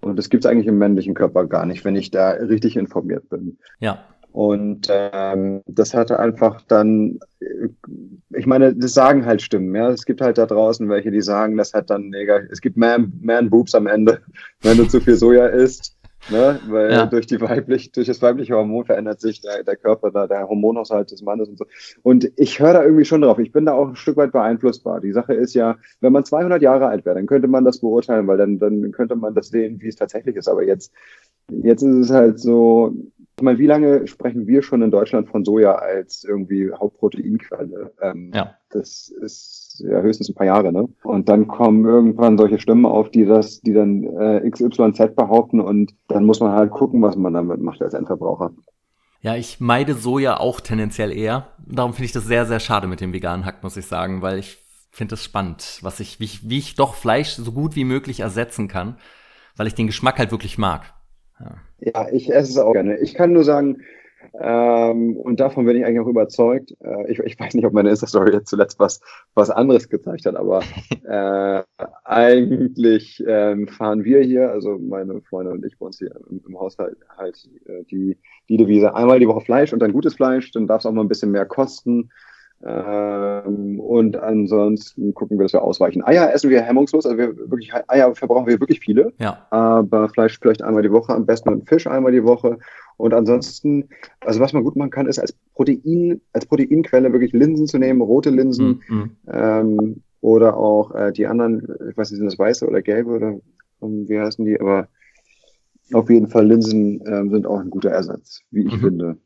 Und 0.00 0.16
das 0.16 0.30
gibt 0.30 0.44
es 0.44 0.50
eigentlich 0.50 0.66
im 0.66 0.78
männlichen 0.78 1.14
Körper 1.14 1.46
gar 1.46 1.66
nicht, 1.66 1.84
wenn 1.84 1.96
ich 1.96 2.10
da 2.10 2.30
richtig 2.30 2.76
informiert 2.76 3.28
bin. 3.28 3.58
Ja. 3.80 4.04
Und 4.32 4.86
ähm, 4.90 5.62
das 5.66 5.92
hatte 5.92 6.20
einfach 6.20 6.62
dann, 6.62 7.18
ich 8.30 8.46
meine, 8.46 8.74
das 8.74 8.94
sagen 8.94 9.26
halt 9.26 9.42
Stimmen, 9.42 9.74
ja. 9.74 9.90
Es 9.90 10.04
gibt 10.04 10.20
halt 10.20 10.38
da 10.38 10.46
draußen 10.46 10.88
welche, 10.88 11.10
die 11.10 11.22
sagen, 11.22 11.56
das 11.56 11.74
hat 11.74 11.90
dann 11.90 12.10
mega, 12.10 12.38
es 12.50 12.60
gibt 12.60 12.76
Man, 12.76 13.12
Man 13.20 13.50
Boobs 13.50 13.74
am 13.74 13.86
Ende, 13.86 14.20
wenn 14.62 14.76
du 14.76 14.86
zu 14.86 15.00
viel 15.00 15.16
Soja 15.16 15.46
isst. 15.46 15.96
Ne? 16.28 16.60
Weil 16.68 16.92
ja. 16.92 17.06
durch 17.06 17.26
die 17.26 17.40
weiblich, 17.40 17.92
durch 17.92 18.06
das 18.06 18.20
weibliche 18.20 18.54
Hormon 18.54 18.84
verändert 18.84 19.20
sich 19.20 19.40
der, 19.40 19.64
der 19.64 19.76
Körper, 19.76 20.10
da, 20.10 20.26
der 20.26 20.46
Hormonhaushalt 20.48 21.10
des 21.10 21.22
Mannes 21.22 21.48
und 21.48 21.56
so. 21.56 21.64
Und 22.02 22.30
ich 22.36 22.60
höre 22.60 22.74
da 22.74 22.84
irgendwie 22.84 23.06
schon 23.06 23.22
drauf. 23.22 23.38
Ich 23.38 23.52
bin 23.52 23.64
da 23.64 23.72
auch 23.72 23.88
ein 23.88 23.96
Stück 23.96 24.18
weit 24.18 24.30
beeinflussbar. 24.30 25.00
Die 25.00 25.12
Sache 25.12 25.32
ist 25.32 25.54
ja, 25.54 25.78
wenn 26.00 26.12
man 26.12 26.24
200 26.24 26.60
Jahre 26.60 26.88
alt 26.88 27.06
wäre, 27.06 27.16
dann 27.16 27.26
könnte 27.26 27.48
man 27.48 27.64
das 27.64 27.80
beurteilen, 27.80 28.26
weil 28.26 28.36
dann, 28.36 28.58
dann 28.58 28.92
könnte 28.92 29.16
man 29.16 29.34
das 29.34 29.48
sehen, 29.48 29.80
wie 29.80 29.88
es 29.88 29.96
tatsächlich 29.96 30.36
ist. 30.36 30.48
Aber 30.48 30.62
jetzt, 30.62 30.92
jetzt 31.48 31.82
ist 31.82 31.96
es 31.96 32.10
halt 32.10 32.38
so, 32.38 32.94
ich 33.36 33.42
meine, 33.42 33.58
wie 33.58 33.66
lange 33.66 34.06
sprechen 34.06 34.46
wir 34.46 34.62
schon 34.62 34.82
in 34.82 34.90
Deutschland 34.90 35.28
von 35.30 35.44
Soja 35.44 35.74
als 35.74 36.24
irgendwie 36.24 36.70
Hauptproteinquelle? 36.72 37.92
Ähm, 38.02 38.32
ja. 38.34 38.54
Das 38.68 39.08
ist 39.08 39.82
ja 39.86 40.00
höchstens 40.00 40.28
ein 40.28 40.34
paar 40.34 40.46
Jahre, 40.46 40.72
ne? 40.72 40.88
Und 41.02 41.28
dann 41.28 41.48
kommen 41.48 41.86
irgendwann 41.86 42.36
solche 42.36 42.58
Stimmen 42.58 42.84
auf, 42.84 43.10
die 43.10 43.24
das, 43.24 43.60
die 43.62 43.72
dann 43.72 44.04
äh, 44.04 44.48
XYZ 44.50 45.14
behaupten 45.16 45.60
und 45.60 45.94
dann 46.08 46.24
muss 46.24 46.40
man 46.40 46.52
halt 46.52 46.70
gucken, 46.70 47.00
was 47.02 47.16
man 47.16 47.32
damit 47.32 47.60
macht 47.60 47.80
als 47.80 47.94
Endverbraucher. 47.94 48.52
Ja, 49.22 49.36
ich 49.36 49.60
meide 49.60 49.94
Soja 49.94 50.38
auch 50.38 50.60
tendenziell 50.60 51.12
eher. 51.12 51.48
Darum 51.66 51.92
finde 51.92 52.06
ich 52.06 52.12
das 52.12 52.26
sehr, 52.26 52.46
sehr 52.46 52.60
schade 52.60 52.86
mit 52.86 53.00
dem 53.00 53.12
veganen 53.12 53.44
Hack, 53.44 53.62
muss 53.62 53.76
ich 53.76 53.86
sagen, 53.86 54.22
weil 54.22 54.38
ich 54.38 54.58
finde 54.90 55.14
es 55.14 55.24
spannend, 55.24 55.78
was 55.82 56.00
ich, 56.00 56.20
wie 56.20 56.24
ich, 56.24 56.48
wie 56.48 56.58
ich 56.58 56.74
doch 56.74 56.94
Fleisch 56.94 57.30
so 57.30 57.52
gut 57.52 57.76
wie 57.76 57.84
möglich 57.84 58.20
ersetzen 58.20 58.68
kann, 58.68 58.96
weil 59.56 59.66
ich 59.66 59.74
den 59.74 59.86
Geschmack 59.86 60.18
halt 60.18 60.30
wirklich 60.30 60.58
mag. 60.58 60.94
Ja. 61.38 61.56
Ja, 61.80 62.08
ich 62.10 62.32
esse 62.32 62.50
es 62.50 62.58
auch 62.58 62.72
gerne. 62.72 62.98
Ich 62.98 63.14
kann 63.14 63.32
nur 63.32 63.44
sagen, 63.44 63.82
ähm, 64.38 65.16
und 65.16 65.40
davon 65.40 65.64
bin 65.64 65.76
ich 65.76 65.84
eigentlich 65.84 66.00
auch 66.00 66.06
überzeugt. 66.06 66.74
Äh, 66.82 67.10
ich, 67.10 67.18
ich, 67.20 67.38
weiß 67.38 67.54
nicht, 67.54 67.64
ob 67.64 67.72
meine 67.72 67.90
Insta-Story 67.90 68.32
jetzt 68.32 68.48
zuletzt 68.48 68.78
was, 68.78 69.00
was 69.34 69.50
anderes 69.50 69.88
gezeigt 69.88 70.26
hat, 70.26 70.36
aber 70.36 70.62
äh, 71.04 71.62
eigentlich 72.04 73.22
ähm, 73.26 73.66
fahren 73.66 74.04
wir 74.04 74.20
hier, 74.20 74.50
also 74.50 74.78
meine 74.78 75.20
Freunde 75.22 75.52
und 75.52 75.64
ich 75.64 75.78
bei 75.78 75.86
uns 75.86 75.98
hier 75.98 76.14
im, 76.30 76.42
im 76.46 76.58
Haushalt 76.58 76.98
halt 77.16 77.48
äh, 77.66 77.84
die, 77.90 78.18
die 78.48 78.56
Devise 78.56 78.94
einmal 78.94 79.20
die 79.20 79.28
Woche 79.28 79.40
Fleisch 79.40 79.72
und 79.72 79.80
dann 79.80 79.92
gutes 79.92 80.14
Fleisch, 80.14 80.50
dann 80.52 80.66
darf 80.66 80.80
es 80.80 80.86
auch 80.86 80.92
mal 80.92 81.02
ein 81.02 81.08
bisschen 81.08 81.32
mehr 81.32 81.46
kosten. 81.46 82.10
Ähm, 82.62 83.80
und 83.80 84.16
ansonsten 84.16 85.14
gucken 85.14 85.38
wir, 85.38 85.44
dass 85.44 85.54
wir 85.54 85.62
ausweichen. 85.62 86.04
Eier 86.04 86.32
essen 86.32 86.50
wir 86.50 86.60
hemmungslos, 86.60 87.06
also 87.06 87.16
wir 87.16 87.36
wirklich 87.36 87.72
Eier 87.88 88.14
verbrauchen 88.14 88.46
wir 88.46 88.60
wirklich 88.60 88.80
viele. 88.80 89.12
Ja. 89.18 89.46
Aber 89.50 90.08
Fleisch 90.10 90.38
vielleicht 90.38 90.62
einmal 90.62 90.82
die 90.82 90.92
Woche, 90.92 91.14
am 91.14 91.24
besten 91.24 91.48
und 91.48 91.68
Fisch 91.68 91.86
einmal 91.86 92.12
die 92.12 92.24
Woche. 92.24 92.58
Und 92.98 93.14
ansonsten, 93.14 93.88
also 94.20 94.40
was 94.40 94.52
man 94.52 94.62
gut 94.62 94.76
machen 94.76 94.90
kann, 94.90 95.06
ist 95.06 95.18
als 95.18 95.34
Protein, 95.54 96.20
als 96.34 96.44
Proteinquelle 96.44 97.12
wirklich 97.12 97.32
Linsen 97.32 97.66
zu 97.66 97.78
nehmen, 97.78 98.02
rote 98.02 98.28
Linsen 98.28 98.82
mhm. 98.88 99.10
ähm, 99.32 100.02
oder 100.20 100.58
auch 100.58 100.94
äh, 100.94 101.12
die 101.12 101.26
anderen, 101.26 101.62
ich 101.88 101.96
weiß 101.96 102.10
nicht, 102.10 102.18
sind 102.18 102.26
das 102.26 102.38
weiße 102.38 102.66
oder 102.66 102.82
gelbe 102.82 103.12
oder 103.12 103.40
um, 103.78 104.06
wie 104.06 104.20
heißen 104.20 104.44
die, 104.44 104.60
aber 104.60 104.88
auf 105.94 106.10
jeden 106.10 106.28
Fall 106.28 106.46
Linsen 106.46 107.02
ähm, 107.06 107.30
sind 107.30 107.46
auch 107.46 107.60
ein 107.60 107.70
guter 107.70 107.90
Ersatz, 107.90 108.42
wie 108.50 108.66
ich 108.66 108.76
mhm. 108.76 108.80
finde 108.80 109.16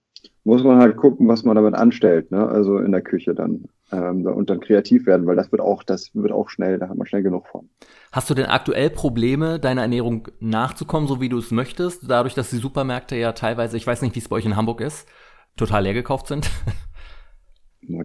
muss 0.44 0.62
man 0.62 0.78
halt 0.78 0.96
gucken, 0.96 1.26
was 1.26 1.42
man 1.42 1.56
damit 1.56 1.74
anstellt, 1.74 2.30
ne? 2.30 2.46
Also 2.46 2.78
in 2.78 2.92
der 2.92 3.00
Küche 3.00 3.34
dann 3.34 3.64
ähm, 3.90 4.26
und 4.26 4.50
dann 4.50 4.60
kreativ 4.60 5.06
werden, 5.06 5.26
weil 5.26 5.36
das 5.36 5.50
wird 5.50 5.62
auch, 5.62 5.82
das 5.82 6.14
wird 6.14 6.32
auch 6.32 6.50
schnell, 6.50 6.78
da 6.78 6.88
hat 6.88 6.96
man 6.96 7.06
schnell 7.06 7.22
genug 7.22 7.46
von. 7.48 7.70
Hast 8.12 8.28
du 8.28 8.34
denn 8.34 8.46
aktuell 8.46 8.90
Probleme, 8.90 9.58
deiner 9.58 9.82
Ernährung 9.82 10.28
nachzukommen, 10.40 11.08
so 11.08 11.20
wie 11.20 11.30
du 11.30 11.38
es 11.38 11.50
möchtest, 11.50 12.08
dadurch, 12.08 12.34
dass 12.34 12.50
die 12.50 12.58
Supermärkte 12.58 13.16
ja 13.16 13.32
teilweise, 13.32 13.76
ich 13.78 13.86
weiß 13.86 14.02
nicht, 14.02 14.14
wie 14.14 14.20
es 14.20 14.28
bei 14.28 14.36
euch 14.36 14.46
in 14.46 14.56
Hamburg 14.56 14.82
ist, 14.82 15.08
total 15.56 15.84
leer 15.84 15.94
gekauft 15.94 16.26
sind? 16.26 16.50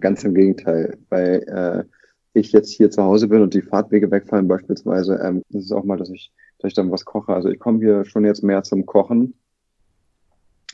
Ganz 0.00 0.24
im 0.24 0.34
Gegenteil, 0.34 0.98
weil 1.10 1.42
äh, 1.46 1.84
ich 2.32 2.52
jetzt 2.52 2.70
hier 2.70 2.90
zu 2.90 3.02
Hause 3.02 3.28
bin 3.28 3.42
und 3.42 3.54
die 3.54 3.62
Fahrtwege 3.62 4.10
wegfallen 4.10 4.48
beispielsweise, 4.48 5.20
ähm, 5.22 5.42
das 5.50 5.64
ist 5.64 5.72
auch 5.72 5.84
mal, 5.84 5.96
dass 5.96 6.10
ich, 6.10 6.32
dass 6.58 6.68
ich 6.68 6.74
dann 6.74 6.90
was 6.90 7.04
koche. 7.04 7.34
Also 7.34 7.48
ich 7.48 7.58
komme 7.58 7.78
hier 7.78 8.04
schon 8.04 8.24
jetzt 8.24 8.42
mehr 8.42 8.62
zum 8.62 8.86
Kochen 8.86 9.34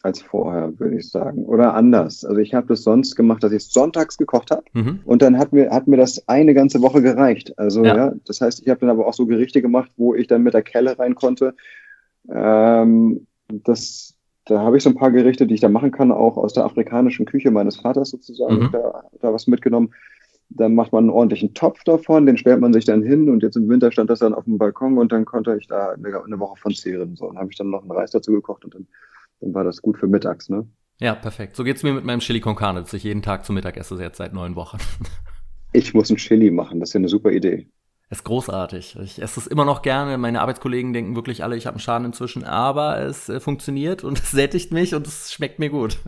als 0.07 0.23
vorher, 0.23 0.79
würde 0.79 0.97
ich 0.97 1.11
sagen. 1.11 1.45
Oder 1.45 1.75
anders. 1.75 2.25
Also 2.25 2.41
ich 2.41 2.55
habe 2.55 2.69
das 2.69 2.83
sonst 2.83 3.17
gemacht, 3.17 3.43
dass 3.43 3.53
ich 3.53 3.65
sonntags 3.65 4.17
gekocht 4.17 4.53
habe 4.53 4.63
mhm. 4.73 5.01
und 5.05 5.21
dann 5.21 5.37
hat 5.37 5.53
mir, 5.53 5.71
hat 5.71 5.89
mir 5.89 5.97
das 5.97 6.27
eine 6.29 6.55
ganze 6.55 6.81
Woche 6.81 7.03
gereicht. 7.03 7.59
Also 7.59 7.85
ja, 7.85 7.97
ja 7.97 8.13
das 8.25 8.41
heißt, 8.41 8.63
ich 8.63 8.69
habe 8.69 8.81
dann 8.81 8.91
aber 8.91 9.07
auch 9.07 9.15
so 9.15 9.27
Gerichte 9.27 9.61
gemacht, 9.61 9.91
wo 9.97 10.15
ich 10.15 10.29
dann 10.29 10.45
mit 10.45 10.55
der 10.55 10.63
Kelle 10.63 10.97
rein 10.99 11.17
konnte. 11.17 11.55
Ähm, 12.31 13.27
das, 13.49 14.15
da 14.45 14.61
habe 14.61 14.77
ich 14.77 14.85
so 14.85 14.91
ein 14.91 14.97
paar 14.97 15.11
Gerichte, 15.11 15.47
die 15.47 15.55
ich 15.55 15.61
da 15.61 15.69
machen 15.69 15.91
kann, 15.91 16.13
auch 16.13 16.37
aus 16.37 16.55
der 16.55 16.65
afrikanischen 16.65 17.27
Küche 17.27 17.51
meines 17.51 17.77
Vaters 17.77 18.11
sozusagen, 18.11 18.59
mhm. 18.59 18.69
da, 18.73 19.03
da 19.21 19.33
was 19.35 19.49
mitgenommen. 19.49 19.93
Dann 20.49 20.77
macht 20.77 20.93
man 20.93 21.05
einen 21.05 21.11
ordentlichen 21.11 21.55
Topf 21.55 21.83
davon, 21.83 22.27
den 22.27 22.39
stellt 22.39 22.61
man 22.61 22.73
sich 22.73 22.85
dann 22.85 23.03
hin 23.03 23.29
und 23.29 23.43
jetzt 23.43 23.57
im 23.57 23.69
Winter 23.69 23.91
stand 23.91 24.09
das 24.09 24.21
dann 24.21 24.35
auf 24.35 24.45
dem 24.45 24.59
Balkon 24.59 24.99
und 24.99 25.11
dann 25.11 25.25
konnte 25.25 25.57
ich 25.59 25.67
da 25.67 25.91
eine, 25.91 26.23
eine 26.23 26.39
Woche 26.39 26.57
von 26.61 26.73
zehren. 26.73 27.17
So, 27.17 27.27
dann 27.27 27.39
habe 27.39 27.49
ich 27.51 27.59
dann 27.59 27.71
noch 27.71 27.83
einen 27.83 27.91
Reis 27.91 28.13
dazu 28.13 28.31
gekocht 28.31 28.65
und 28.65 28.73
dann 28.77 28.87
dann 29.41 29.55
war 29.55 29.65
das 29.65 29.83
gut 29.83 29.99
für 29.99 30.07
mittags, 30.07 30.49
ne? 30.49 30.67
Ja, 30.99 31.15
perfekt. 31.15 31.57
So 31.57 31.65
geht's 31.65 31.83
mir 31.83 31.93
mit 31.93 32.05
meinem 32.05 32.21
Chili 32.21 32.41
con 32.41 32.57
Carne, 32.57 32.81
das 32.81 32.93
ich 32.93 33.05
jeden 33.05 33.23
Tag 33.23 33.45
zu 33.45 33.53
Mittag 33.53 33.77
esse, 33.77 33.97
jetzt 33.97 34.17
seit 34.17 34.33
neun 34.33 34.57
Wochen. 34.57 34.79
ich 35.73 35.93
muss 35.93 36.11
ein 36.11 36.17
Chili 36.17 36.51
machen, 36.51 36.81
das 36.81 36.91
ist 36.91 36.95
ja 36.95 36.99
eine 36.99 37.09
super 37.09 37.33
Idee. 37.33 37.69
Ist 38.09 38.25
großartig. 38.25 38.97
Ich 39.03 39.21
esse 39.21 39.41
es 39.41 39.49
immer 39.49 39.65
noch 39.65 39.83
gerne. 39.83 40.17
Meine 40.17 40.41
Arbeitskollegen 40.41 40.93
denken 40.93 41.17
wirklich 41.17 41.43
alle, 41.43 41.57
ich 41.57 41.67
habe 41.67 41.75
einen 41.75 41.81
Schaden 41.81 42.07
inzwischen, 42.07 42.45
aber 42.45 43.01
es 43.01 43.29
äh, 43.29 43.41
funktioniert 43.41 44.05
und 44.05 44.19
es 44.23 44.31
sättigt 44.31 44.73
mich 44.73 44.95
und 44.95 45.07
es 45.07 45.33
schmeckt 45.33 45.59
mir 45.59 45.71
gut. 45.71 45.99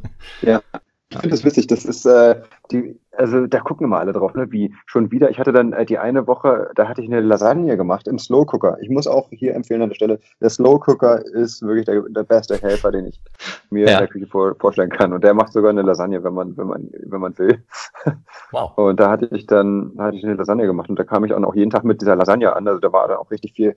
Ja, 0.42 0.62
ich 1.10 1.16
finde 1.16 1.30
das 1.30 1.44
witzig. 1.44 1.66
Das 1.68 1.86
ist 1.86 2.04
äh, 2.04 2.42
die, 2.70 3.00
also 3.12 3.46
da 3.46 3.60
gucken 3.60 3.86
immer 3.86 3.98
alle 3.98 4.12
drauf, 4.12 4.34
ne? 4.34 4.52
Wie 4.52 4.74
schon 4.84 5.10
wieder. 5.10 5.30
Ich 5.30 5.38
hatte 5.38 5.52
dann 5.52 5.72
äh, 5.72 5.86
die 5.86 5.96
eine 5.96 6.26
Woche, 6.26 6.70
da 6.74 6.86
hatte 6.86 7.00
ich 7.00 7.08
eine 7.08 7.20
Lasagne 7.20 7.78
gemacht 7.78 8.06
im 8.06 8.18
Slow 8.18 8.44
Cooker. 8.44 8.76
Ich 8.82 8.90
muss 8.90 9.06
auch 9.06 9.28
hier 9.30 9.54
empfehlen 9.54 9.80
an 9.80 9.88
der 9.88 9.94
Stelle, 9.94 10.20
der 10.40 10.50
Slow 10.50 10.78
Cooker 10.78 11.24
ist 11.24 11.62
wirklich 11.62 11.86
der, 11.86 12.02
der 12.02 12.24
beste 12.24 12.60
Helfer, 12.60 12.92
den 12.92 13.06
ich 13.06 13.20
mir 13.70 13.86
ja. 13.86 13.92
in 13.92 13.98
der 14.00 14.08
Küche 14.08 14.26
vor, 14.26 14.54
vorstellen 14.56 14.90
kann. 14.90 15.14
Und 15.14 15.24
der 15.24 15.32
macht 15.32 15.54
sogar 15.54 15.70
eine 15.70 15.82
Lasagne, 15.82 16.22
wenn 16.22 16.34
man, 16.34 16.56
wenn 16.58 16.66
man, 16.66 16.90
wenn 16.92 17.20
man 17.20 17.38
will. 17.38 17.64
Wow. 18.50 18.76
Und 18.76 19.00
da 19.00 19.10
hatte 19.10 19.28
ich 19.32 19.46
dann, 19.46 19.94
da 19.96 20.04
hatte 20.04 20.16
ich 20.16 20.24
eine 20.24 20.34
Lasagne 20.34 20.66
gemacht 20.66 20.88
und 20.88 20.98
da 20.98 21.04
kam 21.04 21.24
ich 21.24 21.32
auch 21.32 21.38
noch 21.38 21.54
jeden 21.54 21.70
Tag 21.70 21.84
mit 21.84 22.00
dieser 22.00 22.16
Lasagne 22.16 22.54
an. 22.54 22.66
Also 22.68 22.80
da 22.80 22.92
war 22.92 23.08
dann 23.08 23.18
auch 23.18 23.30
richtig 23.30 23.52
viel 23.54 23.76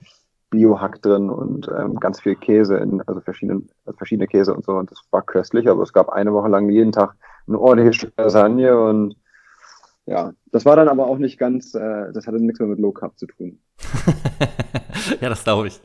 Bio-Hack 0.51 1.01
drin 1.01 1.29
und 1.29 1.67
ähm, 1.75 1.99
ganz 1.99 2.19
viel 2.19 2.35
Käse, 2.35 2.77
in, 2.77 3.01
also 3.07 3.21
verschiedene, 3.21 3.63
verschiedene 3.97 4.27
Käse 4.27 4.53
und 4.53 4.63
so. 4.63 4.73
Und 4.73 4.91
das 4.91 5.01
war 5.09 5.23
köstlich, 5.23 5.67
aber 5.67 5.81
es 5.81 5.93
gab 5.93 6.09
eine 6.09 6.33
Woche 6.33 6.49
lang 6.49 6.69
jeden 6.69 6.91
Tag 6.91 7.15
ein 7.47 7.55
ordentliches 7.55 7.95
Stück 7.95 8.13
Lasagne 8.17 8.79
und 8.79 9.15
ja, 10.05 10.33
das 10.51 10.65
war 10.65 10.75
dann 10.75 10.89
aber 10.89 11.07
auch 11.07 11.17
nicht 11.17 11.37
ganz, 11.37 11.73
äh, 11.73 12.11
das 12.13 12.27
hatte 12.27 12.37
nichts 12.37 12.59
mehr 12.59 12.67
mit 12.67 12.79
Low 12.79 12.91
Carb 12.91 13.17
zu 13.17 13.27
tun. 13.27 13.59
ja, 15.21 15.29
das 15.29 15.43
glaube 15.43 15.67
ich. 15.67 15.79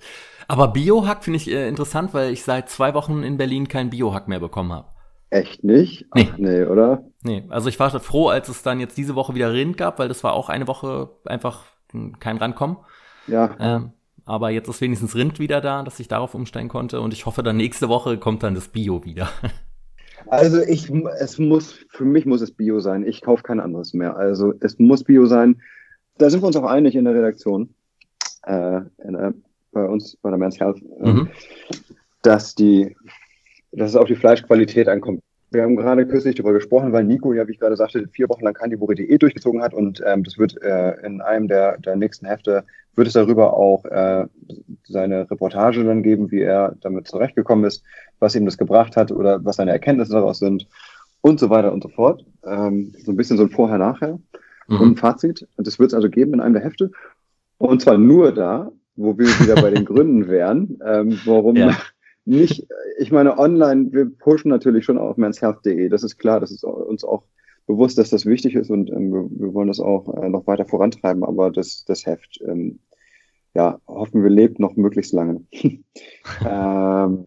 Aber 0.48 0.68
Biohack 0.68 1.24
finde 1.24 1.38
ich 1.38 1.50
äh, 1.50 1.68
interessant, 1.68 2.12
weil 2.12 2.32
ich 2.32 2.42
seit 2.42 2.68
zwei 2.68 2.94
Wochen 2.94 3.22
in 3.22 3.36
Berlin 3.36 3.68
kein 3.68 3.90
Biohack 3.90 4.28
mehr 4.28 4.40
bekommen 4.40 4.72
habe. 4.72 4.88
Echt 5.30 5.64
nicht? 5.64 6.06
Nee. 6.14 6.28
Ach, 6.32 6.38
nee, 6.38 6.64
oder? 6.64 7.04
Nee, 7.22 7.44
also 7.48 7.68
ich 7.68 7.78
war 7.80 7.90
froh, 8.00 8.28
als 8.28 8.48
es 8.48 8.62
dann 8.62 8.80
jetzt 8.80 8.96
diese 8.96 9.16
Woche 9.16 9.34
wieder 9.34 9.52
Rind 9.52 9.76
gab, 9.76 9.98
weil 9.98 10.08
das 10.08 10.22
war 10.24 10.34
auch 10.34 10.48
eine 10.48 10.68
Woche 10.68 11.10
einfach 11.24 11.64
kein 12.20 12.36
Rankommen. 12.36 12.78
Ja. 13.26 13.56
Ähm, 13.58 13.92
aber 14.26 14.50
jetzt 14.50 14.68
ist 14.68 14.80
wenigstens 14.80 15.14
Rind 15.14 15.38
wieder 15.38 15.60
da, 15.60 15.82
dass 15.82 15.98
ich 16.00 16.08
darauf 16.08 16.34
umsteigen 16.34 16.68
konnte 16.68 17.00
und 17.00 17.14
ich 17.14 17.24
hoffe, 17.24 17.42
dann 17.42 17.56
nächste 17.56 17.88
Woche 17.88 18.18
kommt 18.18 18.42
dann 18.42 18.54
das 18.54 18.68
Bio 18.68 19.04
wieder. 19.04 19.30
Also 20.28 20.60
ich, 20.60 20.90
es 21.20 21.38
muss, 21.38 21.86
für 21.90 22.04
mich 22.04 22.26
muss 22.26 22.40
es 22.40 22.50
Bio 22.50 22.80
sein. 22.80 23.06
Ich 23.06 23.20
kaufe 23.22 23.44
kein 23.44 23.60
anderes 23.60 23.94
mehr. 23.94 24.16
Also 24.16 24.54
es 24.60 24.76
muss 24.78 25.04
Bio 25.04 25.26
sein. 25.26 25.62
Da 26.18 26.30
sind 26.30 26.42
wir 26.42 26.48
uns 26.48 26.56
auch 26.56 26.64
einig 26.64 26.96
in 26.96 27.04
der 27.04 27.14
Redaktion, 27.14 27.72
äh, 28.42 28.80
in 29.04 29.12
der, 29.12 29.34
bei 29.70 29.84
uns, 29.84 30.16
bei 30.16 30.30
der 30.30 30.38
Men's 30.38 30.58
Health, 30.58 30.82
äh, 31.00 31.08
mhm. 31.08 31.28
dass 32.22 32.56
die, 32.56 32.96
dass 33.70 33.90
es 33.90 33.96
auf 33.96 34.08
die 34.08 34.16
Fleischqualität 34.16 34.88
ankommt. 34.88 35.22
Wir 35.56 35.62
haben 35.62 35.76
gerade 35.76 36.06
kürzlich 36.06 36.34
darüber 36.34 36.52
gesprochen, 36.52 36.92
weil 36.92 37.04
Nico 37.04 37.32
ja, 37.32 37.48
wie 37.48 37.52
ich 37.52 37.58
gerade 37.58 37.76
sagte, 37.76 38.06
vier 38.08 38.28
Wochen 38.28 38.44
lang 38.44 38.52
Carnivore.de 38.52 39.16
durchgezogen 39.16 39.62
hat 39.62 39.72
und 39.72 40.02
ähm, 40.04 40.22
das 40.22 40.36
wird 40.36 40.62
äh, 40.62 41.00
in 41.00 41.22
einem 41.22 41.48
der, 41.48 41.78
der 41.78 41.96
nächsten 41.96 42.26
Hefte, 42.26 42.64
wird 42.94 43.08
es 43.08 43.14
darüber 43.14 43.56
auch 43.56 43.86
äh, 43.86 44.26
seine 44.86 45.30
Reportage 45.30 45.82
dann 45.82 46.02
geben, 46.02 46.30
wie 46.30 46.42
er 46.42 46.76
damit 46.82 47.08
zurechtgekommen 47.08 47.64
ist, 47.64 47.82
was 48.18 48.34
ihm 48.34 48.44
das 48.44 48.58
gebracht 48.58 48.98
hat 48.98 49.10
oder 49.10 49.42
was 49.46 49.56
seine 49.56 49.70
Erkenntnisse 49.72 50.12
daraus 50.12 50.40
sind 50.40 50.68
und 51.22 51.40
so 51.40 51.48
weiter 51.48 51.72
und 51.72 51.82
so 51.82 51.88
fort. 51.88 52.26
Ähm, 52.44 52.92
so 53.02 53.12
ein 53.12 53.16
bisschen 53.16 53.38
so 53.38 53.44
ein 53.44 53.50
Vorher-Nachher 53.50 54.18
mhm. 54.68 54.80
und 54.80 54.88
ein 54.92 54.96
Fazit. 54.96 55.48
Und 55.56 55.66
das 55.66 55.78
wird 55.78 55.88
es 55.88 55.94
also 55.94 56.10
geben 56.10 56.34
in 56.34 56.40
einem 56.40 56.52
der 56.52 56.64
Hefte. 56.64 56.90
Und 57.56 57.80
zwar 57.80 57.96
nur 57.96 58.30
da, 58.32 58.70
wo 58.94 59.16
wir 59.16 59.26
wieder 59.40 59.54
bei 59.54 59.70
den 59.70 59.84
Gründen 59.86 60.28
wären, 60.28 60.78
ähm, 60.84 61.18
warum 61.24 61.56
ja 61.56 61.74
nicht, 62.26 62.66
ich 62.98 63.12
meine, 63.12 63.38
online, 63.38 63.92
wir 63.92 64.10
pushen 64.10 64.50
natürlich 64.50 64.84
schon 64.84 64.98
auf 64.98 65.16
menshealth.de. 65.16 65.88
Das 65.88 66.02
ist 66.02 66.18
klar, 66.18 66.40
das 66.40 66.50
ist 66.50 66.64
uns 66.64 67.04
auch 67.04 67.22
bewusst, 67.66 67.98
dass 67.98 68.10
das 68.10 68.26
wichtig 68.26 68.54
ist 68.54 68.70
und 68.70 68.90
ähm, 68.90 69.12
wir, 69.12 69.28
wir, 69.30 69.54
wollen 69.54 69.68
das 69.68 69.80
auch 69.80 70.12
äh, 70.14 70.28
noch 70.28 70.46
weiter 70.46 70.66
vorantreiben, 70.66 71.24
aber 71.24 71.50
das, 71.50 71.84
das 71.84 72.06
Heft, 72.06 72.40
ähm, 72.46 72.80
ja, 73.54 73.80
hoffen 73.86 74.22
wir 74.22 74.30
lebt 74.30 74.58
noch 74.58 74.76
möglichst 74.76 75.12
lange. 75.12 75.44
ähm, 76.48 77.26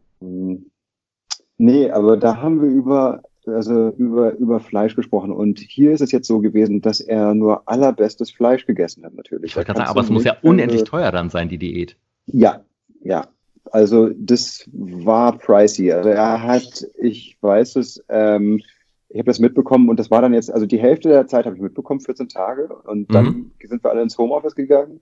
nee, 1.58 1.90
aber 1.90 2.18
da 2.18 2.38
haben 2.38 2.62
wir 2.62 2.70
über, 2.70 3.22
also 3.46 3.90
über, 3.90 4.34
über 4.36 4.60
Fleisch 4.60 4.96
gesprochen 4.96 5.32
und 5.32 5.60
hier 5.60 5.92
ist 5.92 6.02
es 6.02 6.12
jetzt 6.12 6.28
so 6.28 6.40
gewesen, 6.40 6.82
dass 6.82 7.02
er 7.02 7.34
nur 7.34 7.68
allerbestes 7.68 8.32
Fleisch 8.32 8.66
gegessen 8.66 9.06
hat, 9.06 9.14
natürlich. 9.14 9.52
Ich 9.52 9.56
wollte 9.56 9.68
gerade 9.68 9.80
sagen, 9.80 9.90
aber 9.90 10.02
es 10.02 10.10
muss 10.10 10.24
ja 10.24 10.38
unendlich 10.42 10.84
teuer 10.84 11.12
dann 11.12 11.30
sein, 11.30 11.50
die 11.50 11.58
Diät. 11.58 11.98
Ja, 12.28 12.64
ja, 13.02 13.28
also 13.72 14.10
das 14.16 14.70
war 14.74 15.38
pricey. 15.38 15.92
Also 15.92 16.10
er 16.10 16.44
hat, 16.44 16.86
ich 16.98 17.38
weiß 17.42 17.78
es, 17.78 18.04
ähm, 18.10 18.62
ich 19.10 19.18
habe 19.18 19.26
das 19.26 19.40
mitbekommen 19.40 19.90
und 19.90 20.00
das 20.00 20.12
war 20.12 20.22
dann 20.22 20.34
jetzt, 20.34 20.54
also 20.54 20.66
die 20.66 20.80
Hälfte 20.80 21.10
der 21.10 21.28
Zeit 21.28 21.46
habe 21.46 21.56
ich 21.56 21.62
mitbekommen, 21.62 22.00
14 22.00 22.30
Tage 22.30 22.68
und 22.68 23.14
dann 23.14 23.26
mhm. 23.26 23.52
sind 23.64 23.84
wir 23.84 23.90
alle 23.90 24.04
ins 24.04 24.18
Homeoffice 24.18 24.56
gegangen. 24.56 25.02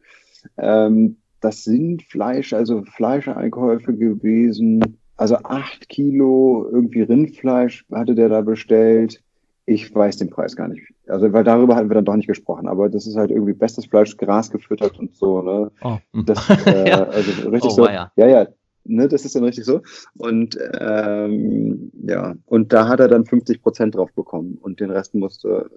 Ähm, 0.57 1.17
das 1.41 1.63
sind 1.63 2.03
Fleisch, 2.03 2.53
also 2.53 2.83
Fleischeinkäufe 2.83 3.93
gewesen. 3.93 4.97
Also 5.17 5.37
acht 5.43 5.89
Kilo 5.89 6.67
irgendwie 6.71 7.01
Rindfleisch 7.01 7.85
hatte 7.91 8.15
der 8.15 8.29
da 8.29 8.41
bestellt. 8.41 9.21
Ich 9.65 9.93
weiß 9.93 10.17
den 10.17 10.29
Preis 10.29 10.55
gar 10.55 10.69
nicht. 10.69 10.93
Also, 11.07 11.33
weil 11.33 11.43
darüber 11.43 11.75
hatten 11.75 11.89
wir 11.89 11.95
dann 11.95 12.05
doch 12.05 12.15
nicht 12.15 12.27
gesprochen. 12.27 12.67
Aber 12.69 12.87
das 12.87 13.05
ist 13.05 13.17
halt 13.17 13.31
irgendwie 13.31 13.53
bestes 13.53 13.85
Fleisch, 13.85 14.15
Gras 14.15 14.49
gefüttert 14.49 14.97
und 14.97 15.15
so, 15.15 15.41
ne? 15.41 15.71
Oh. 15.83 15.97
Das, 16.25 16.49
äh, 16.65 16.89
ja. 16.89 17.03
also 17.03 17.49
richtig 17.49 17.71
oh, 17.71 17.75
so. 17.75 17.87
Ja. 17.87 18.11
ja, 18.15 18.27
ja, 18.27 18.47
ne, 18.87 19.07
das 19.07 19.25
ist 19.25 19.35
dann 19.35 19.43
richtig 19.43 19.65
so. 19.65 19.81
Und 20.17 20.57
ähm, 20.79 21.91
ja, 22.03 22.35
und 22.45 22.73
da 22.73 22.87
hat 22.87 22.99
er 22.99 23.07
dann 23.07 23.25
50 23.25 23.61
Prozent 23.61 23.95
drauf 23.95 24.11
bekommen 24.13 24.57
und 24.61 24.79
den 24.79 24.91
Rest 24.91 25.13
musste, 25.15 25.69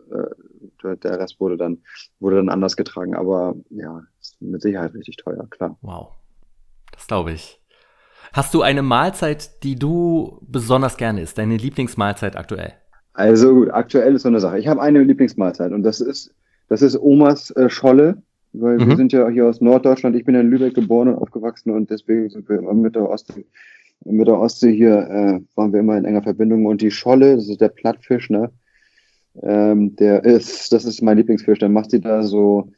äh, 0.82 0.96
der 0.96 1.18
Rest 1.18 1.40
wurde 1.40 1.56
dann, 1.56 1.78
wurde 2.18 2.36
dann 2.36 2.48
anders 2.48 2.76
getragen. 2.76 3.14
Aber 3.14 3.54
ja, 3.70 4.02
ist 4.20 4.40
mit 4.40 4.62
Sicherheit 4.62 4.94
richtig 4.94 5.16
teuer, 5.16 5.46
klar. 5.50 5.76
Wow. 5.82 6.12
Das 6.92 7.06
glaube 7.06 7.32
ich. 7.32 7.60
Hast 8.32 8.54
du 8.54 8.62
eine 8.62 8.82
Mahlzeit, 8.82 9.64
die 9.64 9.76
du 9.76 10.38
besonders 10.42 10.96
gerne 10.96 11.22
isst? 11.22 11.38
Deine 11.38 11.56
Lieblingsmahlzeit 11.56 12.36
aktuell? 12.36 12.74
Also 13.12 13.52
gut, 13.54 13.70
aktuell 13.70 14.14
ist 14.14 14.22
so 14.22 14.28
eine 14.28 14.40
Sache. 14.40 14.58
Ich 14.58 14.68
habe 14.68 14.80
eine 14.80 15.02
Lieblingsmahlzeit 15.02 15.72
und 15.72 15.82
das 15.82 16.00
ist, 16.00 16.32
das 16.68 16.80
ist 16.80 16.96
Omas 16.96 17.50
äh, 17.50 17.68
Scholle, 17.68 18.22
weil 18.52 18.78
mhm. 18.78 18.88
wir 18.88 18.96
sind 18.96 19.12
ja 19.12 19.28
hier 19.28 19.46
aus 19.46 19.60
Norddeutschland. 19.60 20.16
Ich 20.16 20.24
bin 20.24 20.34
in 20.34 20.50
Lübeck 20.50 20.74
geboren 20.74 21.08
und 21.08 21.16
aufgewachsen 21.16 21.70
und 21.70 21.90
deswegen 21.90 22.28
sind 22.30 22.48
wir 22.48 22.58
immer 22.58 22.74
mit 22.74 22.96
der 22.96 23.08
Ostsee, 23.08 23.46
mit 24.04 24.26
der 24.26 24.38
Ostsee 24.38 24.74
hier 24.74 24.98
äh, 24.98 25.40
waren 25.56 25.72
wir 25.72 25.80
immer 25.80 25.96
in 25.96 26.04
enger 26.04 26.22
Verbindung. 26.22 26.66
Und 26.66 26.80
die 26.80 26.90
Scholle, 26.90 27.36
das 27.36 27.48
ist 27.48 27.60
der 27.60 27.68
Plattfisch, 27.68 28.30
ne? 28.30 28.50
Ähm, 29.42 29.94
der 29.96 30.24
ist, 30.24 30.72
das 30.72 30.84
ist 30.84 31.02
mein 31.02 31.16
Lieblingsfisch. 31.18 31.58
Dann 31.58 31.72
macht 31.72 31.90
sie 31.90 32.00
da 32.00 32.22
so 32.22 32.70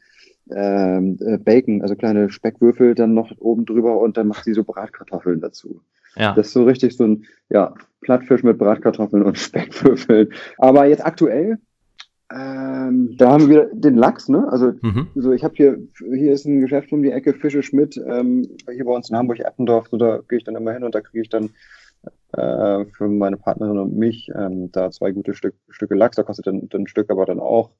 ähm, 0.51 1.17
äh, 1.21 1.37
Bacon, 1.37 1.81
also 1.81 1.95
kleine 1.95 2.29
Speckwürfel 2.29 2.95
dann 2.95 3.13
noch 3.13 3.31
oben 3.39 3.65
drüber 3.65 3.99
und 3.99 4.17
dann 4.17 4.27
macht 4.27 4.43
sie 4.43 4.53
so 4.53 4.63
Bratkartoffeln 4.63 5.39
dazu. 5.39 5.81
Ja. 6.15 6.35
Das 6.35 6.47
ist 6.47 6.53
so 6.53 6.63
richtig 6.63 6.95
so 6.95 7.05
ein, 7.05 7.25
ja, 7.49 7.73
Plattfisch 8.01 8.43
mit 8.43 8.57
Bratkartoffeln 8.57 9.23
und 9.23 9.37
Speckwürfeln. 9.39 10.29
Aber 10.57 10.85
jetzt 10.85 11.05
aktuell, 11.05 11.57
ähm, 12.33 13.15
da 13.17 13.31
haben 13.31 13.49
wir 13.49 13.69
den 13.73 13.95
Lachs, 13.95 14.29
ne? 14.29 14.47
Also, 14.51 14.73
mhm. 14.81 15.07
so 15.15 15.31
ich 15.31 15.43
habe 15.43 15.53
hier, 15.55 15.77
hier 15.97 16.33
ist 16.33 16.45
ein 16.45 16.61
Geschäft 16.61 16.91
um 16.91 17.03
die 17.03 17.11
Ecke, 17.11 17.33
Fische 17.33 17.61
Schmidt, 17.61 17.95
ähm, 17.97 18.47
hier 18.71 18.85
bei 18.85 18.91
uns 18.91 19.09
in 19.09 19.17
Hamburg, 19.17 19.39
Eppendorf, 19.39 19.87
so 19.89 19.97
da 19.97 20.19
gehe 20.27 20.39
ich 20.39 20.43
dann 20.43 20.55
immer 20.55 20.73
hin 20.73 20.83
und 20.83 20.95
da 20.95 21.01
kriege 21.01 21.21
ich 21.21 21.29
dann 21.29 21.51
äh, 22.33 22.85
für 22.85 23.07
meine 23.07 23.37
Partnerin 23.37 23.77
und 23.77 23.95
mich 23.95 24.29
ähm, 24.35 24.71
da 24.71 24.89
zwei 24.89 25.11
gute 25.11 25.33
Stück, 25.33 25.55
Stücke 25.69 25.95
Lachs. 25.95 26.15
Da 26.15 26.23
kostet 26.23 26.47
dann, 26.47 26.67
dann 26.69 26.81
ein 26.81 26.87
Stück 26.87 27.11
aber 27.11 27.25
dann 27.25 27.39
auch, 27.39 27.71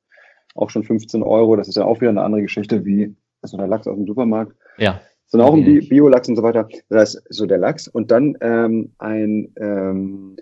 auch 0.55 0.69
schon 0.69 0.83
15 0.83 1.23
Euro. 1.23 1.55
Das 1.55 1.67
ist 1.67 1.75
ja 1.75 1.85
auch 1.85 2.01
wieder 2.01 2.11
eine 2.11 2.21
andere 2.21 2.43
Geschichte 2.43 2.85
wie 2.85 3.15
so 3.41 3.57
der 3.57 3.67
Lachs 3.67 3.87
aus 3.87 3.95
dem 3.95 4.05
Supermarkt. 4.05 4.55
Ja 4.77 5.01
sondern 5.33 5.49
auch 5.49 5.55
die 5.55 5.79
Biolachs 5.79 6.29
und 6.29 6.35
so 6.35 6.43
weiter. 6.43 6.67
Das 6.89 7.15
heißt, 7.15 7.23
so 7.29 7.47
der 7.47 7.57
Lachs 7.57 7.87
und 7.87 8.11
dann 8.11 8.37
ähm, 8.41 8.91
ein, 8.99 9.51
ähm, 9.57 10.35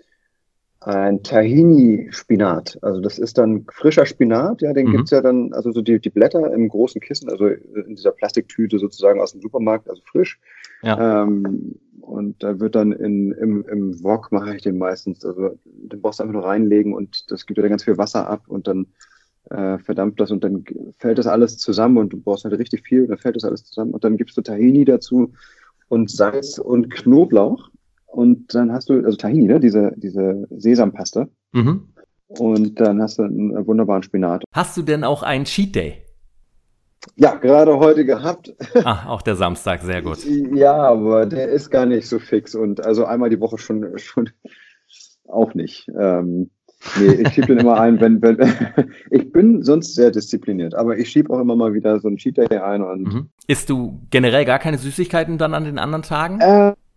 ein 0.84 1.22
Tahini-Spinat. 1.22 2.78
Also 2.82 3.00
das 3.00 3.18
ist 3.18 3.38
dann 3.38 3.64
frischer 3.70 4.06
Spinat, 4.06 4.62
ja, 4.62 4.72
den 4.72 4.88
mhm. 4.88 4.92
gibt's 4.92 5.10
ja 5.10 5.20
dann, 5.20 5.52
also 5.52 5.70
so 5.72 5.82
die, 5.82 6.00
die 6.00 6.10
Blätter 6.10 6.52
im 6.52 6.68
großen 6.68 7.00
Kissen, 7.00 7.30
also 7.30 7.46
in 7.46 7.94
dieser 7.94 8.12
Plastiktüte 8.12 8.78
sozusagen 8.78 9.20
aus 9.20 9.32
dem 9.32 9.40
Supermarkt, 9.40 9.88
also 9.88 10.02
frisch. 10.04 10.40
Ja. 10.82 11.22
Ähm, 11.22 11.76
und 12.00 12.42
da 12.42 12.58
wird 12.58 12.74
dann 12.74 12.92
in, 12.92 13.32
im, 13.32 13.64
im 13.66 14.02
Wok 14.02 14.32
mache 14.32 14.56
ich 14.56 14.62
den 14.62 14.76
meistens. 14.76 15.24
Also 15.24 15.56
den 15.64 16.00
brauchst 16.00 16.18
du 16.18 16.24
einfach 16.24 16.34
nur 16.34 16.44
reinlegen 16.44 16.94
und 16.94 17.30
das 17.30 17.46
gibt 17.46 17.58
ja 17.58 17.62
dann 17.62 17.70
ganz 17.70 17.84
viel 17.84 17.98
Wasser 17.98 18.28
ab 18.28 18.42
und 18.48 18.66
dann 18.66 18.86
äh, 19.50 19.78
verdampft 19.78 20.20
das 20.20 20.30
und 20.30 20.42
dann 20.42 20.64
fällt 20.98 21.18
das 21.18 21.26
alles 21.26 21.58
zusammen 21.58 21.98
und 21.98 22.12
du 22.12 22.20
brauchst 22.20 22.44
halt 22.44 22.58
richtig 22.58 22.86
viel, 22.86 23.06
dann 23.06 23.18
fällt 23.18 23.36
das 23.36 23.44
alles 23.44 23.64
zusammen 23.64 23.92
und 23.92 24.02
dann 24.04 24.16
gibst 24.16 24.36
du 24.36 24.42
Tahini 24.42 24.84
dazu 24.84 25.32
und 25.88 26.10
Salz 26.10 26.58
und 26.58 26.90
Knoblauch 26.90 27.70
und 28.12 28.54
dann 28.54 28.72
hast 28.72 28.90
du, 28.90 28.94
also 29.04 29.16
Tahini, 29.16 29.46
ne, 29.46 29.58
diese, 29.58 29.92
diese 29.96 30.46
Sesampaste. 30.50 31.28
Mhm. 31.52 31.88
Und 32.28 32.80
dann 32.80 33.02
hast 33.02 33.18
du 33.18 33.22
einen 33.22 33.66
wunderbaren 33.66 34.02
Spinat. 34.02 34.44
Hast 34.52 34.76
du 34.76 34.82
denn 34.82 35.04
auch 35.04 35.22
einen 35.22 35.44
Cheat 35.44 35.74
Day? 35.74 36.02
Ja, 37.16 37.34
gerade 37.34 37.78
heute 37.78 38.04
gehabt. 38.04 38.54
Ah, 38.84 39.08
auch 39.08 39.22
der 39.22 39.36
Samstag, 39.36 39.82
sehr 39.82 40.02
gut. 40.02 40.18
ja, 40.54 40.74
aber 40.74 41.26
der 41.26 41.48
ist 41.48 41.70
gar 41.70 41.86
nicht 41.86 42.06
so 42.06 42.18
fix 42.18 42.54
und 42.54 42.84
also 42.84 43.04
einmal 43.04 43.30
die 43.30 43.40
Woche 43.40 43.58
schon, 43.58 43.86
schon 43.98 44.30
auch 45.26 45.54
nicht. 45.54 45.88
Ähm, 45.98 46.50
Nee, 46.98 47.12
ich 47.22 47.28
schiebe 47.28 47.46
den 47.46 47.58
immer 47.58 47.80
ein, 47.80 48.00
wenn, 48.00 48.20
wenn 48.22 48.38
ich 49.10 49.30
bin 49.30 49.62
sonst 49.62 49.94
sehr 49.94 50.10
diszipliniert, 50.10 50.74
aber 50.74 50.98
ich 50.98 51.10
schiebe 51.10 51.32
auch 51.32 51.38
immer 51.38 51.54
mal 51.54 51.74
wieder 51.74 52.00
so 52.00 52.08
einen 52.08 52.16
Cheat 52.16 52.38
Day 52.38 52.58
ein 52.58 52.82
und. 52.82 53.02
Mhm. 53.02 53.28
Isst 53.46 53.70
du 53.70 54.00
generell 54.10 54.44
gar 54.44 54.58
keine 54.58 54.78
Süßigkeiten 54.78 55.38
dann 55.38 55.54
an 55.54 55.64
den 55.64 55.78
anderen 55.78 56.02
Tagen? 56.02 56.40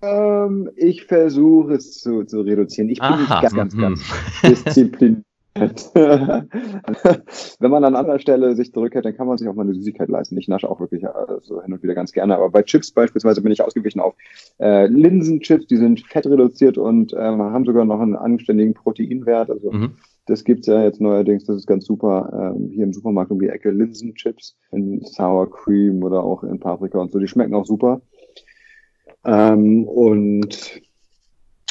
Ähm, 0.01 0.69
ich 0.75 1.05
versuche 1.05 1.73
es 1.73 1.99
zu, 1.99 2.23
zu 2.23 2.41
reduzieren. 2.41 2.89
Ich 2.89 2.99
bin 2.99 3.07
Aha. 3.07 3.41
nicht 3.41 3.41
ganz, 3.41 3.55
ganz, 3.55 3.75
mhm. 3.75 3.81
ganz 3.81 4.03
diszipliniert. 4.43 5.25
Wenn 5.55 7.71
man 7.71 7.85
an 7.85 7.95
anderer 7.95 8.19
Stelle 8.19 8.57
sich 8.57 8.73
zurückhält, 8.73 9.05
dann 9.05 9.15
kann 9.15 9.25
man 9.25 9.37
sich 9.37 9.47
auch 9.47 9.53
mal 9.53 9.61
eine 9.61 9.73
Süßigkeit 9.73 10.09
leisten. 10.09 10.37
Ich 10.37 10.49
nasche 10.49 10.69
auch 10.69 10.81
wirklich 10.81 11.07
also 11.07 11.61
hin 11.61 11.71
und 11.71 11.81
wieder 11.81 11.95
ganz 11.95 12.11
gerne. 12.11 12.35
Aber 12.35 12.49
bei 12.49 12.61
Chips 12.61 12.91
beispielsweise 12.91 13.41
bin 13.41 13.53
ich 13.53 13.61
ausgewichen 13.61 14.01
auf 14.01 14.15
äh, 14.59 14.87
Linsenchips, 14.87 15.67
die 15.67 15.77
sind 15.77 16.01
fettreduziert 16.01 16.77
und 16.77 17.13
äh, 17.13 17.17
haben 17.17 17.63
sogar 17.63 17.85
noch 17.85 18.01
einen 18.01 18.17
anständigen 18.17 18.73
Proteinwert. 18.73 19.49
Also 19.49 19.71
mhm. 19.71 19.91
das 20.25 20.43
gibt's 20.43 20.67
ja 20.67 20.83
jetzt 20.83 20.99
neuerdings, 20.99 21.45
das 21.45 21.55
ist 21.55 21.67
ganz 21.67 21.85
super. 21.85 22.53
Ähm, 22.53 22.71
hier 22.73 22.83
im 22.83 22.91
Supermarkt 22.91 23.31
um 23.31 23.39
die 23.39 23.47
Ecke 23.47 23.71
Linsenchips 23.71 24.57
in 24.71 25.05
Sour 25.05 25.49
Cream 25.49 26.03
oder 26.03 26.21
auch 26.21 26.43
in 26.43 26.59
Paprika 26.59 26.99
und 26.99 27.13
so. 27.13 27.19
Die 27.19 27.29
schmecken 27.29 27.55
auch 27.55 27.65
super. 27.65 28.01
Ähm, 29.25 29.85
und 29.85 30.81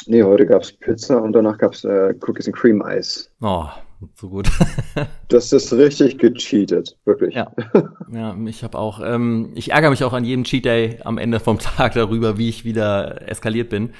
nee, 0.07 0.23
heute 0.23 0.45
gab 0.45 0.61
es 0.61 0.71
Pizza 0.71 1.21
und 1.21 1.33
danach 1.33 1.57
gab 1.57 1.73
es 1.73 1.83
äh, 1.83 2.13
Cookies 2.21 2.47
and 2.47 2.55
Cream 2.55 2.81
Eis. 2.81 3.31
Oh, 3.41 3.67
so 4.15 4.29
gut. 4.29 4.49
das 5.29 5.53
ist 5.53 5.71
richtig 5.73 6.17
gecheatet, 6.17 6.97
wirklich. 7.05 7.35
Ja, 7.35 7.51
ja 8.11 8.35
ich 8.45 8.63
habe 8.63 8.77
auch, 8.77 8.99
ähm, 9.03 9.51
ich 9.55 9.71
ärgere 9.71 9.89
mich 9.89 10.03
auch 10.03 10.13
an 10.13 10.25
jedem 10.25 10.43
Cheat 10.43 10.65
Day 10.65 10.99
am 11.03 11.17
Ende 11.17 11.39
vom 11.39 11.59
Tag 11.59 11.93
darüber, 11.93 12.37
wie 12.37 12.49
ich 12.49 12.65
wieder 12.65 13.27
eskaliert 13.29 13.69
bin. 13.69 13.91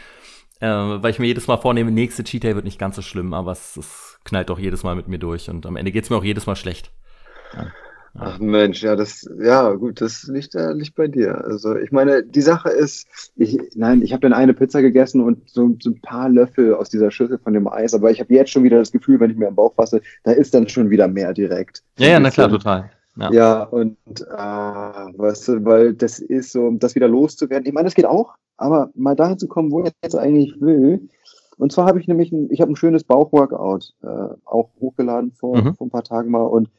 Äh, 0.60 0.68
weil 0.68 1.12
ich 1.12 1.20
mir 1.20 1.28
jedes 1.28 1.48
Mal 1.48 1.58
vornehme, 1.58 1.92
nächste 1.92 2.24
Cheat 2.24 2.44
Day 2.44 2.56
wird 2.56 2.66
nicht 2.66 2.80
ganz 2.80 2.96
so 2.96 3.02
schlimm, 3.02 3.34
aber 3.34 3.52
es, 3.52 3.76
es 3.78 4.20
knallt 4.24 4.50
doch 4.50 4.60
jedes 4.60 4.84
Mal 4.84 4.96
mit 4.96 5.08
mir 5.08 5.20
durch 5.20 5.50
und 5.50 5.66
am 5.66 5.76
Ende 5.76 5.92
geht's 5.92 6.10
mir 6.10 6.18
auch 6.18 6.24
jedes 6.24 6.46
Mal 6.46 6.56
schlecht. 6.56 6.92
Ja. 7.54 7.68
Ach 8.18 8.40
Mensch, 8.40 8.82
ja, 8.82 8.96
das, 8.96 9.30
ja, 9.40 9.74
gut, 9.74 10.00
das 10.00 10.24
liegt, 10.24 10.56
äh, 10.56 10.72
liegt 10.72 10.96
bei 10.96 11.08
dir. 11.08 11.44
Also, 11.44 11.76
ich 11.76 11.92
meine, 11.92 12.24
die 12.24 12.42
Sache 12.42 12.70
ist, 12.70 13.08
ich, 13.36 13.60
nein, 13.76 14.02
ich 14.02 14.14
habe 14.14 14.22
dann 14.22 14.32
eine 14.32 14.54
Pizza 14.54 14.82
gegessen 14.82 15.22
und 15.22 15.50
so, 15.50 15.76
so 15.82 15.90
ein 15.90 16.00
paar 16.00 16.30
Löffel 16.30 16.74
aus 16.76 16.90
dieser 16.90 17.12
Schüssel 17.12 17.40
von 17.40 17.54
dem 17.54 17.68
Eis, 17.68 17.94
aber 17.94 18.12
ich 18.12 18.22
habe 18.22 18.34
jetzt 18.34 18.52
schon 18.52 18.64
wieder 18.64 18.80
das 18.80 18.94
Gefühl, 18.94 19.20
wenn 19.20 19.32
ich 19.32 19.38
mir 19.38 19.50
am 19.50 19.56
Bauch 19.56 19.74
fasse, 19.74 20.02
da 20.24 20.32
ist 20.32 20.54
dann 20.54 20.70
schon 20.70 20.90
wieder 20.90 21.10
mehr 21.10 21.34
direkt. 21.34 21.84
Ja, 21.98 22.08
ja, 22.08 22.20
na 22.20 22.30
klar, 22.30 22.50
total. 22.50 22.90
Ja, 23.18 23.32
ja 23.32 23.64
und, 23.64 23.98
äh, 24.08 24.24
weißt 24.24 25.48
du, 25.50 25.66
weil 25.66 25.94
das 25.94 26.20
ist 26.20 26.54
so, 26.54 26.72
das 26.72 26.96
wieder 26.96 27.10
loszuwerden. 27.10 27.68
Ich 27.68 27.74
meine, 27.74 27.86
das 27.86 27.96
geht 27.96 28.06
auch, 28.06 28.36
aber 28.56 28.92
mal 28.96 29.16
dahin 29.16 29.38
zu 29.38 29.48
kommen, 29.48 29.72
wo 29.72 29.84
ich 29.84 29.92
jetzt 30.02 30.16
eigentlich 30.16 30.56
will. 30.62 31.10
Und 31.58 31.74
zwar 31.74 31.88
habe 31.88 32.00
ich 32.00 32.08
nämlich, 32.08 32.32
ein, 32.32 32.50
ich 32.50 32.62
habe 32.62 32.72
ein 32.72 32.78
schönes 32.78 33.04
Bauchworkout 33.04 33.94
äh, 34.04 34.08
auch 34.46 34.70
hochgeladen 34.80 35.34
vor, 35.34 35.58
mhm. 35.58 35.76
vor 35.76 35.88
ein 35.88 35.92
paar 35.92 36.04
Tagen 36.04 36.32
mal 36.32 36.44
und 36.44 36.70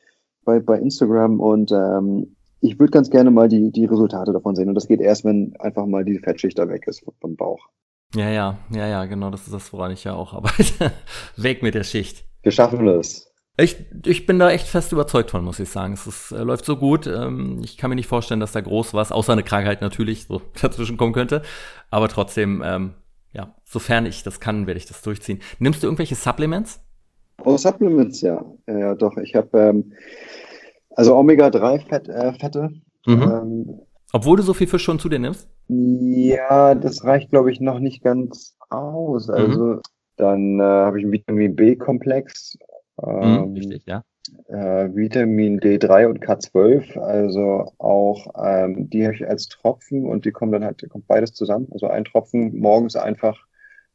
bei, 0.46 0.60
bei 0.60 0.78
Instagram 0.78 1.40
und 1.40 1.70
ähm, 1.72 2.36
ich 2.60 2.78
würde 2.78 2.90
ganz 2.90 3.10
gerne 3.10 3.30
mal 3.30 3.48
die, 3.48 3.70
die 3.70 3.84
Resultate 3.84 4.32
davon 4.32 4.56
sehen. 4.56 4.68
Und 4.68 4.74
das 4.74 4.88
geht 4.88 5.00
erst, 5.00 5.24
wenn 5.24 5.54
einfach 5.58 5.84
mal 5.86 6.04
die 6.04 6.18
Fettschicht 6.18 6.58
da 6.58 6.68
weg 6.68 6.86
ist 6.86 7.04
vom 7.20 7.36
Bauch. 7.36 7.68
Ja, 8.14 8.30
ja, 8.30 8.58
ja, 8.70 8.86
ja, 8.86 9.04
genau, 9.04 9.30
das 9.30 9.42
ist 9.42 9.52
das, 9.52 9.72
woran 9.72 9.90
ich 9.90 10.04
ja 10.04 10.14
auch 10.14 10.32
arbeite. 10.32 10.92
weg 11.36 11.62
mit 11.62 11.74
der 11.74 11.84
Schicht. 11.84 12.24
Wir 12.42 12.52
schaffen 12.52 12.86
das. 12.86 13.30
Ich, 13.58 13.76
ich 14.04 14.26
bin 14.26 14.38
da 14.38 14.50
echt 14.50 14.66
fest 14.66 14.92
überzeugt 14.92 15.30
von, 15.30 15.44
muss 15.44 15.60
ich 15.60 15.68
sagen. 15.68 15.94
Es 15.94 16.06
ist, 16.06 16.30
äh, 16.32 16.42
läuft 16.42 16.64
so 16.64 16.76
gut. 16.76 17.06
Ähm, 17.06 17.60
ich 17.64 17.76
kann 17.76 17.90
mir 17.90 17.96
nicht 17.96 18.06
vorstellen, 18.06 18.40
dass 18.40 18.52
da 18.52 18.60
groß 18.60 18.94
was, 18.94 19.12
außer 19.12 19.32
eine 19.32 19.42
Krankheit 19.42 19.80
natürlich, 19.80 20.26
so 20.26 20.40
dazwischen 20.60 20.96
kommen 20.96 21.12
könnte. 21.12 21.42
Aber 21.90 22.08
trotzdem, 22.08 22.62
ähm, 22.64 22.94
ja, 23.32 23.54
sofern 23.64 24.06
ich 24.06 24.22
das 24.22 24.40
kann, 24.40 24.66
werde 24.66 24.78
ich 24.78 24.86
das 24.86 25.02
durchziehen. 25.02 25.40
Nimmst 25.58 25.82
du 25.82 25.86
irgendwelche 25.86 26.14
Supplements? 26.14 26.80
Oh, 27.44 27.56
Supplements, 27.56 28.20
ja. 28.22 28.44
Ja, 28.66 28.94
doch. 28.94 29.16
Ich 29.18 29.34
habe 29.34 29.58
ähm, 29.58 29.92
also 30.96 31.14
Omega-3-Fette. 31.14 32.12
Äh, 32.12 32.32
Fette, 32.32 32.70
mhm. 33.06 33.22
ähm, 33.22 33.80
Obwohl 34.12 34.38
du 34.38 34.42
so 34.42 34.54
viel 34.54 34.66
Fisch 34.66 34.82
schon 34.82 34.98
zu 34.98 35.08
dir 35.08 35.18
nimmst? 35.18 35.48
Ja, 35.68 36.74
das 36.74 37.04
reicht, 37.04 37.30
glaube 37.30 37.52
ich, 37.52 37.60
noch 37.60 37.78
nicht 37.78 38.02
ganz 38.02 38.56
aus. 38.70 39.28
Mhm. 39.28 39.34
Also 39.34 39.64
mhm. 39.64 39.80
dann 40.16 40.60
äh, 40.60 40.62
habe 40.62 40.98
ich 40.98 41.04
einen 41.04 41.12
Vitamin 41.12 41.56
B-Komplex. 41.56 42.58
Ähm, 43.04 43.50
mhm, 43.50 43.54
richtig, 43.54 43.84
ja. 43.86 44.02
Äh, 44.48 44.94
Vitamin 44.94 45.60
D3 45.60 46.06
und 46.06 46.24
K12, 46.24 46.98
also 46.98 47.72
auch 47.78 48.26
ähm, 48.42 48.90
die 48.90 49.04
habe 49.04 49.14
ich 49.14 49.28
als 49.28 49.46
Tropfen 49.48 50.04
und 50.04 50.24
die 50.24 50.32
kommen 50.32 50.50
dann 50.50 50.64
halt, 50.64 50.84
kommt 50.88 51.06
beides 51.06 51.32
zusammen. 51.32 51.68
Also 51.70 51.86
ein 51.86 52.04
Tropfen 52.04 52.58
morgens 52.58 52.96
einfach 52.96 53.38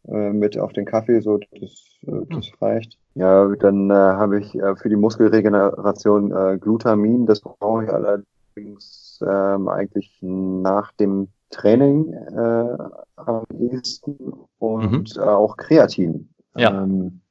äh, 0.07 0.31
mit 0.31 0.57
auf 0.57 0.71
den 0.71 0.85
Kaffee, 0.85 1.19
so 1.19 1.37
das, 1.37 1.99
äh, 2.07 2.25
das 2.29 2.47
hm. 2.47 2.53
reicht. 2.61 2.97
Ja, 3.15 3.47
dann 3.55 3.89
äh, 3.89 3.93
habe 3.93 4.39
ich 4.39 4.55
äh, 4.55 4.75
für 4.75 4.89
die 4.89 4.95
Muskelregeneration 4.95 6.31
äh, 6.31 6.57
Glutamin, 6.57 7.25
das 7.25 7.41
brauche 7.41 7.83
ich 7.83 7.89
allerdings 7.89 9.19
ähm, 9.27 9.67
eigentlich 9.67 10.17
nach 10.21 10.91
dem 10.93 11.27
Training 11.49 12.13
äh, 12.13 12.77
am 13.17 13.43
ehesten 13.59 14.33
und 14.59 15.15
mhm. 15.15 15.21
äh, 15.21 15.25
auch 15.25 15.57
Kreatin. 15.57 16.29
Ja. 16.55 16.83
Ähm, 16.83 17.21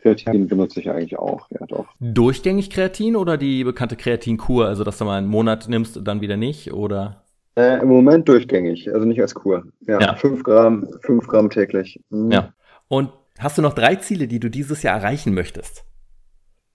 Kreatin 0.00 0.48
benutze 0.48 0.80
ich 0.80 0.90
eigentlich 0.90 1.18
auch, 1.18 1.48
ja 1.50 1.66
doch. 1.66 1.86
Durchgängig 2.00 2.70
Kreatin 2.70 3.16
oder 3.16 3.36
die 3.36 3.64
bekannte 3.64 3.96
Kreatinkur, 3.96 4.66
also 4.66 4.84
dass 4.84 4.98
du 4.98 5.04
mal 5.04 5.18
einen 5.18 5.28
Monat 5.28 5.68
nimmst, 5.68 6.00
dann 6.02 6.20
wieder 6.20 6.36
nicht, 6.36 6.72
oder? 6.72 7.24
Äh, 7.56 7.80
Im 7.82 7.88
Moment 7.88 8.28
durchgängig, 8.28 8.92
also 8.94 9.04
nicht 9.04 9.20
als 9.20 9.34
Kur. 9.34 9.64
Ja, 9.80 10.00
ja. 10.00 10.14
Fünf 10.14 10.44
Gramm, 10.44 10.88
fünf 11.00 11.26
Gramm 11.26 11.50
täglich. 11.50 12.00
Mhm. 12.10 12.30
Ja. 12.30 12.54
Und 12.86 13.10
Hast 13.38 13.56
du 13.56 13.62
noch 13.62 13.74
drei 13.74 13.96
Ziele, 13.96 14.26
die 14.26 14.40
du 14.40 14.50
dieses 14.50 14.82
Jahr 14.82 14.96
erreichen 14.96 15.32
möchtest? 15.32 15.84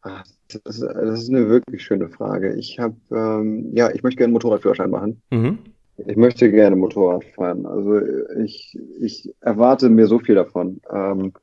Ach, 0.02 0.24
das, 0.48 0.80
das, 0.80 1.20
ist 1.22 1.30
eine 1.30 1.50
wirklich 1.50 1.84
schöne 1.84 2.10
Frage. 2.10 2.56
Ich 2.56 2.80
habe, 2.80 2.96
ähm, 3.12 3.72
ja, 3.74 3.92
ich 3.92 4.04
möchte 4.04 4.18
gerne 4.18 4.28
einen 4.28 4.34
Motorradführerschein 4.34 4.90
machen. 4.90 5.22
Mhm. 5.30 5.60
Ich 5.98 6.18
möchte 6.18 6.50
gerne 6.52 6.76
Motorrad 6.76 7.24
fahren. 7.36 7.66
Also 7.66 8.02
ich, 8.44 8.78
ich 9.00 9.32
erwarte 9.42 9.90
mir 9.90 10.08
so 10.08 10.20
viel 10.20 10.36
davon. 10.36 10.82
Ähm, 10.92 11.34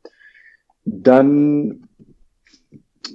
dann 0.85 1.89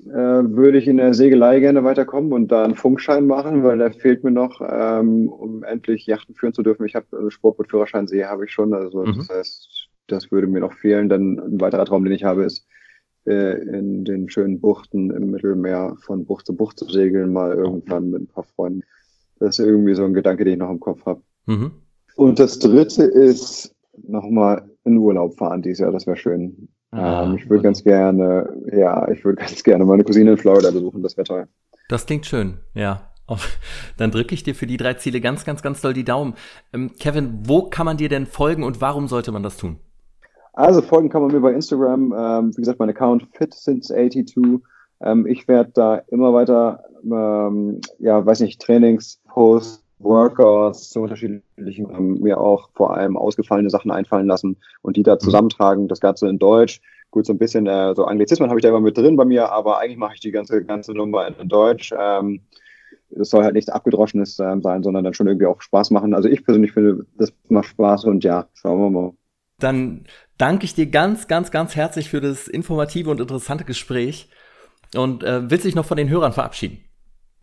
äh, 0.08 0.12
würde 0.12 0.78
ich 0.78 0.88
in 0.88 0.98
der 0.98 1.14
Segelei 1.14 1.60
gerne 1.60 1.84
weiterkommen 1.84 2.32
und 2.34 2.52
da 2.52 2.64
einen 2.64 2.76
Funkschein 2.76 3.28
machen, 3.28 3.64
weil 3.64 3.78
der 3.78 3.92
fehlt 3.92 4.24
mir 4.24 4.32
noch, 4.32 4.62
ähm, 4.62 5.28
um 5.28 5.64
endlich 5.64 6.06
Yachten 6.06 6.36
führen 6.36 6.54
zu 6.54 6.64
dürfen. 6.64 6.86
Ich 6.86 6.96
habe 6.96 7.06
also 7.12 7.30
Sportbootführerschein 7.30 8.08
See 8.08 8.26
habe 8.26 8.46
ich 8.46 8.52
schon. 8.52 8.74
Also 8.74 9.06
mhm. 9.06 9.18
das 9.18 9.30
heißt, 9.30 9.85
das 10.08 10.32
würde 10.32 10.48
mir 10.48 10.60
noch 10.60 10.74
fehlen. 10.74 11.10
Dann 11.10 11.40
ein 11.40 11.62
weiterer 11.62 11.86
Traum, 11.86 12.04
den 12.04 12.14
ich 12.14 12.24
habe, 12.24 12.44
ist, 12.44 12.68
äh, 13.26 13.58
in 13.62 14.06
den 14.06 14.30
schönen 14.30 14.60
Buchten 14.60 15.12
im 15.12 15.32
Mittelmeer 15.32 15.96
von 16.02 16.26
Bucht 16.26 16.46
zu 16.46 16.56
Bucht 16.56 16.78
zu 16.78 16.86
segeln, 16.86 17.34
mal 17.34 17.54
irgendwann 17.54 18.12
mit 18.12 18.22
ein 18.22 18.28
paar 18.28 18.44
Freunden. 18.44 18.84
Das 19.40 19.60
ist 19.60 19.66
irgendwie 19.66 19.96
so 19.96 20.06
ein 20.06 20.14
Gedanke, 20.14 20.46
den 20.46 20.54
ich 20.54 20.60
noch 20.60 20.70
im 20.70 20.80
Kopf 20.80 21.06
habe. 21.06 21.22
Mhm. 21.46 21.72
Und 22.16 22.40
das 22.40 22.60
dritte 22.60 23.04
ist 23.04 23.76
nochmal 24.08 24.70
in 24.84 24.98
Urlaub 24.98 25.36
fahren 25.38 25.62
dieses 25.62 25.80
Jahr, 25.80 25.92
das 25.92 26.06
wäre 26.06 26.18
schön. 26.18 26.70
Ah, 26.92 27.26
ähm, 27.26 27.36
ich 27.36 27.50
würde 27.50 27.64
ganz 27.64 27.84
gerne, 27.84 28.48
ja, 28.72 29.10
ich 29.10 29.26
würde 29.26 29.38
ganz 29.42 29.64
gerne 29.64 29.86
meine 29.86 30.04
Cousine 30.04 30.32
in 30.32 30.38
Florida 30.38 30.72
besuchen, 30.72 31.02
das 31.02 31.18
wäre 31.18 31.26
toll. 31.26 31.48
Das 31.90 32.06
klingt 32.06 32.26
schön, 32.26 32.60
ja. 32.74 33.12
Dann 33.98 34.12
drücke 34.12 34.36
ich 34.36 34.44
dir 34.44 34.54
für 34.54 34.68
die 34.68 34.78
drei 34.78 34.94
Ziele 34.94 35.20
ganz, 35.20 35.46
ganz, 35.46 35.64
ganz 35.64 35.82
doll 35.82 35.94
die 35.94 36.04
Daumen. 36.04 36.36
Ähm, 36.74 36.92
Kevin, 37.00 37.40
wo 37.44 37.64
kann 37.64 37.86
man 37.86 37.98
dir 37.98 38.08
denn 38.08 38.28
folgen 38.28 38.64
und 38.64 38.82
warum 38.82 39.08
sollte 39.08 39.32
man 39.32 39.42
das 39.42 39.58
tun? 39.58 39.80
Also 40.56 40.82
folgen 40.82 41.10
kann 41.10 41.22
man 41.22 41.32
mir 41.32 41.42
bei 41.42 41.52
Instagram. 41.52 42.14
Ähm, 42.18 42.52
wie 42.56 42.62
gesagt, 42.62 42.80
mein 42.80 42.90
Account 42.90 43.28
fitsince82. 43.38 44.62
Ähm, 45.02 45.28
ich 45.28 45.48
werde 45.50 45.72
da 45.74 45.96
immer 46.08 46.34
weiter, 46.34 46.86
ähm, 47.04 47.82
ja, 48.00 48.26
weiß 48.26 48.40
nicht, 48.40 48.62
Trainings, 48.62 49.22
Posts, 49.28 49.84
Workouts 50.00 50.90
zu 50.90 51.02
unterschiedlichen, 51.02 51.90
ähm, 51.92 52.22
mir 52.22 52.40
auch 52.40 52.70
vor 52.74 52.96
allem 52.96 53.18
ausgefallene 53.18 53.70
Sachen 53.70 53.92
einfallen 53.92 54.28
lassen 54.28 54.56
und 54.82 54.96
die 54.96 55.04
da 55.04 55.16
mhm. 55.16 55.20
zusammentragen. 55.20 55.88
Das 55.90 56.00
Ganze 56.00 56.30
in 56.30 56.40
Deutsch. 56.40 56.82
Gut, 57.12 57.26
so 57.26 57.34
ein 57.34 57.38
bisschen 57.38 57.68
äh, 57.68 57.94
so 57.94 58.06
Anglizismen 58.06 58.50
habe 58.50 58.60
ich 58.60 58.64
da 58.64 58.70
immer 58.70 58.80
mit 58.80 58.98
drin 58.98 59.18
bei 59.18 59.26
mir, 59.26 59.52
aber 59.52 59.80
eigentlich 59.80 59.98
mache 59.98 60.16
ich 60.16 60.22
die 60.22 60.32
ganze 60.32 60.64
ganze 60.64 60.94
Nummer 60.94 61.28
in 61.28 61.50
Deutsch. 61.50 61.94
Ähm, 61.98 62.42
es 63.10 63.30
soll 63.30 63.44
halt 63.44 63.54
nichts 63.54 63.70
abgedroschenes 63.70 64.40
äh, 64.40 64.56
sein, 64.62 64.84
sondern 64.84 65.04
dann 65.04 65.14
schon 65.14 65.28
irgendwie 65.28 65.48
auch 65.48 65.62
Spaß 65.62 65.92
machen. 65.92 66.14
Also 66.14 66.30
ich 66.30 66.44
persönlich 66.46 66.72
finde, 66.72 67.06
das 67.18 67.34
macht 67.50 67.68
Spaß 67.68 68.06
und 68.06 68.24
ja, 68.24 68.48
schauen 68.54 68.80
wir 68.80 68.90
mal. 68.90 69.14
Dann 69.60 70.06
danke 70.38 70.66
ich 70.66 70.76
dir 70.76 70.88
ganz, 70.88 71.28
ganz, 71.28 71.52
ganz 71.52 71.76
herzlich 71.76 72.10
für 72.10 72.22
das 72.22 72.48
informative 72.48 73.10
und 73.10 73.20
interessante 73.20 73.66
Gespräch. 73.66 74.30
Und 74.96 75.24
äh, 75.24 75.50
willst 75.50 75.66
dich 75.66 75.76
noch 75.76 75.86
von 75.86 75.98
den 75.98 76.10
Hörern 76.10 76.34
verabschieden? 76.34 76.80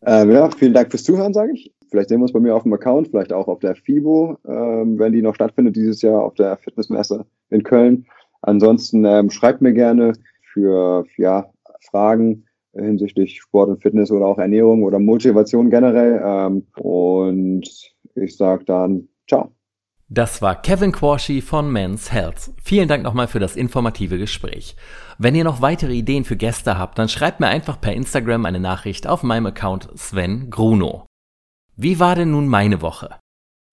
Ähm, 0.05 0.31
ja, 0.31 0.51
vielen 0.51 0.75
Dank 0.75 0.91
fürs 0.91 1.05
Zuhören, 1.05 1.33
sage 1.33 1.53
ich. 1.53 1.73
Vielleicht 1.91 2.09
sehen 2.09 2.19
wir 2.19 2.25
uns 2.25 2.33
bei 2.33 2.41
mir 2.41 2.57
auf 2.57 2.63
dem 2.63 2.73
Account, 2.73 3.09
vielleicht 3.09 3.33
auch 3.33 3.49
auf 3.49 3.61
der 3.61 3.77
FIBO, 3.77 4.39
ähm, 4.49 4.99
wenn 4.99 5.13
die 5.13 5.23
noch 5.23 5.35
stattfindet 5.35 5.77
dieses 5.77 6.03
Jahr 6.03 6.23
auf 6.23 6.35
der 6.35 6.57
Fitnessmesse 6.57 7.27
in 7.51 7.63
Köln. 7.63 8.07
Ansonsten 8.41 9.05
ähm, 9.05 9.31
schreibt 9.31 9.61
mir 9.61 9.73
gerne 9.73 10.15
für 10.53 11.05
ja, 11.19 11.51
Fragen 11.91 12.47
hinsichtlich 12.73 13.41
Sport 13.41 13.69
und 13.69 13.83
Fitness 13.83 14.11
oder 14.11 14.27
auch 14.27 14.39
Ernährung 14.39 14.83
oder 14.83 14.99
Motivation 14.99 15.71
generell. 15.71 16.21
Ähm, 16.25 16.67
und 16.79 17.69
ich 18.15 18.37
sage 18.37 18.65
dann 18.65 19.09
ciao. 19.29 19.53
Das 20.15 20.43
war 20.43 20.61
Kevin 20.61 20.93
Quashy 20.93 21.41
von 21.41 21.73
Men's 21.73 22.13
Health. 22.13 22.51
Vielen 22.63 22.87
Dank 22.87 23.03
nochmal 23.03 23.29
für 23.29 23.39
das 23.39 23.57
informative 23.57 24.19
Gespräch. 24.19 24.77
Wenn 25.17 25.35
ihr 25.35 25.43
noch 25.43 25.63
weitere 25.63 25.95
Ideen 25.95 26.27
für 26.27 26.37
Gäste 26.37 26.77
habt, 26.77 26.99
dann 26.99 27.09
schreibt 27.09 27.41
mir 27.41 27.47
einfach 27.47 27.81
per 27.81 27.95
Instagram 27.95 28.45
eine 28.45 28.61
Nachricht 28.61 29.07
auf 29.07 29.23
meinem 29.23 29.47
Account 29.47 29.89
Sven 29.97 30.51
Gruno. 30.51 31.07
Wie 31.77 31.99
war 31.99 32.15
denn 32.15 32.31
nun 32.31 32.47
meine 32.47 32.83
Woche? 32.83 33.19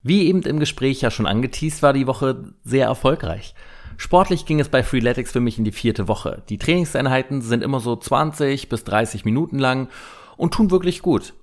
Wie 0.01 0.27
eben 0.27 0.41
im 0.43 0.61
Gespräch 0.61 1.01
ja 1.01 1.11
schon 1.11 1.25
angeteased, 1.25 1.83
war 1.83 1.91
die 1.91 2.07
Woche 2.07 2.53
sehr 2.63 2.85
erfolgreich. 2.85 3.53
Sportlich 3.97 4.45
ging 4.45 4.61
es 4.61 4.69
bei 4.69 4.81
Freeletics 4.81 5.33
für 5.33 5.41
mich 5.41 5.57
in 5.57 5.65
die 5.65 5.73
vierte 5.73 6.07
Woche. 6.07 6.43
Die 6.47 6.57
Trainingseinheiten 6.57 7.41
sind 7.41 7.65
immer 7.65 7.81
so 7.81 7.97
20 7.97 8.69
bis 8.69 8.85
30 8.85 9.25
Minuten 9.25 9.59
lang 9.59 9.89
und 10.37 10.53
tun 10.53 10.71
wirklich 10.71 11.01
gut. 11.01 11.33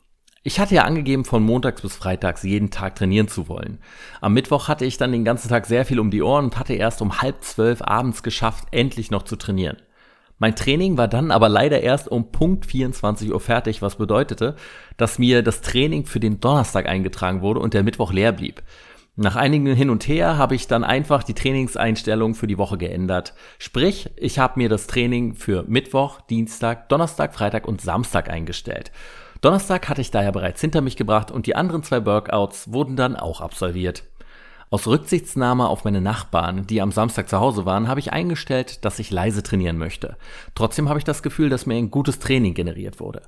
Ich 0.47 0.61
hatte 0.61 0.77
ja 0.77 0.85
angegeben, 0.85 1.25
von 1.25 1.43
montags 1.43 1.83
bis 1.83 1.97
freitags 1.97 2.45
jeden 2.45 2.71
Tag 2.71 2.95
trainieren 2.95 3.27
zu 3.27 3.49
wollen. 3.49 3.79
Am 4.21 4.33
Mittwoch 4.33 4.69
hatte 4.69 4.85
ich 4.85 4.97
dann 4.97 5.11
den 5.11 5.25
ganzen 5.25 5.49
Tag 5.49 5.67
sehr 5.67 5.85
viel 5.85 5.99
um 5.99 6.13
die 6.13 6.23
Ohren 6.23 6.45
und 6.45 6.57
hatte 6.57 6.75
erst 6.75 7.03
um 7.03 7.21
halb 7.21 7.43
zwölf 7.43 7.83
abends 7.83 8.23
geschafft, 8.23 8.69
endlich 8.71 9.11
noch 9.11 9.25
zu 9.25 9.35
trainieren. 9.35 9.79
Mein 10.39 10.55
Training 10.55 10.97
war 10.97 11.09
dann 11.09 11.33
aber 11.33 11.49
leider 11.49 11.81
erst 11.81 12.07
um 12.07 12.31
Punkt 12.31 12.65
24 12.65 13.33
Uhr 13.33 13.41
fertig, 13.41 13.83
was 13.83 13.97
bedeutete, 13.97 14.55
dass 14.97 15.19
mir 15.19 15.43
das 15.43 15.63
Training 15.63 16.07
für 16.07 16.21
den 16.21 16.39
Donnerstag 16.39 16.87
eingetragen 16.87 17.41
wurde 17.41 17.59
und 17.59 17.75
der 17.75 17.83
Mittwoch 17.83 18.13
leer 18.13 18.31
blieb. 18.31 18.63
Nach 19.17 19.35
einigen 19.35 19.75
Hin 19.75 19.91
und 19.91 20.07
Her 20.07 20.39
habe 20.39 20.55
ich 20.55 20.69
dann 20.69 20.85
einfach 20.85 21.25
die 21.25 21.35
Trainingseinstellung 21.35 22.37
für 22.37 22.47
die 22.47 22.59
Woche 22.59 22.79
geändert. 22.79 23.35
Sprich, 23.59 24.11
ich 24.15 24.39
habe 24.39 24.61
mir 24.61 24.69
das 24.69 24.87
Training 24.87 25.35
für 25.35 25.65
Mittwoch, 25.67 26.21
Dienstag, 26.21 26.89
Donnerstag, 26.89 27.35
Freitag 27.35 27.67
und 27.67 27.81
Samstag 27.81 28.31
eingestellt. 28.31 28.93
Donnerstag 29.41 29.89
hatte 29.89 30.01
ich 30.01 30.11
daher 30.11 30.33
bereits 30.33 30.61
hinter 30.61 30.81
mich 30.81 30.97
gebracht 30.97 31.31
und 31.31 31.47
die 31.47 31.57
anderen 31.57 31.83
zwei 31.83 32.05
Workouts 32.05 32.73
wurden 32.73 32.97
dann 32.97 33.17
auch 33.17 33.41
absolviert. 33.41 34.05
Aus 34.69 34.89
Rücksichtsnahme 34.89 35.69
auf 35.69 35.85
meine 35.85 36.01
Nachbarn, 36.01 36.67
die 36.67 36.83
am 36.83 36.91
Samstag 36.91 37.29
zu 37.29 37.39
Hause 37.39 37.65
waren, 37.67 37.87
habe 37.87 38.01
ich 38.01 38.13
eingestellt, 38.13 38.85
dass 38.85 38.99
ich 38.99 39.13
leise 39.13 39.45
trainieren 39.45 39.79
möchte. 39.79 40.17
Trotzdem 40.57 40.89
habe 40.89 40.99
ich 40.99 41.05
das 41.05 41.23
Gefühl, 41.23 41.51
dass 41.51 41.67
mir 41.67 41.77
ein 41.77 41.91
gutes 41.91 42.19
Training 42.19 42.55
generiert 42.55 42.99
wurde. 42.99 43.23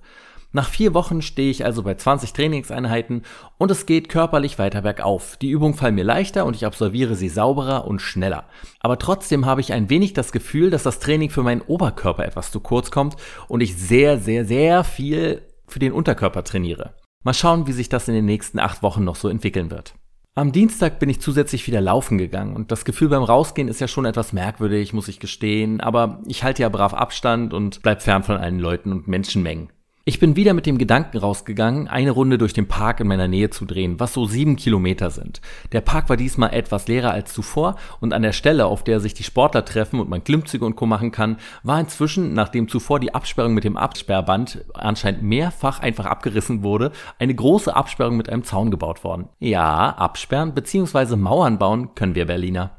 Nach 0.51 0.69
vier 0.69 0.95
Wochen 0.95 1.21
stehe 1.21 1.51
ich 1.51 1.67
also 1.67 1.83
bei 1.83 1.95
20 1.95 2.33
Trainingseinheiten 2.33 3.23
und 3.59 3.71
es 3.71 3.85
geht 3.85 4.09
körperlich 4.09 4.59
weiter 4.59 4.81
bergauf. 4.81 5.37
Die 5.37 5.51
Übungen 5.51 5.75
fallen 5.75 5.95
mir 5.95 6.05
leichter 6.05 6.47
und 6.47 6.57
ich 6.57 6.65
absolviere 6.65 7.17
sie 7.17 7.29
sauberer 7.29 7.87
und 7.87 8.01
schneller. 8.01 8.45
Aber 8.81 8.99
trotzdem 8.99 9.45
habe 9.45 9.61
ich 9.61 9.75
ein 9.75 9.91
wenig 9.91 10.15
das 10.15 10.33
Gefühl, 10.33 10.71
dass 10.71 10.85
das 10.85 11.01
Training 11.01 11.29
für 11.29 11.43
meinen 11.43 11.61
Oberkörper 11.61 12.25
etwas 12.25 12.51
zu 12.51 12.61
kurz 12.61 12.91
kommt 12.91 13.17
und 13.47 13.61
ich 13.61 13.77
sehr, 13.77 14.19
sehr, 14.19 14.47
sehr 14.47 14.85
viel 14.85 15.43
für 15.73 15.79
den 15.79 15.93
Unterkörper 15.93 16.45
trainiere. 16.45 16.95
Mal 17.25 17.35
schauen, 17.35 17.67
wie 17.67 17.73
sich 17.73 17.89
das 17.89 18.09
in 18.09 18.15
den 18.15 18.25
nächsten 18.25 18.59
acht 18.59 18.83
Wochen 18.83 19.05
noch 19.05 19.17
so 19.17 19.29
entwickeln 19.29 19.71
wird. 19.71 19.95
Am 20.35 20.53
Dienstag 20.53 21.01
bin 21.01 21.09
ich 21.09 21.21
zusätzlich 21.21 21.67
wieder 21.67 21.81
laufen 21.81 22.17
gegangen 22.17 22.55
und 22.55 22.71
das 22.71 22.85
Gefühl 22.85 23.09
beim 23.09 23.25
Rausgehen 23.25 23.67
ist 23.67 23.81
ja 23.81 23.89
schon 23.89 24.05
etwas 24.05 24.33
merkwürdig, 24.33 24.93
muss 24.93 25.09
ich 25.09 25.19
gestehen, 25.19 25.81
aber 25.81 26.23
ich 26.29 26.45
halte 26.45 26.63
ja 26.63 26.69
brav 26.69 26.95
Abstand 26.95 27.53
und 27.53 27.83
bleib 27.83 28.03
fern 28.03 28.23
von 28.23 28.37
allen 28.37 28.61
Leuten 28.61 28.93
und 28.93 29.09
Menschenmengen. 29.09 29.73
Ich 30.09 30.19
bin 30.19 30.37
wieder 30.37 30.55
mit 30.55 30.65
dem 30.65 30.79
Gedanken 30.79 31.19
rausgegangen, 31.19 31.87
eine 31.87 32.13
Runde 32.13 32.39
durch 32.39 32.55
den 32.55 32.67
Park 32.67 33.01
in 33.01 33.09
meiner 33.09 33.29
Nähe 33.29 33.51
zu 33.51 33.67
drehen, 33.67 34.01
was 34.01 34.15
so 34.15 34.25
sieben 34.25 34.57
Kilometer 34.57 35.11
sind. 35.11 35.43
Der 35.73 35.83
Park 35.83 36.09
war 36.09 36.17
diesmal 36.17 36.55
etwas 36.55 36.89
leerer 36.89 37.11
als 37.11 37.35
zuvor 37.35 37.77
und 38.01 38.15
an 38.15 38.23
der 38.23 38.33
Stelle, 38.33 38.65
auf 38.65 38.83
der 38.83 39.01
sich 39.01 39.13
die 39.13 39.23
Sportler 39.23 39.67
treffen 39.67 40.01
und 40.01 40.09
man 40.09 40.25
Klimmzüge 40.25 40.65
und 40.65 40.77
Co. 40.77 40.87
machen 40.87 41.13
kann, 41.13 41.37
war 41.63 41.79
inzwischen, 41.79 42.33
nachdem 42.33 42.69
zuvor 42.69 43.01
die 43.01 43.15
Absperrung 43.15 43.53
mit 43.53 43.65
dem 43.65 43.77
Absperrband 43.77 44.65
anscheinend 44.73 45.25
mehrfach 45.25 45.81
einfach 45.81 46.07
abgerissen 46.07 46.63
wurde, 46.63 46.91
eine 47.19 47.35
große 47.35 47.77
Absperrung 47.77 48.17
mit 48.17 48.31
einem 48.31 48.45
Zaun 48.45 48.71
gebaut 48.71 49.05
worden. 49.05 49.29
Ja, 49.41 49.91
absperren 49.91 50.55
bzw. 50.55 51.17
Mauern 51.17 51.59
bauen 51.59 51.95
können 51.95 52.15
wir 52.15 52.25
Berliner. 52.25 52.79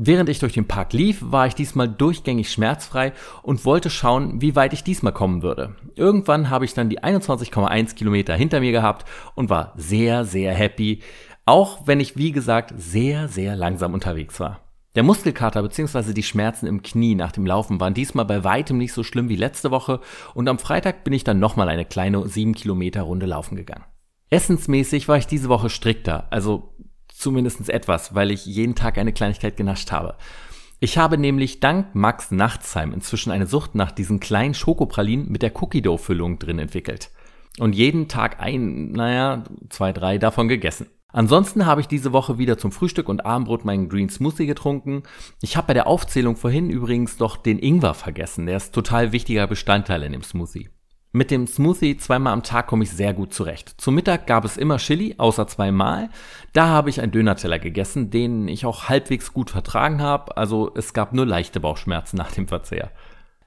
Während 0.00 0.28
ich 0.28 0.38
durch 0.38 0.52
den 0.52 0.68
Park 0.68 0.92
lief, 0.92 1.18
war 1.20 1.48
ich 1.48 1.56
diesmal 1.56 1.88
durchgängig 1.88 2.52
schmerzfrei 2.52 3.12
und 3.42 3.64
wollte 3.64 3.90
schauen, 3.90 4.40
wie 4.40 4.54
weit 4.54 4.72
ich 4.72 4.84
diesmal 4.84 5.12
kommen 5.12 5.42
würde. 5.42 5.74
Irgendwann 5.96 6.50
habe 6.50 6.64
ich 6.64 6.72
dann 6.72 6.88
die 6.88 7.02
21,1 7.02 7.96
Kilometer 7.96 8.36
hinter 8.36 8.60
mir 8.60 8.70
gehabt 8.70 9.06
und 9.34 9.50
war 9.50 9.72
sehr, 9.76 10.24
sehr 10.24 10.54
happy, 10.54 11.02
auch 11.46 11.80
wenn 11.86 11.98
ich, 11.98 12.16
wie 12.16 12.30
gesagt, 12.30 12.74
sehr, 12.76 13.26
sehr 13.26 13.56
langsam 13.56 13.92
unterwegs 13.92 14.38
war. 14.38 14.60
Der 14.94 15.02
Muskelkater 15.02 15.62
bzw. 15.62 16.12
die 16.12 16.22
Schmerzen 16.22 16.68
im 16.68 16.82
Knie 16.82 17.16
nach 17.16 17.32
dem 17.32 17.44
Laufen 17.44 17.80
waren 17.80 17.94
diesmal 17.94 18.24
bei 18.24 18.44
weitem 18.44 18.78
nicht 18.78 18.92
so 18.92 19.02
schlimm 19.02 19.28
wie 19.28 19.36
letzte 19.36 19.72
Woche 19.72 20.00
und 20.32 20.48
am 20.48 20.60
Freitag 20.60 21.02
bin 21.02 21.12
ich 21.12 21.24
dann 21.24 21.40
nochmal 21.40 21.68
eine 21.68 21.84
kleine 21.84 22.28
7 22.28 22.54
Kilometer 22.54 23.02
Runde 23.02 23.26
laufen 23.26 23.56
gegangen. 23.56 23.84
Essensmäßig 24.30 25.08
war 25.08 25.16
ich 25.16 25.26
diese 25.26 25.48
Woche 25.48 25.70
strikter, 25.70 26.26
also 26.30 26.74
zumindest 27.18 27.68
etwas, 27.68 28.14
weil 28.14 28.30
ich 28.30 28.46
jeden 28.46 28.74
Tag 28.74 28.98
eine 28.98 29.12
Kleinigkeit 29.12 29.56
genascht 29.56 29.92
habe. 29.92 30.16
Ich 30.80 30.96
habe 30.96 31.18
nämlich 31.18 31.58
dank 31.58 31.94
Max 31.94 32.30
Nachtsheim 32.30 32.92
inzwischen 32.92 33.32
eine 33.32 33.46
Sucht 33.46 33.74
nach 33.74 33.90
diesen 33.90 34.20
kleinen 34.20 34.54
Schokopralinen 34.54 35.28
mit 35.28 35.42
der 35.42 35.60
Cookie 35.60 35.82
Dough 35.82 36.00
Füllung 36.00 36.38
drin 36.38 36.60
entwickelt. 36.60 37.10
Und 37.58 37.74
jeden 37.74 38.06
Tag 38.06 38.40
ein, 38.40 38.92
naja, 38.92 39.42
zwei, 39.70 39.92
drei 39.92 40.18
davon 40.18 40.46
gegessen. 40.46 40.86
Ansonsten 41.10 41.66
habe 41.66 41.80
ich 41.80 41.88
diese 41.88 42.12
Woche 42.12 42.38
wieder 42.38 42.58
zum 42.58 42.70
Frühstück 42.70 43.08
und 43.08 43.26
Abendbrot 43.26 43.64
meinen 43.64 43.88
Green 43.88 44.10
Smoothie 44.10 44.46
getrunken. 44.46 45.02
Ich 45.40 45.56
habe 45.56 45.68
bei 45.68 45.74
der 45.74 45.86
Aufzählung 45.86 46.36
vorhin 46.36 46.70
übrigens 46.70 47.16
doch 47.16 47.36
den 47.36 47.58
Ingwer 47.58 47.94
vergessen. 47.94 48.46
Der 48.46 48.58
ist 48.58 48.74
total 48.74 49.10
wichtiger 49.10 49.46
Bestandteil 49.46 50.02
in 50.04 50.12
dem 50.12 50.22
Smoothie. 50.22 50.68
Mit 51.12 51.30
dem 51.30 51.46
Smoothie 51.46 51.96
zweimal 51.96 52.34
am 52.34 52.42
Tag 52.42 52.66
komme 52.66 52.84
ich 52.84 52.90
sehr 52.90 53.14
gut 53.14 53.32
zurecht. 53.32 53.74
Zum 53.78 53.94
Mittag 53.94 54.26
gab 54.26 54.44
es 54.44 54.58
immer 54.58 54.76
Chili, 54.76 55.14
außer 55.16 55.46
zweimal. 55.46 56.10
Da 56.52 56.68
habe 56.68 56.90
ich 56.90 57.00
einen 57.00 57.12
Dönerteller 57.12 57.58
gegessen, 57.58 58.10
den 58.10 58.46
ich 58.46 58.66
auch 58.66 58.90
halbwegs 58.90 59.32
gut 59.32 59.50
vertragen 59.50 60.02
habe. 60.02 60.36
Also 60.36 60.70
es 60.74 60.92
gab 60.92 61.14
nur 61.14 61.24
leichte 61.24 61.60
Bauchschmerzen 61.60 62.16
nach 62.16 62.32
dem 62.32 62.46
Verzehr. 62.46 62.90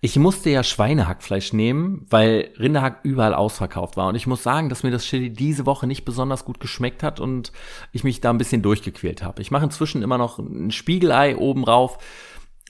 Ich 0.03 0.18
musste 0.18 0.49
ja 0.49 0.64
Schweinehackfleisch 0.64 1.53
nehmen, 1.53 2.07
weil 2.09 2.49
Rinderhack 2.57 3.01
überall 3.03 3.36
ausverkauft 3.36 3.97
war. 3.97 4.07
Und 4.07 4.16
ich 4.16 4.26
muss 4.26 4.41
sagen, 4.41 4.68
dass 4.68 4.82
mir 4.82 4.89
das 4.89 5.05
Chili 5.05 5.32
diese 5.32 5.68
Woche 5.68 5.86
nicht 5.86 6.05
besonders 6.05 6.43
gut 6.43 6.59
geschmeckt 6.59 7.03
hat 7.03 7.20
und 7.20 7.51
ich 7.91 8.03
mich 8.03 8.20
da 8.20 8.32
ein 8.32 8.39
bisschen 8.39 8.64
durchgequält 8.64 9.22
habe. 9.22 9.43
Ich 9.43 9.51
mache 9.51 9.66
inzwischen 9.66 10.01
immer 10.01 10.18
noch 10.18 10.39
ein 10.39 10.72
Spiegelei 10.72 11.38
oben 11.38 11.64
rauf. 11.64 11.99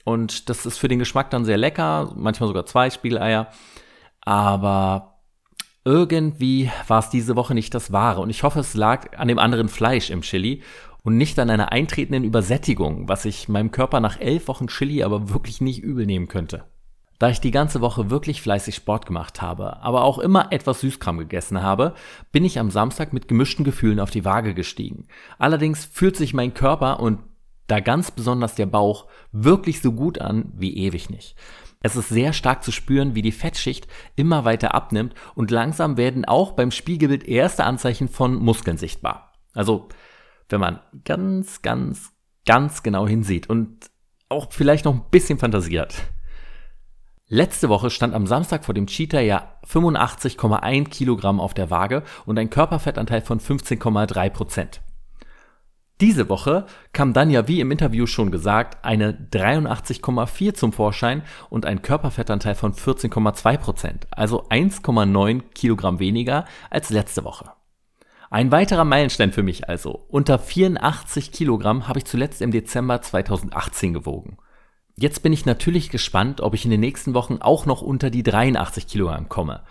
Und 0.04 0.50
das 0.50 0.66
ist 0.66 0.76
für 0.76 0.88
den 0.88 0.98
Geschmack 0.98 1.30
dann 1.30 1.46
sehr 1.46 1.56
lecker. 1.56 2.12
Manchmal 2.14 2.48
sogar 2.48 2.66
zwei 2.66 2.90
Spiegeleier. 2.90 3.48
Aber 4.22 5.20
irgendwie 5.84 6.70
war 6.86 7.00
es 7.00 7.10
diese 7.10 7.36
Woche 7.36 7.54
nicht 7.54 7.74
das 7.74 7.92
Wahre. 7.92 8.20
Und 8.20 8.30
ich 8.30 8.42
hoffe, 8.42 8.60
es 8.60 8.74
lag 8.74 9.18
an 9.18 9.28
dem 9.28 9.38
anderen 9.38 9.68
Fleisch 9.68 10.10
im 10.10 10.22
Chili 10.22 10.62
und 11.02 11.16
nicht 11.16 11.38
an 11.38 11.50
einer 11.50 11.72
eintretenden 11.72 12.24
Übersättigung, 12.24 13.08
was 13.08 13.24
ich 13.24 13.48
meinem 13.48 13.72
Körper 13.72 14.00
nach 14.00 14.20
elf 14.20 14.48
Wochen 14.48 14.68
Chili 14.68 15.02
aber 15.02 15.30
wirklich 15.30 15.60
nicht 15.60 15.82
übel 15.82 16.06
nehmen 16.06 16.28
könnte. 16.28 16.64
Da 17.18 17.28
ich 17.28 17.40
die 17.40 17.50
ganze 17.52 17.80
Woche 17.80 18.10
wirklich 18.10 18.42
fleißig 18.42 18.74
Sport 18.74 19.06
gemacht 19.06 19.42
habe, 19.42 19.80
aber 19.82 20.02
auch 20.02 20.18
immer 20.18 20.50
etwas 20.50 20.80
Süßkram 20.80 21.18
gegessen 21.18 21.62
habe, 21.62 21.94
bin 22.32 22.44
ich 22.44 22.58
am 22.58 22.70
Samstag 22.70 23.12
mit 23.12 23.28
gemischten 23.28 23.64
Gefühlen 23.64 24.00
auf 24.00 24.10
die 24.10 24.24
Waage 24.24 24.54
gestiegen. 24.54 25.06
Allerdings 25.38 25.84
fühlt 25.84 26.16
sich 26.16 26.34
mein 26.34 26.52
Körper 26.52 26.98
und 26.98 27.20
da 27.68 27.78
ganz 27.78 28.10
besonders 28.10 28.56
der 28.56 28.66
Bauch 28.66 29.06
wirklich 29.30 29.80
so 29.80 29.92
gut 29.92 30.20
an 30.20 30.52
wie 30.56 30.76
ewig 30.76 31.10
nicht. 31.10 31.36
Es 31.82 31.96
ist 31.96 32.08
sehr 32.08 32.32
stark 32.32 32.62
zu 32.62 32.70
spüren, 32.70 33.14
wie 33.14 33.22
die 33.22 33.32
Fettschicht 33.32 33.88
immer 34.14 34.44
weiter 34.44 34.74
abnimmt 34.74 35.14
und 35.34 35.50
langsam 35.50 35.96
werden 35.96 36.24
auch 36.24 36.52
beim 36.52 36.70
Spiegelbild 36.70 37.24
erste 37.24 37.64
Anzeichen 37.64 38.08
von 38.08 38.36
Muskeln 38.36 38.76
sichtbar. 38.76 39.32
Also, 39.52 39.88
wenn 40.48 40.60
man 40.60 40.80
ganz, 41.04 41.62
ganz, 41.62 42.12
ganz 42.46 42.82
genau 42.82 43.06
hinsieht 43.08 43.50
und 43.50 43.90
auch 44.28 44.48
vielleicht 44.50 44.84
noch 44.84 44.94
ein 44.94 45.10
bisschen 45.10 45.38
fantasiert. 45.38 45.94
Letzte 47.26 47.68
Woche 47.68 47.90
stand 47.90 48.14
am 48.14 48.26
Samstag 48.26 48.64
vor 48.64 48.74
dem 48.74 48.86
Cheater 48.86 49.20
ja 49.20 49.58
85,1 49.66 50.88
Kilogramm 50.90 51.40
auf 51.40 51.54
der 51.54 51.70
Waage 51.70 52.02
und 52.26 52.38
ein 52.38 52.50
Körperfettanteil 52.50 53.22
von 53.22 53.40
15,3 53.40 54.30
Prozent. 54.30 54.82
Diese 56.02 56.28
Woche 56.28 56.66
kam 56.92 57.12
dann 57.12 57.30
ja 57.30 57.46
wie 57.46 57.60
im 57.60 57.70
Interview 57.70 58.06
schon 58.06 58.32
gesagt 58.32 58.84
eine 58.84 59.12
83,4 59.30 60.52
zum 60.52 60.72
Vorschein 60.72 61.22
und 61.48 61.64
ein 61.64 61.80
Körperfettanteil 61.80 62.56
von 62.56 62.74
14,2 62.74 63.56
Prozent, 63.56 64.08
also 64.10 64.42
1,9 64.48 65.42
Kilogramm 65.54 66.00
weniger 66.00 66.44
als 66.70 66.90
letzte 66.90 67.22
Woche. 67.22 67.52
Ein 68.30 68.50
weiterer 68.50 68.84
Meilenstein 68.84 69.30
für 69.30 69.44
mich 69.44 69.68
also. 69.68 70.04
Unter 70.08 70.40
84 70.40 71.30
Kilogramm 71.30 71.86
habe 71.86 72.00
ich 72.00 72.04
zuletzt 72.04 72.42
im 72.42 72.50
Dezember 72.50 73.00
2018 73.00 73.92
gewogen. 73.92 74.38
Jetzt 74.96 75.22
bin 75.22 75.32
ich 75.32 75.46
natürlich 75.46 75.88
gespannt, 75.88 76.40
ob 76.40 76.54
ich 76.54 76.64
in 76.64 76.72
den 76.72 76.80
nächsten 76.80 77.14
Wochen 77.14 77.36
auch 77.40 77.64
noch 77.64 77.80
unter 77.80 78.10
die 78.10 78.24
83 78.24 78.88
Kilogramm 78.88 79.28
komme. 79.28 79.62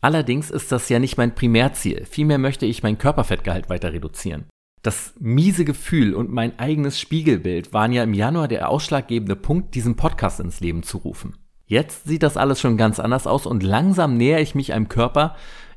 Allerdings 0.00 0.50
ist 0.50 0.72
das 0.72 0.88
ja 0.88 0.98
nicht 0.98 1.18
mein 1.18 1.34
Primärziel. 1.34 2.06
Vielmehr 2.06 2.38
möchte 2.38 2.64
ich 2.64 2.82
mein 2.82 2.96
Körperfettgehalt 2.96 3.68
weiter 3.68 3.92
reduzieren. 3.92 4.46
Das 4.84 5.14
miese 5.18 5.64
Gefühl 5.64 6.14
und 6.14 6.30
mein 6.30 6.58
eigenes 6.58 7.00
Spiegelbild 7.00 7.72
waren 7.72 7.94
ja 7.94 8.02
im 8.02 8.12
Januar 8.12 8.48
der 8.48 8.68
ausschlaggebende 8.68 9.34
Punkt, 9.34 9.74
diesen 9.74 9.96
Podcast 9.96 10.40
ins 10.40 10.60
Leben 10.60 10.82
zu 10.82 10.98
rufen. 10.98 11.38
Jetzt 11.64 12.04
sieht 12.04 12.22
das 12.22 12.36
alles 12.36 12.60
schon 12.60 12.76
ganz 12.76 13.00
anders 13.00 13.26
aus 13.26 13.46
und 13.46 13.62
langsam 13.62 14.18
nähere 14.18 14.42
ich 14.42 14.54
mich 14.54 14.74
einem 14.74 14.90
Körper, 14.90 15.36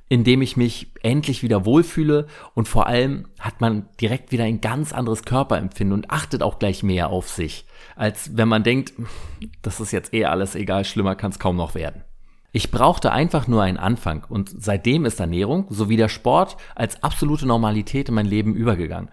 in 0.10 0.26
dem 0.26 0.42
ich 0.42 0.58
mich 0.58 0.92
endlich 1.04 1.42
wieder 1.42 1.64
wohlfühle 1.64 2.28
und 2.54 2.68
vor 2.68 2.88
allem 2.88 3.30
hat 3.40 3.62
man 3.62 3.88
direkt 4.02 4.34
wieder 4.34 4.44
ein 4.44 4.60
ganz 4.60 4.92
anderes 4.92 5.24
Körperempfinden 5.24 5.94
und 5.94 6.12
achtet 6.12 6.44
auch 6.44 6.60
gleich 6.60 6.84
mehr 6.84 7.10
auf 7.10 7.30
sich, 7.30 7.66
als 7.96 8.36
wenn 8.36 8.50
man 8.50 8.64
denkt, 8.64 8.92
das 9.62 9.80
ist 9.80 9.94
jetzt 9.94 10.14
eh 10.14 10.26
alles 10.26 10.54
egal, 10.54 10.84
schlimmer 10.84 11.16
kann 11.16 11.32
es 11.32 11.40
kaum 11.40 11.56
noch 11.56 11.76
werden. 11.76 12.04
Ich 12.52 12.72
brauchte 12.72 13.12
einfach 13.12 13.48
nur 13.48 13.62
einen 13.62 13.78
Anfang 13.78 14.26
und 14.30 14.52
seitdem 14.58 15.06
ist 15.06 15.20
Ernährung 15.20 15.68
sowie 15.70 15.98
der 15.98 16.10
Sport 16.10 16.58
als 16.76 17.04
absolute 17.04 17.46
Normalität 17.46 18.10
in 18.10 18.16
mein 18.16 18.26
Leben 18.26 18.56
übergegangen. 18.56 19.10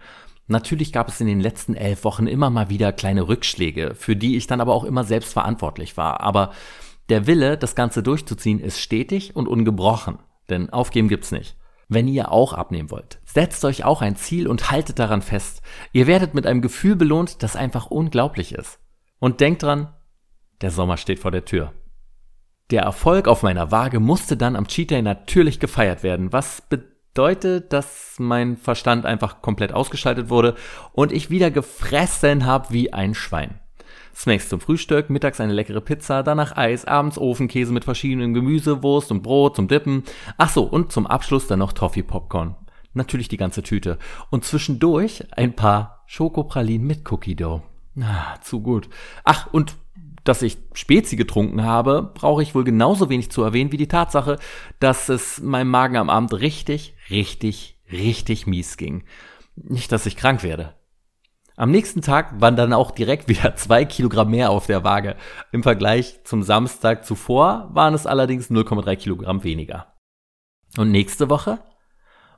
Natürlich 0.47 0.93
gab 0.93 1.09
es 1.09 1.19
in 1.21 1.27
den 1.27 1.41
letzten 1.41 1.73
elf 1.73 2.03
Wochen 2.03 2.27
immer 2.27 2.49
mal 2.49 2.69
wieder 2.69 2.93
kleine 2.93 3.27
Rückschläge, 3.27 3.95
für 3.95 4.15
die 4.15 4.37
ich 4.37 4.47
dann 4.47 4.61
aber 4.61 4.73
auch 4.73 4.83
immer 4.83 5.03
selbst 5.03 5.33
verantwortlich 5.33 5.97
war. 5.97 6.21
Aber 6.21 6.51
der 7.09 7.27
Wille, 7.27 7.57
das 7.57 7.75
Ganze 7.75 8.03
durchzuziehen, 8.03 8.59
ist 8.59 8.79
stetig 8.79 9.35
und 9.35 9.47
ungebrochen. 9.47 10.19
Denn 10.49 10.69
aufgeben 10.69 11.09
gibt's 11.09 11.31
nicht. 11.31 11.57
Wenn 11.87 12.07
ihr 12.07 12.31
auch 12.31 12.53
abnehmen 12.53 12.89
wollt, 12.89 13.19
setzt 13.25 13.63
euch 13.65 13.83
auch 13.83 14.01
ein 14.01 14.15
Ziel 14.15 14.47
und 14.47 14.71
haltet 14.71 14.97
daran 14.97 15.21
fest. 15.21 15.61
Ihr 15.93 16.07
werdet 16.07 16.33
mit 16.33 16.47
einem 16.47 16.61
Gefühl 16.61 16.95
belohnt, 16.95 17.43
das 17.43 17.55
einfach 17.55 17.87
unglaublich 17.87 18.53
ist. 18.53 18.79
Und 19.19 19.39
denkt 19.39 19.63
dran, 19.63 19.93
der 20.61 20.71
Sommer 20.71 20.97
steht 20.97 21.19
vor 21.19 21.31
der 21.31 21.45
Tür. 21.45 21.73
Der 22.71 22.81
Erfolg 22.81 23.27
auf 23.27 23.43
meiner 23.43 23.71
Waage 23.71 23.99
musste 23.99 24.37
dann 24.37 24.55
am 24.55 24.67
Cheat 24.67 24.89
Day 24.89 25.03
natürlich 25.03 25.59
gefeiert 25.59 26.01
werden, 26.01 26.33
was 26.33 26.63
deute, 27.13 27.61
dass 27.61 28.15
mein 28.17 28.57
Verstand 28.57 29.05
einfach 29.05 29.41
komplett 29.41 29.71
ausgeschaltet 29.71 30.29
wurde 30.29 30.55
und 30.91 31.11
ich 31.11 31.29
wieder 31.29 31.51
gefressen 31.51 32.45
habe 32.45 32.71
wie 32.71 32.91
ein 32.91 33.13
Schwein. 33.13 33.59
Snacks 34.15 34.49
zum 34.49 34.61
Frühstück, 34.61 35.09
mittags 35.09 35.39
eine 35.39 35.53
leckere 35.53 35.81
Pizza, 35.81 36.23
danach 36.23 36.55
Eis, 36.57 36.85
abends 36.85 37.17
Ofenkäse 37.19 37.71
mit 37.71 37.83
verschiedenen 37.83 38.33
Gemüse, 38.33 38.81
Wurst 38.81 39.11
und 39.11 39.21
Brot 39.21 39.57
zum 39.57 39.67
Dippen. 39.67 40.03
Ach 40.37 40.49
so, 40.49 40.63
und 40.63 40.91
zum 40.91 41.05
Abschluss 41.05 41.47
dann 41.47 41.59
noch 41.59 41.73
Toffee 41.73 42.03
Popcorn. 42.03 42.55
Natürlich 42.93 43.27
die 43.27 43.37
ganze 43.37 43.61
Tüte. 43.61 43.97
Und 44.29 44.45
zwischendurch 44.45 45.25
ein 45.37 45.53
paar 45.53 46.03
Schokopralinen 46.07 46.87
mit 46.87 47.11
Cookie 47.11 47.35
Dough. 47.35 47.61
Ah, 48.01 48.39
zu 48.41 48.61
gut. 48.61 48.89
Ach, 49.25 49.47
und 49.51 49.75
dass 50.25 50.41
ich 50.41 50.57
Spezi 50.73 51.15
getrunken 51.15 51.63
habe, 51.63 52.11
brauche 52.13 52.43
ich 52.43 52.53
wohl 52.53 52.65
genauso 52.65 53.09
wenig 53.09 53.31
zu 53.31 53.43
erwähnen 53.43 53.71
wie 53.71 53.77
die 53.77 53.87
Tatsache, 53.87 54.37
dass 54.79 55.07
es 55.07 55.41
meinem 55.41 55.69
Magen 55.69 55.95
am 55.95 56.09
Abend 56.09 56.33
richtig, 56.33 56.95
richtig, 57.09 57.79
richtig 57.91 58.45
mies 58.45 58.75
ging. 58.75 59.05
Nicht, 59.55 59.91
dass 59.91 60.05
ich 60.05 60.17
krank 60.17 60.43
werde. 60.43 60.73
Am 61.55 61.71
nächsten 61.71 62.01
Tag 62.01 62.41
waren 62.41 62.57
dann 62.57 62.73
auch 62.73 62.91
direkt 62.91 63.29
wieder 63.29 63.55
zwei 63.55 63.85
Kilogramm 63.85 64.31
mehr 64.31 64.49
auf 64.49 64.67
der 64.67 64.83
Waage. 64.83 65.15
Im 65.51 65.63
Vergleich 65.63 66.23
zum 66.25 66.43
Samstag 66.43 67.05
zuvor 67.05 67.69
waren 67.71 67.93
es 67.93 68.05
allerdings 68.05 68.49
0,3 68.49 68.95
Kilogramm 68.97 69.43
weniger. 69.43 69.93
Und 70.77 70.91
nächste 70.91 71.29
Woche? 71.29 71.59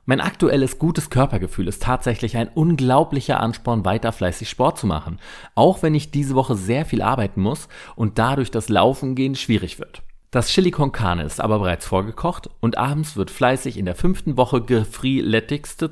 Mein 0.08 0.22
aktuelles 0.22 0.78
gutes 0.78 1.10
Körpergefühl 1.10 1.68
ist 1.68 1.82
tatsächlich 1.82 2.38
ein 2.38 2.48
unglaublicher 2.48 3.40
Ansporn, 3.40 3.84
weiter 3.84 4.10
fleißig 4.10 4.48
Sport 4.48 4.78
zu 4.78 4.86
machen, 4.86 5.18
auch 5.54 5.82
wenn 5.82 5.94
ich 5.94 6.10
diese 6.10 6.34
Woche 6.34 6.54
sehr 6.54 6.86
viel 6.86 7.02
arbeiten 7.02 7.42
muss 7.42 7.68
und 7.94 8.18
dadurch 8.18 8.50
das 8.50 8.70
Laufen 8.70 9.14
gehen 9.14 9.34
schwierig 9.34 9.78
wird. 9.78 10.00
Das 10.30 10.48
Chili 10.48 10.70
con 10.70 10.92
Carne 10.92 11.24
ist 11.24 11.42
aber 11.42 11.58
bereits 11.58 11.84
vorgekocht 11.84 12.48
und 12.60 12.78
abends 12.78 13.16
wird 13.16 13.30
fleißig 13.30 13.76
in 13.76 13.84
der 13.84 13.96
fünften 13.96 14.38
Woche 14.38 14.62
gefreeletixt 14.62 15.84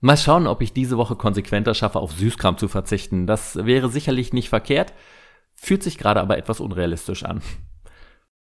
Mal 0.00 0.16
schauen, 0.16 0.48
ob 0.48 0.60
ich 0.60 0.72
diese 0.72 0.98
Woche 0.98 1.14
konsequenter 1.14 1.74
schaffe, 1.74 2.00
auf 2.00 2.10
Süßkram 2.14 2.58
zu 2.58 2.66
verzichten. 2.66 3.28
Das 3.28 3.64
wäre 3.64 3.88
sicherlich 3.88 4.32
nicht 4.32 4.48
verkehrt, 4.48 4.92
fühlt 5.54 5.84
sich 5.84 5.98
gerade 5.98 6.20
aber 6.20 6.36
etwas 6.36 6.58
unrealistisch 6.58 7.22
an. 7.22 7.42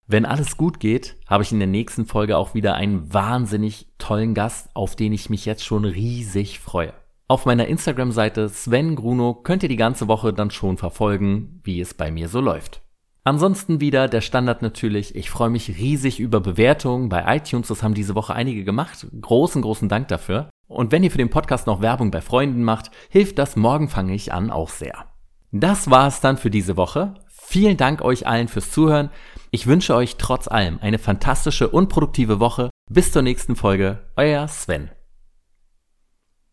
Wenn 0.08 0.26
alles 0.26 0.56
gut 0.56 0.80
geht, 0.80 1.16
habe 1.26 1.41
ich 1.43 1.51
in 1.51 1.58
der 1.58 1.68
nächsten 1.68 2.06
Folge 2.06 2.38
auch 2.38 2.53
wieder 2.53 2.76
einen 2.76 3.12
wahnsinnig 3.12 3.88
tollen 3.97 4.36
Gast, 4.36 4.70
auf 4.76 4.95
den 4.95 5.14
ich 5.14 5.32
mich 5.32 5.45
jetzt 5.45 5.66
schon 5.66 5.84
riesig 5.84 6.60
freue. 6.60 6.93
Auf 7.28 7.47
meiner 7.47 7.68
Instagram-Seite 7.68 8.49
Sven 8.49 8.95
Gruno 8.95 9.34
könnt 9.34 9.64
ihr 9.64 9.70
die 9.70 9.76
ganze 9.78 10.08
Woche 10.08 10.32
dann 10.32 10.51
schon 10.51 10.78
verfolgen, 10.78 11.60
wie 11.64 11.82
es 11.82 11.95
bei 11.95 12.12
mir 12.12 12.30
so 12.30 12.39
läuft. 12.39 12.82
Ansonsten 13.24 13.82
wieder 13.82 14.08
der 14.08 14.22
Standard 14.22 14.62
natürlich. 14.62 15.16
Ich 15.16 15.32
freue 15.32 15.49
mich 15.49 15.70
riesig 15.70 16.20
über 16.20 16.39
Bewertungen 16.39 17.10
bei 17.10 17.38
iTunes. 17.38 17.70
Das 17.70 17.82
haben 17.82 17.95
diese 17.95 18.14
Woche 18.14 18.36
einige 18.36 18.64
gemacht. 18.64 19.08
Großen, 19.20 19.64
großen 19.64 19.89
Dank 19.89 20.10
dafür. 20.10 20.51
Und 20.68 20.91
wenn 20.91 21.03
ihr 21.03 21.10
für 21.10 21.18
den 21.18 21.32
Podcast 21.32 21.66
noch 21.66 21.82
Werbung 21.82 22.12
bei 22.12 22.22
Freunden 22.22 22.64
macht, 22.64 22.91
hilft 23.10 23.39
das 23.39 23.56
Morgen 23.56 23.89
fange 23.89 24.14
ich 24.14 24.32
an 24.32 24.51
auch 24.51 24.70
sehr. 24.70 25.08
Das 25.51 25.89
war 25.89 26.08
es 26.08 26.22
dann 26.22 26.38
für 26.38 26.51
diese 26.51 26.78
Woche. 26.78 27.16
Vielen 27.28 27.78
Dank 27.78 28.03
euch 28.03 28.28
allen 28.28 28.47
fürs 28.47 28.70
Zuhören. 28.70 29.10
Ich 29.56 29.68
wünsche 29.68 29.95
euch 29.95 30.18
trotz 30.18 30.49
allem 30.49 30.80
eine 30.82 30.99
fantastische 30.99 31.70
und 31.70 31.88
produktive 31.88 32.41
Woche. 32.41 32.70
Bis 32.91 33.14
zur 33.14 33.22
nächsten 33.22 33.56
Folge. 33.56 33.99
Euer 34.18 34.49
Sven. 34.49 34.89